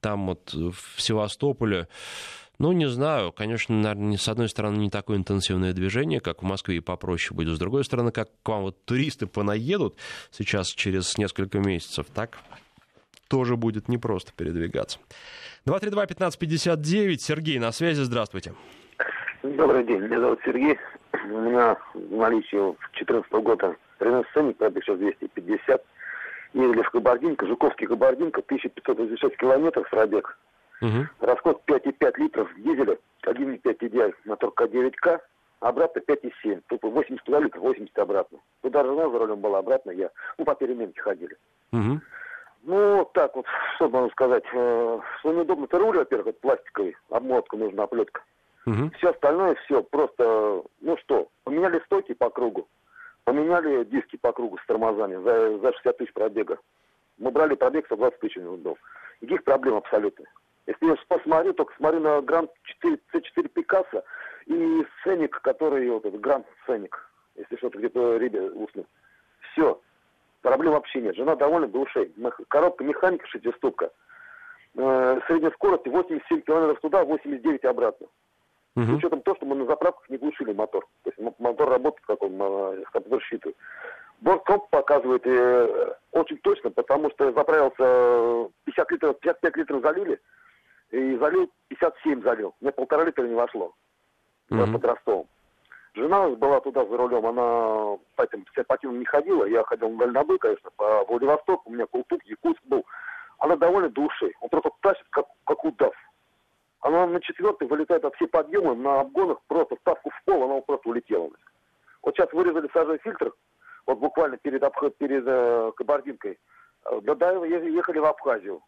там 0.00 0.26
вот 0.26 0.52
в 0.52 1.00
Севастополе, 1.00 1.88
ну, 2.60 2.72
не 2.72 2.86
знаю, 2.88 3.32
конечно, 3.32 3.74
наверное, 3.74 4.18
с 4.18 4.28
одной 4.28 4.50
стороны, 4.50 4.76
не 4.76 4.90
такое 4.90 5.16
интенсивное 5.16 5.72
движение, 5.72 6.20
как 6.20 6.42
в 6.42 6.44
Москве, 6.44 6.76
и 6.76 6.80
попроще 6.80 7.34
будет. 7.34 7.56
С 7.56 7.58
другой 7.58 7.84
стороны, 7.84 8.12
как 8.12 8.28
к 8.42 8.48
вам 8.48 8.64
вот 8.64 8.84
туристы 8.84 9.26
понаедут 9.26 9.96
сейчас 10.30 10.66
через 10.68 11.16
несколько 11.16 11.58
месяцев, 11.58 12.06
так 12.14 12.38
тоже 13.28 13.56
будет 13.56 13.88
непросто 13.88 14.32
передвигаться. 14.36 14.98
232-1559, 15.66 17.14
Сергей 17.16 17.58
на 17.58 17.72
связи, 17.72 18.02
здравствуйте. 18.02 18.52
Добрый 19.42 19.82
день, 19.84 20.00
меня 20.00 20.20
зовут 20.20 20.40
Сергей. 20.44 20.78
У 21.14 21.40
меня 21.40 21.78
в 21.94 22.14
наличии 22.14 22.56
в 22.56 22.76
2014 22.92 23.32
года 23.32 23.74
Рено 24.00 24.22
Сценик, 24.32 24.58
пробег 24.58 24.84
сейчас 24.84 24.98
250. 24.98 25.82
Ездили 26.52 26.82
в 26.82 26.90
Кабардинка, 26.90 27.46
Жуковский 27.46 27.86
Кабардинка, 27.86 28.40
1586 28.40 29.36
километров 29.38 29.88
пробег. 29.88 30.36
Угу. 30.82 31.06
Расход 31.20 31.62
5,5 31.66 32.18
литров 32.18 32.48
дизеля, 32.56 32.98
1,5 33.26 33.86
идеаль, 33.86 34.14
мотор 34.24 34.50
К9К, 34.56 35.20
обратно 35.60 36.00
5,7. 36.00 36.62
Тут 36.68 36.82
80 36.82 37.24
туда 37.24 37.40
литров, 37.40 37.62
80 37.62 37.98
обратно. 37.98 38.38
Туда 38.62 38.84
жена 38.84 39.10
за 39.10 39.18
рулем 39.18 39.40
была, 39.40 39.58
обратно 39.58 39.90
я. 39.90 40.10
Ну, 40.38 40.44
по 40.44 40.54
переменке 40.54 41.00
ходили. 41.00 41.36
Угу. 41.72 42.00
Ну, 42.62 42.96
вот 42.98 43.12
так 43.12 43.34
вот, 43.36 43.46
что 43.76 43.88
могу 43.88 44.10
сказать. 44.10 44.44
Э, 44.52 45.00
что 45.20 45.32
неудобно, 45.32 45.64
это 45.64 45.78
руль, 45.78 45.98
во-первых, 45.98 46.28
это 46.28 46.40
пластиковый, 46.40 46.96
обмотка 47.10 47.56
нужна, 47.56 47.84
оплетка. 47.84 48.22
Угу. 48.66 48.90
Все 48.98 49.10
остальное, 49.10 49.54
все, 49.64 49.82
просто, 49.82 50.62
ну 50.80 50.96
что, 50.98 51.28
поменяли 51.44 51.80
стойки 51.86 52.12
по 52.12 52.28
кругу, 52.28 52.68
поменяли 53.24 53.84
диски 53.84 54.16
по 54.16 54.32
кругу 54.32 54.58
с 54.58 54.66
тормозами 54.66 55.16
за, 55.22 55.58
за 55.58 55.72
60 55.72 55.96
тысяч 55.96 56.12
пробега. 56.12 56.58
Мы 57.18 57.30
брали 57.30 57.54
пробег 57.54 57.86
120 57.86 58.20
тысяч 58.20 58.36
у 58.36 58.42
него 58.42 58.56
был. 58.56 58.78
Никаких 59.22 59.44
проблем 59.44 59.76
абсолютно. 59.76 60.26
Если 60.66 60.86
я 60.86 60.96
посмотрю, 61.08 61.52
только 61.52 61.74
смотрю 61.76 62.00
на 62.00 62.20
Гранд 62.20 62.50
4, 62.62 62.98
C4 63.12 63.48
Пикассо 63.48 64.04
и 64.46 64.86
Сценик, 65.00 65.40
который 65.40 65.88
вот 65.90 66.04
этот 66.04 66.20
Гранд 66.20 66.46
Сценик, 66.62 67.10
если 67.36 67.56
что-то 67.56 67.78
где-то 67.78 68.16
ребя 68.18 68.42
уснут. 68.42 68.86
Все. 69.52 69.80
Проблем 70.42 70.72
вообще 70.72 71.00
нет. 71.00 71.16
Жена 71.16 71.36
довольна 71.36 71.68
до 71.68 71.80
ушей. 71.80 72.12
Коробка 72.48 72.84
механика 72.84 73.26
шестиступка. 73.26 73.90
Э, 74.76 75.20
средняя 75.26 75.50
скорость 75.52 75.86
87 75.86 76.42
км 76.42 76.80
туда, 76.80 77.04
89 77.04 77.64
обратно. 77.64 78.06
Угу. 78.76 78.84
С 78.84 78.88
учетом 78.90 79.22
того, 79.22 79.36
что 79.36 79.46
мы 79.46 79.56
на 79.56 79.66
заправках 79.66 80.08
не 80.08 80.16
глушили 80.16 80.52
мотор. 80.52 80.86
То 81.02 81.10
есть 81.10 81.38
мотор 81.38 81.68
работает, 81.68 82.06
как 82.06 82.22
он 82.22 82.36
э, 82.38 82.84
компьютер 82.92 83.22
считывает. 83.22 83.56
Борткомп 84.20 84.68
показывает 84.70 85.26
э, 85.26 85.94
очень 86.12 86.38
точно, 86.38 86.70
потому 86.70 87.10
что 87.10 87.32
заправился 87.32 88.50
50 88.64 88.90
литров, 88.92 89.18
55 89.18 89.56
литров 89.56 89.82
залили, 89.82 90.20
и 90.90 91.16
залил 91.16 91.50
57 91.68 92.22
залил. 92.22 92.54
Мне 92.60 92.72
полтора 92.72 93.04
литра 93.04 93.26
не 93.26 93.34
вошло. 93.34 93.72
Mm-hmm. 94.50 94.72
Под 94.72 94.84
Ростовом. 94.84 95.26
Жена 95.94 96.28
была 96.30 96.60
туда 96.60 96.84
за 96.84 96.96
рулем, 96.96 97.26
она 97.26 97.98
по 98.14 98.22
этим 98.22 98.44
сепатинам 98.54 99.00
не 99.00 99.04
ходила, 99.04 99.44
я 99.44 99.64
ходил 99.64 99.90
на 99.90 99.98
дальнобой, 99.98 100.38
конечно, 100.38 100.70
по 100.76 101.04
Владивостоку, 101.04 101.68
у 101.68 101.72
меня 101.72 101.86
Култук, 101.86 102.22
Якутск 102.24 102.62
был. 102.64 102.84
Она 103.38 103.56
довольно 103.56 103.88
души, 103.88 104.32
он 104.40 104.48
просто 104.50 104.70
тащит, 104.82 105.06
как, 105.10 105.26
как 105.44 105.64
удав. 105.64 105.94
Она 106.82 107.06
на 107.06 107.20
четвертый 107.20 107.66
вылетает 107.66 108.04
от 108.04 108.14
все 108.14 108.28
подъемы, 108.28 108.76
на 108.76 109.00
обгонах 109.00 109.38
просто 109.48 109.76
ставку 109.80 110.10
в 110.10 110.24
пол, 110.24 110.44
она 110.44 110.60
просто 110.60 110.88
улетела. 110.88 111.28
Вот 112.02 112.14
сейчас 112.14 112.32
вырезали 112.32 112.70
сажей 112.72 112.98
фильтр, 112.98 113.32
вот 113.86 113.98
буквально 113.98 114.36
перед, 114.36 114.62
обход, 114.62 114.96
перед 114.96 115.24
э, 115.26 115.72
Кабардинкой. 115.76 116.38
Э, 116.84 117.00
до, 117.02 117.14
до 117.16 117.44
ехали 117.44 117.98
в 117.98 118.04
Абхазию. 118.04 118.62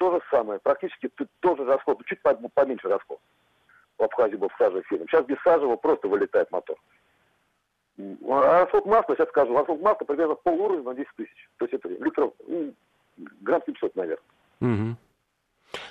То 0.00 0.12
же 0.12 0.22
самое, 0.30 0.58
практически 0.60 1.10
тоже 1.40 1.66
расход, 1.66 2.02
чуть 2.06 2.22
поменьше 2.22 2.88
расход 2.88 3.20
в 3.98 4.02
Абхазии 4.02 4.36
был 4.36 4.50
сажевый 4.56 4.82
фильм. 4.84 5.06
Сейчас 5.06 5.26
без 5.26 5.36
сажевого 5.42 5.76
просто 5.76 6.08
вылетает 6.08 6.50
мотор. 6.50 6.78
А 7.98 8.62
расход 8.62 8.86
масла, 8.86 9.14
сейчас 9.14 9.28
скажу, 9.28 9.54
расход 9.54 9.78
масла 9.82 10.06
примерно 10.06 10.36
пол 10.36 10.58
уровня 10.58 10.84
на 10.84 10.94
10 10.94 11.06
тысяч. 11.16 11.50
То 11.58 11.66
есть 11.66 11.74
это 11.74 11.88
литров, 11.90 12.32
ну, 12.46 12.72
грамм 13.42 13.60
700, 13.66 13.94
наверное. 13.94 14.24
Угу. 14.62 14.96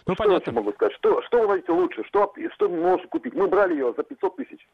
Ну, 0.08 0.14
что 0.14 0.16
понятно. 0.16 0.50
я 0.50 0.56
могу 0.56 0.72
сказать? 0.74 0.96
Что, 0.96 1.22
что 1.22 1.42
вы 1.42 1.48
найдете 1.50 1.72
лучше? 1.72 2.04
Что, 2.06 2.34
что 2.54 2.68
можно 2.68 3.08
купить? 3.10 3.36
Мы 3.36 3.48
брали 3.48 3.74
ее 3.74 3.94
за 3.96 4.02
500 4.02 4.38
тысяч. 4.38 4.68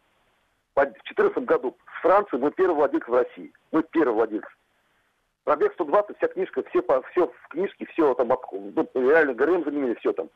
В 0.75 0.81
2014 0.81 1.43
году 1.43 1.75
с 1.97 2.01
Франции 2.01 2.37
мы 2.37 2.51
первый 2.51 2.75
владелец 2.75 3.05
в 3.05 3.13
России. 3.13 3.51
Мы 3.73 3.83
первый 3.83 4.13
владелец. 4.13 4.47
Пробег 5.45 5.73
120, 5.73 6.17
вся 6.17 6.27
книжка, 6.27 6.63
все, 6.69 6.81
все 7.11 7.27
в 7.27 7.47
книжке, 7.49 7.85
все 7.93 8.15
там, 8.15 8.27
ну, 8.51 8.89
реально 8.95 9.35
ГРМ 9.35 9.63
заменили, 9.63 9.93
все 9.99 10.11
там. 10.11 10.27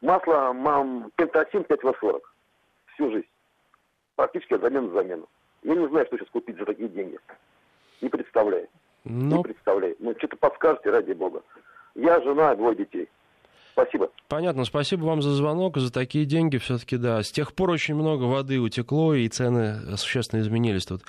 Масло 0.00 0.52
мам, 0.52 1.10
пентасин 1.16 1.62
5В40 1.62 2.20
всю 2.94 3.10
жизнь. 3.10 3.26
Практически 4.14 4.54
от 4.54 4.60
замены 4.60 4.88
на 4.88 4.94
замену. 4.94 5.28
Я 5.64 5.74
не 5.74 5.88
знаю, 5.88 6.06
что 6.06 6.16
сейчас 6.16 6.28
купить 6.30 6.56
за 6.56 6.66
такие 6.66 6.88
деньги. 6.88 7.18
Не 8.00 8.08
представляю. 8.08 8.68
Но... 9.02 9.38
Не 9.38 9.42
представляю. 9.42 9.96
Ну, 9.98 10.14
что-то 10.18 10.36
подскажете, 10.36 10.90
ради 10.90 11.12
бога. 11.12 11.42
Я 11.96 12.20
жена, 12.20 12.54
двое 12.54 12.76
детей. 12.76 13.08
Спасибо. 13.72 14.08
Понятно, 14.28 14.64
спасибо 14.64 15.04
вам 15.04 15.20
за 15.20 15.30
звонок, 15.30 15.78
за 15.78 15.92
такие 15.92 16.26
деньги 16.26 16.58
все-таки, 16.58 16.96
да. 16.96 17.20
С 17.24 17.32
тех 17.32 17.54
пор 17.54 17.70
очень 17.70 17.96
много 17.96 18.22
воды 18.22 18.60
утекло, 18.60 19.14
и 19.14 19.26
цены 19.28 19.96
существенно 19.96 20.42
изменились 20.42 20.86
тут. 20.86 21.02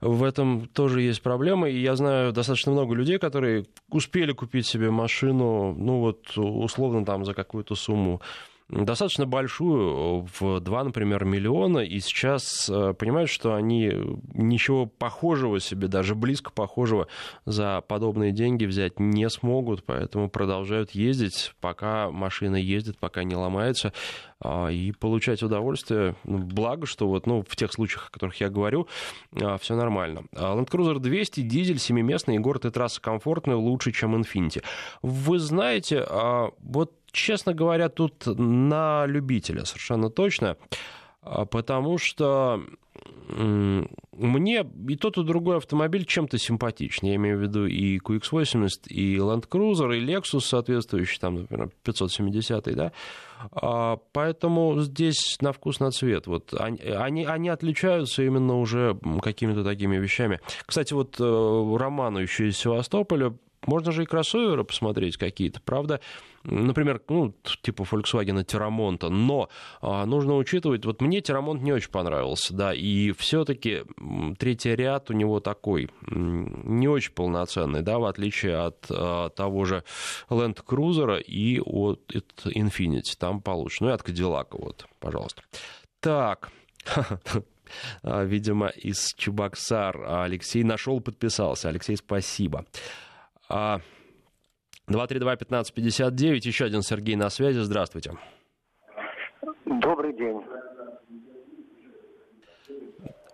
В 0.00 0.22
этом 0.22 0.68
тоже 0.68 1.02
есть 1.02 1.22
проблемы, 1.22 1.72
и 1.72 1.80
я 1.80 1.96
знаю 1.96 2.32
достаточно 2.32 2.70
много 2.70 2.94
людей, 2.94 3.18
которые 3.18 3.66
успели 3.90 4.32
купить 4.32 4.66
себе 4.66 4.90
машину, 4.90 5.74
ну 5.76 5.98
вот 5.98 6.36
условно 6.36 7.04
там 7.04 7.24
за 7.24 7.34
какую-то 7.34 7.74
сумму 7.74 8.20
достаточно 8.68 9.26
большую, 9.26 10.26
в 10.38 10.60
2, 10.60 10.84
например, 10.84 11.24
миллиона, 11.24 11.78
и 11.78 12.00
сейчас 12.00 12.68
э, 12.68 12.92
понимают, 12.92 13.30
что 13.30 13.54
они 13.54 13.92
ничего 14.34 14.86
похожего 14.86 15.58
себе, 15.58 15.88
даже 15.88 16.14
близко 16.14 16.50
похожего 16.50 17.08
за 17.46 17.80
подобные 17.80 18.32
деньги 18.32 18.66
взять 18.66 19.00
не 19.00 19.28
смогут, 19.30 19.84
поэтому 19.84 20.28
продолжают 20.28 20.90
ездить, 20.90 21.54
пока 21.60 22.10
машина 22.10 22.56
ездит, 22.56 22.98
пока 22.98 23.24
не 23.24 23.36
ломается, 23.36 23.92
а, 24.40 24.68
и 24.68 24.92
получать 24.92 25.42
удовольствие. 25.42 26.14
Ну, 26.24 26.38
благо, 26.38 26.86
что 26.86 27.08
вот, 27.08 27.26
ну, 27.26 27.42
в 27.46 27.56
тех 27.56 27.72
случаях, 27.72 28.08
о 28.08 28.10
которых 28.10 28.36
я 28.40 28.50
говорю, 28.50 28.86
а, 29.40 29.56
все 29.58 29.74
нормально. 29.74 30.24
Land 30.32 30.68
Cruiser 30.68 30.98
200, 30.98 31.40
дизель, 31.40 31.78
семиместный, 31.78 32.36
и 32.36 32.38
город 32.38 32.66
и 32.66 32.70
трасса 32.70 33.00
комфортные, 33.00 33.56
лучше, 33.56 33.92
чем 33.92 34.14
Infiniti. 34.14 34.62
Вы 35.02 35.38
знаете, 35.38 36.04
а, 36.08 36.50
вот 36.60 36.97
честно 37.12 37.54
говоря, 37.54 37.88
тут 37.88 38.26
на 38.26 39.06
любителя 39.06 39.64
совершенно 39.64 40.10
точно, 40.10 40.56
а, 41.22 41.44
потому 41.44 41.98
что 41.98 42.62
мне 43.30 44.66
и 44.88 44.96
тот, 44.96 45.18
и 45.18 45.22
другой 45.22 45.58
автомобиль 45.58 46.04
чем-то 46.04 46.38
симпатичнее. 46.38 47.12
Я 47.12 47.16
имею 47.16 47.38
в 47.38 47.42
виду 47.42 47.66
и 47.66 47.98
QX80, 47.98 48.88
и 48.88 49.16
Land 49.16 49.48
Cruiser, 49.48 49.96
и 49.96 50.04
Lexus 50.04 50.40
соответствующий, 50.40 51.18
там, 51.20 51.36
например, 51.36 51.70
570, 51.84 52.74
да. 52.74 52.92
А, 53.52 53.98
поэтому 54.12 54.80
здесь 54.80 55.36
на 55.40 55.52
вкус, 55.52 55.78
на 55.78 55.90
цвет. 55.90 56.26
Вот 56.26 56.54
они, 56.58 56.80
они, 56.80 57.24
они 57.24 57.48
отличаются 57.50 58.22
именно 58.22 58.58
уже 58.58 58.98
какими-то 59.22 59.62
такими 59.62 59.96
вещами. 59.98 60.40
Кстати, 60.64 60.94
вот 60.94 61.16
э, 61.20 61.76
Роману 61.76 62.18
еще 62.18 62.48
из 62.48 62.56
Севастополя 62.56 63.34
можно 63.66 63.92
же 63.92 64.04
и 64.04 64.06
кроссоверы 64.06 64.64
посмотреть 64.64 65.16
какие-то, 65.16 65.60
правда? 65.60 66.00
Например, 66.44 67.00
ну, 67.08 67.34
типа 67.62 67.82
Volkswagen 67.82 68.44
Terramonta, 68.44 69.08
но 69.08 69.48
а, 69.80 70.06
нужно 70.06 70.36
учитывать, 70.36 70.84
вот 70.84 71.00
мне 71.00 71.18
Terramont 71.18 71.60
не 71.60 71.72
очень 71.72 71.90
понравился, 71.90 72.54
да, 72.54 72.72
и 72.72 73.12
все-таки 73.12 73.82
третий 74.38 74.74
ряд 74.76 75.10
у 75.10 75.14
него 75.14 75.40
такой, 75.40 75.90
не 76.06 76.88
очень 76.88 77.12
полноценный, 77.12 77.82
да, 77.82 77.98
в 77.98 78.04
отличие 78.04 78.56
от 78.56 78.86
а, 78.90 79.30
того 79.30 79.64
же 79.64 79.84
Land 80.30 80.64
Cruiser 80.64 81.20
и 81.20 81.60
от, 81.60 82.14
от 82.14 82.46
Infiniti, 82.46 83.16
там 83.18 83.40
получше, 83.42 83.84
ну 83.84 83.90
и 83.90 83.92
от 83.92 84.02
Cadillac, 84.02 84.48
вот, 84.52 84.86
пожалуйста. 85.00 85.42
Так, 86.00 86.50
а, 88.02 88.24
видимо, 88.24 88.68
из 88.68 89.12
Чебоксар 89.16 90.00
Алексей 90.06 90.62
нашел, 90.62 91.00
подписался. 91.00 91.68
Алексей, 91.68 91.96
спасибо. 91.96 92.64
232-1559, 94.88 96.46
еще 96.46 96.64
один 96.64 96.82
Сергей 96.82 97.16
на 97.16 97.30
связи, 97.30 97.58
здравствуйте. 97.58 98.12
Добрый 99.64 100.12
день. 100.14 100.42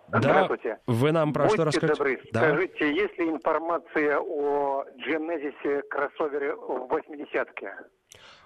Да, 0.09 0.47
вы 0.87 1.11
нам 1.11 1.33
про 1.33 1.43
Будьте 1.43 1.55
что 1.55 1.65
расскажете? 1.65 1.93
добры, 1.97 2.21
да. 2.31 2.39
скажите, 2.39 2.95
есть 2.95 3.17
ли 3.17 3.29
информация 3.29 4.19
о 4.19 4.85
Genesis 5.05 5.81
кроссовере 5.89 6.55
в 6.55 6.87
80-ке? 6.89 7.73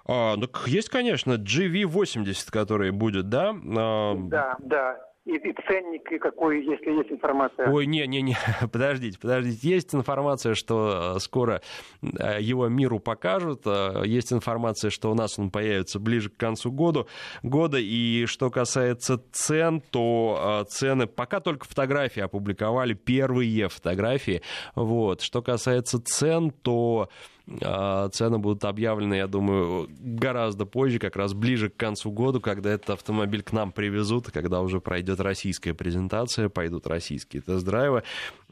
А, 0.06 0.36
ну, 0.36 0.48
есть, 0.66 0.88
конечно, 0.88 1.34
GV80, 1.34 2.50
который 2.50 2.90
будет, 2.90 3.28
да? 3.28 3.54
А... 3.76 4.14
Да, 4.16 4.56
да. 4.60 5.09
И, 5.26 5.32
и 5.32 5.54
ценник, 5.68 6.10
и 6.10 6.18
какой, 6.18 6.64
если 6.64 6.92
есть 6.92 7.12
информация. 7.12 7.70
Ой, 7.70 7.84
не-не-не, 7.84 8.38
подождите, 8.72 9.18
подождите. 9.18 9.68
Есть 9.68 9.94
информация, 9.94 10.54
что 10.54 11.16
э, 11.16 11.20
скоро 11.20 11.60
э, 12.02 12.38
его 12.40 12.68
миру 12.68 13.00
покажут. 13.00 13.66
Э, 13.66 14.02
есть 14.06 14.32
информация, 14.32 14.90
что 14.90 15.10
у 15.10 15.14
нас 15.14 15.38
он 15.38 15.50
появится 15.50 16.00
ближе 16.00 16.30
к 16.30 16.38
концу 16.38 16.72
года. 16.72 17.04
года. 17.42 17.76
И 17.78 18.24
что 18.26 18.50
касается 18.50 19.22
цен, 19.30 19.82
то 19.90 20.64
цены... 20.70 21.06
Пока 21.06 21.40
только 21.40 21.66
фотографии 21.66 22.20
опубликовали, 22.20 22.94
первые 22.94 23.68
фотографии. 23.68 24.40
Вот. 24.74 25.20
Что 25.20 25.42
касается 25.42 26.02
цен, 26.02 26.50
то 26.50 27.10
цены 27.58 28.38
будут 28.38 28.64
объявлены, 28.64 29.14
я 29.14 29.26
думаю, 29.26 29.88
гораздо 29.98 30.66
позже, 30.66 30.98
как 30.98 31.16
раз 31.16 31.34
ближе 31.34 31.68
к 31.68 31.76
концу 31.76 32.12
года, 32.12 32.40
когда 32.40 32.70
этот 32.70 32.90
автомобиль 32.90 33.42
к 33.42 33.52
нам 33.52 33.72
привезут, 33.72 34.30
когда 34.30 34.60
уже 34.60 34.80
пройдет 34.80 35.20
российская 35.20 35.74
презентация, 35.74 36.48
пойдут 36.48 36.86
российские 36.86 37.42
тест-драйвы. 37.42 38.02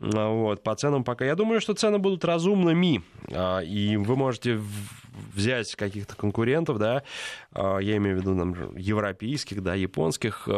А, 0.00 0.28
вот. 0.28 0.62
По 0.62 0.74
ценам 0.74 1.04
пока... 1.04 1.24
Я 1.24 1.36
думаю, 1.36 1.60
что 1.60 1.74
цены 1.74 1.98
будут 1.98 2.24
разумными, 2.24 3.02
а, 3.30 3.60
и 3.60 3.96
вы 3.96 4.16
можете 4.16 4.60
взять 5.34 5.74
каких-то 5.74 6.16
конкурентов, 6.16 6.78
да, 6.78 7.02
я 7.54 7.96
имею 7.96 8.16
в 8.16 8.20
виду 8.20 8.36
там, 8.36 8.76
европейских, 8.76 9.62
да, 9.62 9.74
японских, 9.74 10.48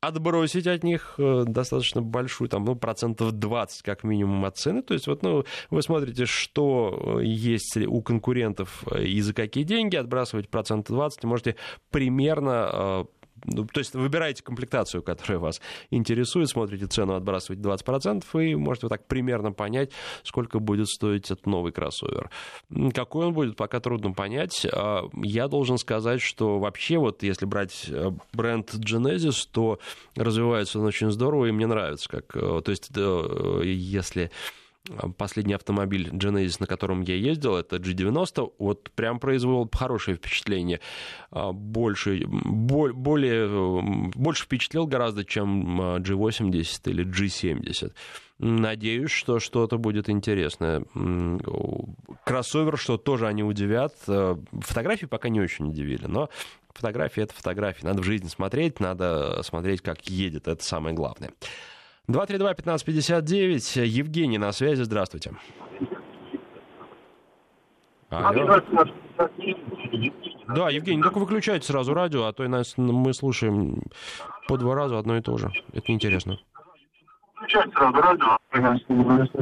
отбросить 0.00 0.66
от 0.66 0.84
них 0.84 1.14
э, 1.18 1.44
достаточно 1.46 2.02
большую, 2.02 2.48
там, 2.48 2.64
ну, 2.64 2.76
процентов 2.76 3.32
20 3.32 3.82
как 3.82 4.04
минимум 4.04 4.44
от 4.44 4.56
цены. 4.56 4.82
То 4.82 4.94
есть 4.94 5.06
вот, 5.06 5.22
ну, 5.22 5.44
вы 5.70 5.82
смотрите, 5.82 6.26
что 6.26 7.18
э, 7.20 7.24
есть 7.24 7.76
у 7.76 8.02
конкурентов 8.02 8.84
э, 8.90 9.04
и 9.04 9.20
за 9.20 9.34
какие 9.34 9.64
деньги, 9.64 9.96
отбрасывать 9.96 10.48
процентов 10.48 10.94
20, 10.94 11.24
можете 11.24 11.56
примерно 11.90 13.06
то 13.42 13.78
есть 13.78 13.94
выбираете 13.94 14.42
комплектацию, 14.42 15.02
которая 15.02 15.38
вас 15.38 15.60
интересует, 15.90 16.48
смотрите 16.48 16.86
цену, 16.86 17.14
отбрасываете 17.14 17.62
20%, 17.62 18.24
и 18.44 18.54
можете 18.54 18.86
вот 18.86 18.90
так 18.90 19.06
примерно 19.06 19.52
понять, 19.52 19.90
сколько 20.22 20.58
будет 20.58 20.88
стоить 20.88 21.26
этот 21.30 21.46
новый 21.46 21.72
кроссовер. 21.72 22.30
Какой 22.94 23.26
он 23.26 23.34
будет, 23.34 23.56
пока 23.56 23.80
трудно 23.80 24.12
понять. 24.12 24.66
А, 24.72 25.08
я 25.22 25.48
должен 25.48 25.78
сказать, 25.78 26.20
что 26.20 26.58
вообще 26.58 26.98
вот 26.98 27.22
если 27.22 27.46
брать 27.46 27.86
э, 27.88 28.10
бренд 28.32 28.74
Genesis, 28.74 29.46
то 29.50 29.78
развивается 30.14 30.78
он 30.78 30.86
очень 30.86 31.10
здорово, 31.10 31.46
и 31.46 31.52
мне 31.52 31.66
нравится. 31.66 32.08
Как, 32.08 32.36
э, 32.36 32.62
то 32.64 32.70
есть 32.70 32.90
э, 32.94 33.60
если 33.64 34.30
последний 35.16 35.54
автомобиль 35.54 36.08
Genesis, 36.10 36.56
на 36.60 36.66
котором 36.66 37.02
я 37.02 37.14
ездил, 37.14 37.56
это 37.56 37.76
G90, 37.76 38.52
вот 38.58 38.90
прям 38.92 39.18
произвел 39.18 39.68
хорошее 39.72 40.16
впечатление. 40.16 40.80
А, 41.30 41.52
больше, 41.52 42.24
более, 42.26 43.80
больше 44.14 44.44
впечатлил 44.44 44.86
гораздо, 44.86 45.24
чем 45.24 45.80
G80 45.80 46.90
или 46.90 47.04
G70. 47.04 47.92
Надеюсь, 48.38 49.10
что 49.10 49.38
что-то 49.38 49.78
будет 49.78 50.10
интересное. 50.10 50.84
Кроссовер, 52.24 52.76
что 52.76 52.98
тоже 52.98 53.26
они 53.26 53.42
удивят. 53.42 53.94
Э, 54.08 54.36
фотографии 54.60 55.06
пока 55.06 55.30
не 55.30 55.40
очень 55.40 55.70
удивили, 55.70 56.04
но 56.06 56.28
фотографии— 56.74 57.22
это 57.24 57.32
фотографии. 57.32 57.86
Надо 57.86 58.02
в 58.02 58.04
жизни 58.04 58.28
смотреть, 58.28 58.78
надо 58.78 59.42
смотреть, 59.42 59.80
как 59.80 60.06
едет. 60.08 60.48
Это 60.48 60.62
самое 60.62 60.94
главное. 60.94 61.30
232-1559. 62.08 63.84
Евгений 63.84 64.38
на 64.38 64.52
связи. 64.52 64.82
Здравствуйте. 64.82 65.32
Алло. 68.10 68.60
Да, 70.48 70.70
Евгений, 70.70 71.02
только 71.02 71.18
выключайте 71.18 71.66
сразу 71.66 71.92
радио, 71.92 72.24
а 72.24 72.32
то 72.32 72.46
нас 72.46 72.74
мы 72.76 73.12
слушаем 73.12 73.82
по 74.46 74.56
два 74.56 74.74
раза 74.74 74.98
одно 74.98 75.16
и 75.16 75.20
то 75.20 75.36
же. 75.38 75.50
Это 75.72 75.84
неинтересно 75.88 76.38
отключать 77.46 77.72
сразу 77.74 78.00
радио. 78.00 78.38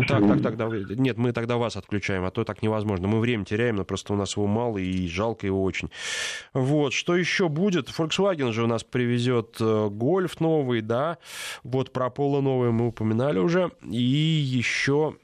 Так, 0.09 0.27
так, 0.29 0.43
так, 0.43 0.57
да, 0.57 0.69
нет, 0.97 1.17
мы 1.17 1.33
тогда 1.33 1.57
вас 1.57 1.77
отключаем, 1.77 2.25
а 2.25 2.31
то 2.31 2.45
так 2.45 2.63
невозможно. 2.63 3.09
Мы 3.09 3.21
время 3.21 3.45
теряем, 3.45 3.77
но 3.77 3.85
просто 3.85 4.13
у 4.13 4.17
нас 4.17 4.37
его 4.37 4.47
мало 4.47 4.79
и 4.79 5.09
жалко 5.09 5.47
его 5.47 5.63
очень. 5.63 5.91
Вот, 6.53 6.93
что 6.93 7.17
еще 7.17 7.49
будет? 7.49 7.89
Volkswagen 7.89 8.53
же 8.53 8.65
у 8.65 8.67
нас 8.67 8.85
привезет 8.85 9.57
э, 9.61 9.89
гольф 9.91 10.41
новый, 10.41 10.81
да, 10.81 11.19
вот 11.63 11.93
про 11.93 12.11
Поло 12.11 12.41
новый 12.41 12.71
мы 12.71 12.89
упоминали 12.89 13.39
уже, 13.39 13.71
и 13.83 13.97
еще 13.97 15.17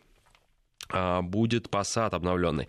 а, 0.92 1.22
будет 1.22 1.68
Passat 1.68 2.14
обновленный. 2.14 2.68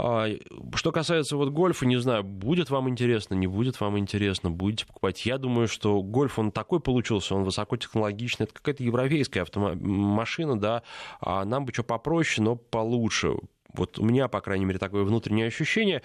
А, 0.00 0.28
что 0.76 0.92
касается 0.92 1.36
вот 1.36 1.50
гольфа, 1.50 1.84
не 1.84 1.96
знаю, 1.96 2.22
будет 2.22 2.70
вам 2.70 2.88
интересно, 2.88 3.34
не 3.34 3.48
будет 3.48 3.80
вам 3.80 3.98
интересно, 3.98 4.48
будете 4.48 4.86
покупать. 4.86 5.26
Я 5.26 5.38
думаю, 5.38 5.66
что 5.66 6.00
гольф, 6.02 6.38
он 6.38 6.52
такой 6.52 6.78
получился, 6.78 7.34
он 7.34 7.42
высокотехнологичный, 7.42 8.44
это 8.44 8.54
какая-то 8.54 8.84
европейская 8.84 9.42
автомашина, 9.42 10.58
да, 10.58 10.84
а 11.20 11.44
нам 11.44 11.64
бы 11.64 11.72
что 11.72 11.82
попроще, 11.82 12.44
но 12.44 12.54
получше 12.54 13.34
вот 13.74 13.98
у 13.98 14.04
меня, 14.04 14.28
по 14.28 14.40
крайней 14.40 14.64
мере, 14.64 14.78
такое 14.78 15.04
внутреннее 15.04 15.46
ощущение. 15.46 16.02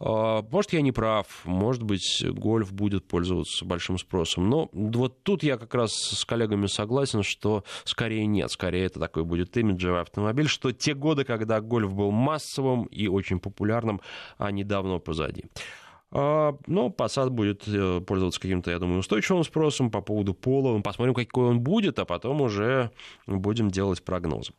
А, 0.00 0.42
может, 0.42 0.72
я 0.72 0.82
не 0.82 0.92
прав, 0.92 1.26
может 1.44 1.82
быть, 1.82 2.24
гольф 2.28 2.72
будет 2.72 3.06
пользоваться 3.06 3.64
большим 3.64 3.98
спросом. 3.98 4.48
Но 4.50 4.68
вот 4.72 5.22
тут 5.22 5.42
я 5.42 5.56
как 5.56 5.74
раз 5.74 5.92
с 5.92 6.24
коллегами 6.24 6.66
согласен, 6.66 7.22
что 7.22 7.64
скорее 7.84 8.26
нет, 8.26 8.50
скорее 8.50 8.86
это 8.86 9.00
такой 9.00 9.24
будет 9.24 9.56
имиджевый 9.56 10.02
автомобиль, 10.02 10.48
что 10.48 10.72
те 10.72 10.94
годы, 10.94 11.24
когда 11.24 11.60
гольф 11.60 11.94
был 11.94 12.10
массовым 12.10 12.84
и 12.84 13.08
очень 13.08 13.40
популярным, 13.40 14.00
они 14.38 14.64
давно 14.64 14.98
позади. 14.98 15.44
А, 16.12 16.56
но 16.66 16.88
Passat 16.88 17.30
будет 17.30 17.66
э, 17.66 18.00
пользоваться 18.00 18.40
каким-то, 18.40 18.70
я 18.70 18.78
думаю, 18.78 19.00
устойчивым 19.00 19.42
спросом 19.44 19.90
по 19.90 20.00
поводу 20.00 20.34
пола. 20.34 20.76
Мы 20.76 20.82
посмотрим, 20.82 21.14
какой 21.14 21.46
он 21.46 21.60
будет, 21.60 21.98
а 21.98 22.04
потом 22.04 22.40
уже 22.40 22.90
будем 23.26 23.70
делать 23.70 24.02
прогнозы. 24.04 24.52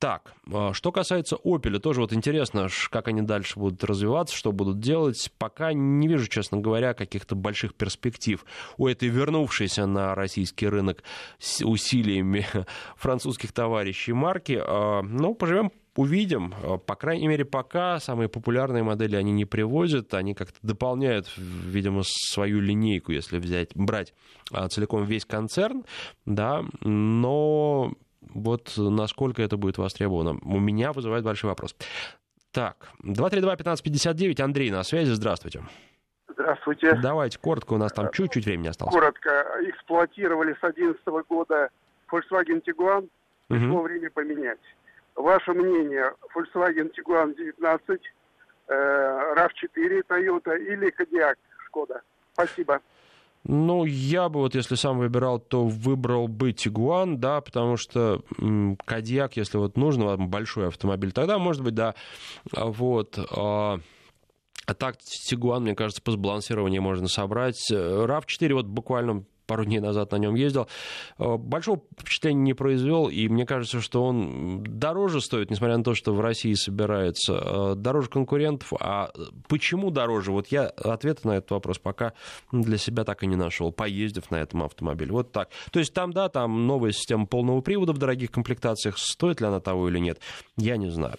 Так, 0.00 0.32
а, 0.50 0.72
что 0.72 0.92
касается 0.92 1.36
Opel, 1.44 1.78
тоже 1.78 2.00
вот 2.00 2.14
интересно, 2.14 2.68
как 2.88 3.08
они 3.08 3.20
дальше 3.20 3.58
будут 3.58 3.84
развиваться, 3.84 4.34
что 4.34 4.50
будут 4.50 4.80
делать. 4.80 5.30
Пока 5.36 5.74
не 5.74 6.08
вижу, 6.08 6.26
честно 6.26 6.56
говоря, 6.56 6.94
каких-то 6.94 7.34
больших 7.34 7.74
перспектив 7.74 8.42
у 8.78 8.86
этой 8.86 9.10
вернувшейся 9.10 9.84
на 9.84 10.14
российский 10.14 10.66
рынок 10.68 11.02
с 11.38 11.62
усилиями 11.62 12.46
французских 12.96 13.52
товарищей 13.52 14.14
марки. 14.14 14.58
А, 14.58 15.02
ну, 15.02 15.34
поживем 15.34 15.70
увидим. 15.96 16.54
А, 16.62 16.78
по 16.78 16.94
крайней 16.94 17.28
мере, 17.28 17.44
пока 17.44 18.00
самые 18.00 18.30
популярные 18.30 18.82
модели 18.82 19.16
они 19.16 19.32
не 19.32 19.44
привозят, 19.44 20.14
они 20.14 20.32
как-то 20.32 20.58
дополняют, 20.62 21.30
видимо, 21.36 22.04
свою 22.06 22.60
линейку, 22.60 23.12
если 23.12 23.38
взять, 23.38 23.72
брать 23.74 24.14
целиком 24.70 25.04
весь 25.04 25.26
концерн, 25.26 25.84
да, 26.24 26.64
но 26.80 27.92
вот 28.34 28.72
насколько 28.76 29.42
это 29.42 29.56
будет 29.56 29.78
востребовано, 29.78 30.38
у 30.42 30.58
меня 30.58 30.92
вызывает 30.92 31.24
большой 31.24 31.50
вопрос. 31.50 31.74
Так, 32.52 32.88
232-1559, 33.04 34.40
Андрей 34.42 34.70
на 34.70 34.82
связи, 34.82 35.10
здравствуйте. 35.10 35.62
Здравствуйте. 36.28 36.98
Давайте, 37.02 37.38
коротко, 37.38 37.74
у 37.74 37.76
нас 37.76 37.92
там 37.92 38.10
чуть-чуть 38.10 38.44
времени 38.44 38.68
осталось. 38.68 38.94
Коротко, 38.94 39.46
эксплуатировали 39.62 40.54
с 40.54 40.60
2011 40.60 41.04
года 41.28 41.70
Volkswagen 42.10 42.62
Tiguan, 42.62 43.08
пришло 43.48 43.76
угу. 43.76 43.82
время 43.82 44.10
поменять. 44.10 44.58
Ваше 45.14 45.52
мнение, 45.52 46.12
Volkswagen 46.34 46.90
Tiguan 46.96 47.36
19, 47.36 48.00
э, 48.68 48.74
RAV4 49.36 50.02
Toyota 50.08 50.58
или 50.58 50.88
Kodiaq 50.90 51.36
Шкода? 51.66 52.02
Спасибо. 52.32 52.80
Ну, 53.44 53.84
я 53.86 54.28
бы 54.28 54.40
вот, 54.40 54.54
если 54.54 54.74
сам 54.74 54.98
выбирал, 54.98 55.38
то 55.38 55.64
выбрал 55.64 56.28
бы 56.28 56.52
Тигуан, 56.52 57.18
да, 57.18 57.40
потому 57.40 57.76
что 57.76 58.22
Кадьяк, 58.84 59.36
если 59.36 59.56
вот 59.56 59.76
нужно 59.76 60.04
вам 60.04 60.28
большой 60.28 60.68
автомобиль, 60.68 61.12
тогда, 61.12 61.38
может 61.38 61.62
быть, 61.62 61.74
да, 61.74 61.94
а 62.54 62.66
вот... 62.66 63.18
А, 63.18 63.80
а 64.66 64.74
так, 64.74 64.98
Тигуан, 64.98 65.62
мне 65.62 65.74
кажется, 65.74 66.02
по 66.02 66.12
сбалансированию 66.12 66.82
можно 66.82 67.08
собрать. 67.08 67.72
RAV4 67.72 68.54
вот 68.54 68.66
буквально 68.66 69.24
пару 69.50 69.64
дней 69.64 69.80
назад 69.80 70.12
на 70.12 70.16
нем 70.16 70.36
ездил. 70.36 70.68
Э, 71.18 71.36
большого 71.36 71.82
впечатления 71.98 72.40
не 72.40 72.54
произвел, 72.54 73.08
и 73.08 73.26
мне 73.26 73.44
кажется, 73.44 73.80
что 73.80 74.04
он 74.04 74.62
дороже 74.62 75.20
стоит, 75.20 75.50
несмотря 75.50 75.76
на 75.76 75.82
то, 75.82 75.96
что 75.96 76.14
в 76.14 76.20
России 76.20 76.54
собирается, 76.54 77.32
э, 77.34 77.74
дороже 77.74 78.08
конкурентов. 78.08 78.72
А 78.78 79.10
почему 79.48 79.90
дороже? 79.90 80.30
Вот 80.30 80.46
я 80.52 80.66
ответа 80.66 81.26
на 81.26 81.32
этот 81.32 81.50
вопрос 81.50 81.80
пока 81.80 82.12
для 82.52 82.78
себя 82.78 83.02
так 83.02 83.24
и 83.24 83.26
не 83.26 83.34
нашел, 83.34 83.72
поездив 83.72 84.30
на 84.30 84.36
этом 84.36 84.62
автомобиле. 84.62 85.10
Вот 85.10 85.32
так. 85.32 85.48
То 85.72 85.80
есть 85.80 85.92
там, 85.92 86.12
да, 86.12 86.28
там 86.28 86.68
новая 86.68 86.92
система 86.92 87.26
полного 87.26 87.60
привода 87.60 87.92
в 87.92 87.98
дорогих 87.98 88.30
комплектациях. 88.30 88.98
Стоит 88.98 89.40
ли 89.40 89.48
она 89.48 89.58
того 89.58 89.88
или 89.88 89.98
нет, 89.98 90.20
я 90.56 90.76
не 90.76 90.90
знаю. 90.90 91.16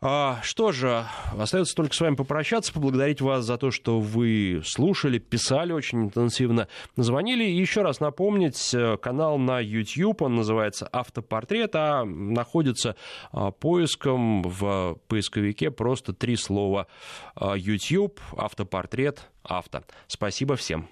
А, 0.00 0.38
что 0.42 0.70
же, 0.70 1.06
остается 1.36 1.74
только 1.74 1.92
с 1.92 2.00
вами 2.00 2.14
попрощаться, 2.14 2.72
поблагодарить 2.72 3.20
вас 3.20 3.44
за 3.44 3.58
то, 3.58 3.72
что 3.72 3.98
вы 3.98 4.62
слушали, 4.64 5.18
писали 5.18 5.72
очень 5.72 6.04
интенсивно, 6.04 6.68
звонили. 6.96 7.42
И 7.42 7.56
еще 7.58 7.82
раз 7.82 7.98
напомнить, 7.98 8.72
э, 8.74 8.96
канал 8.98 9.38
на 9.38 9.58
YouTube, 9.58 10.22
он 10.22 10.36
называется 10.36 10.88
«Автопортрет», 10.92 11.74
а 11.74 12.04
находится 12.04 12.94
а, 13.32 13.50
поиском 13.50 14.42
в 14.42 14.98
поисковике 15.08 15.72
просто 15.72 16.12
три 16.12 16.36
слова 16.36 16.86
а, 17.34 17.56
YouTube, 17.56 18.20
«Автопортрет», 18.36 19.28
«Авто». 19.42 19.82
Спасибо 20.06 20.54
всем. 20.54 20.86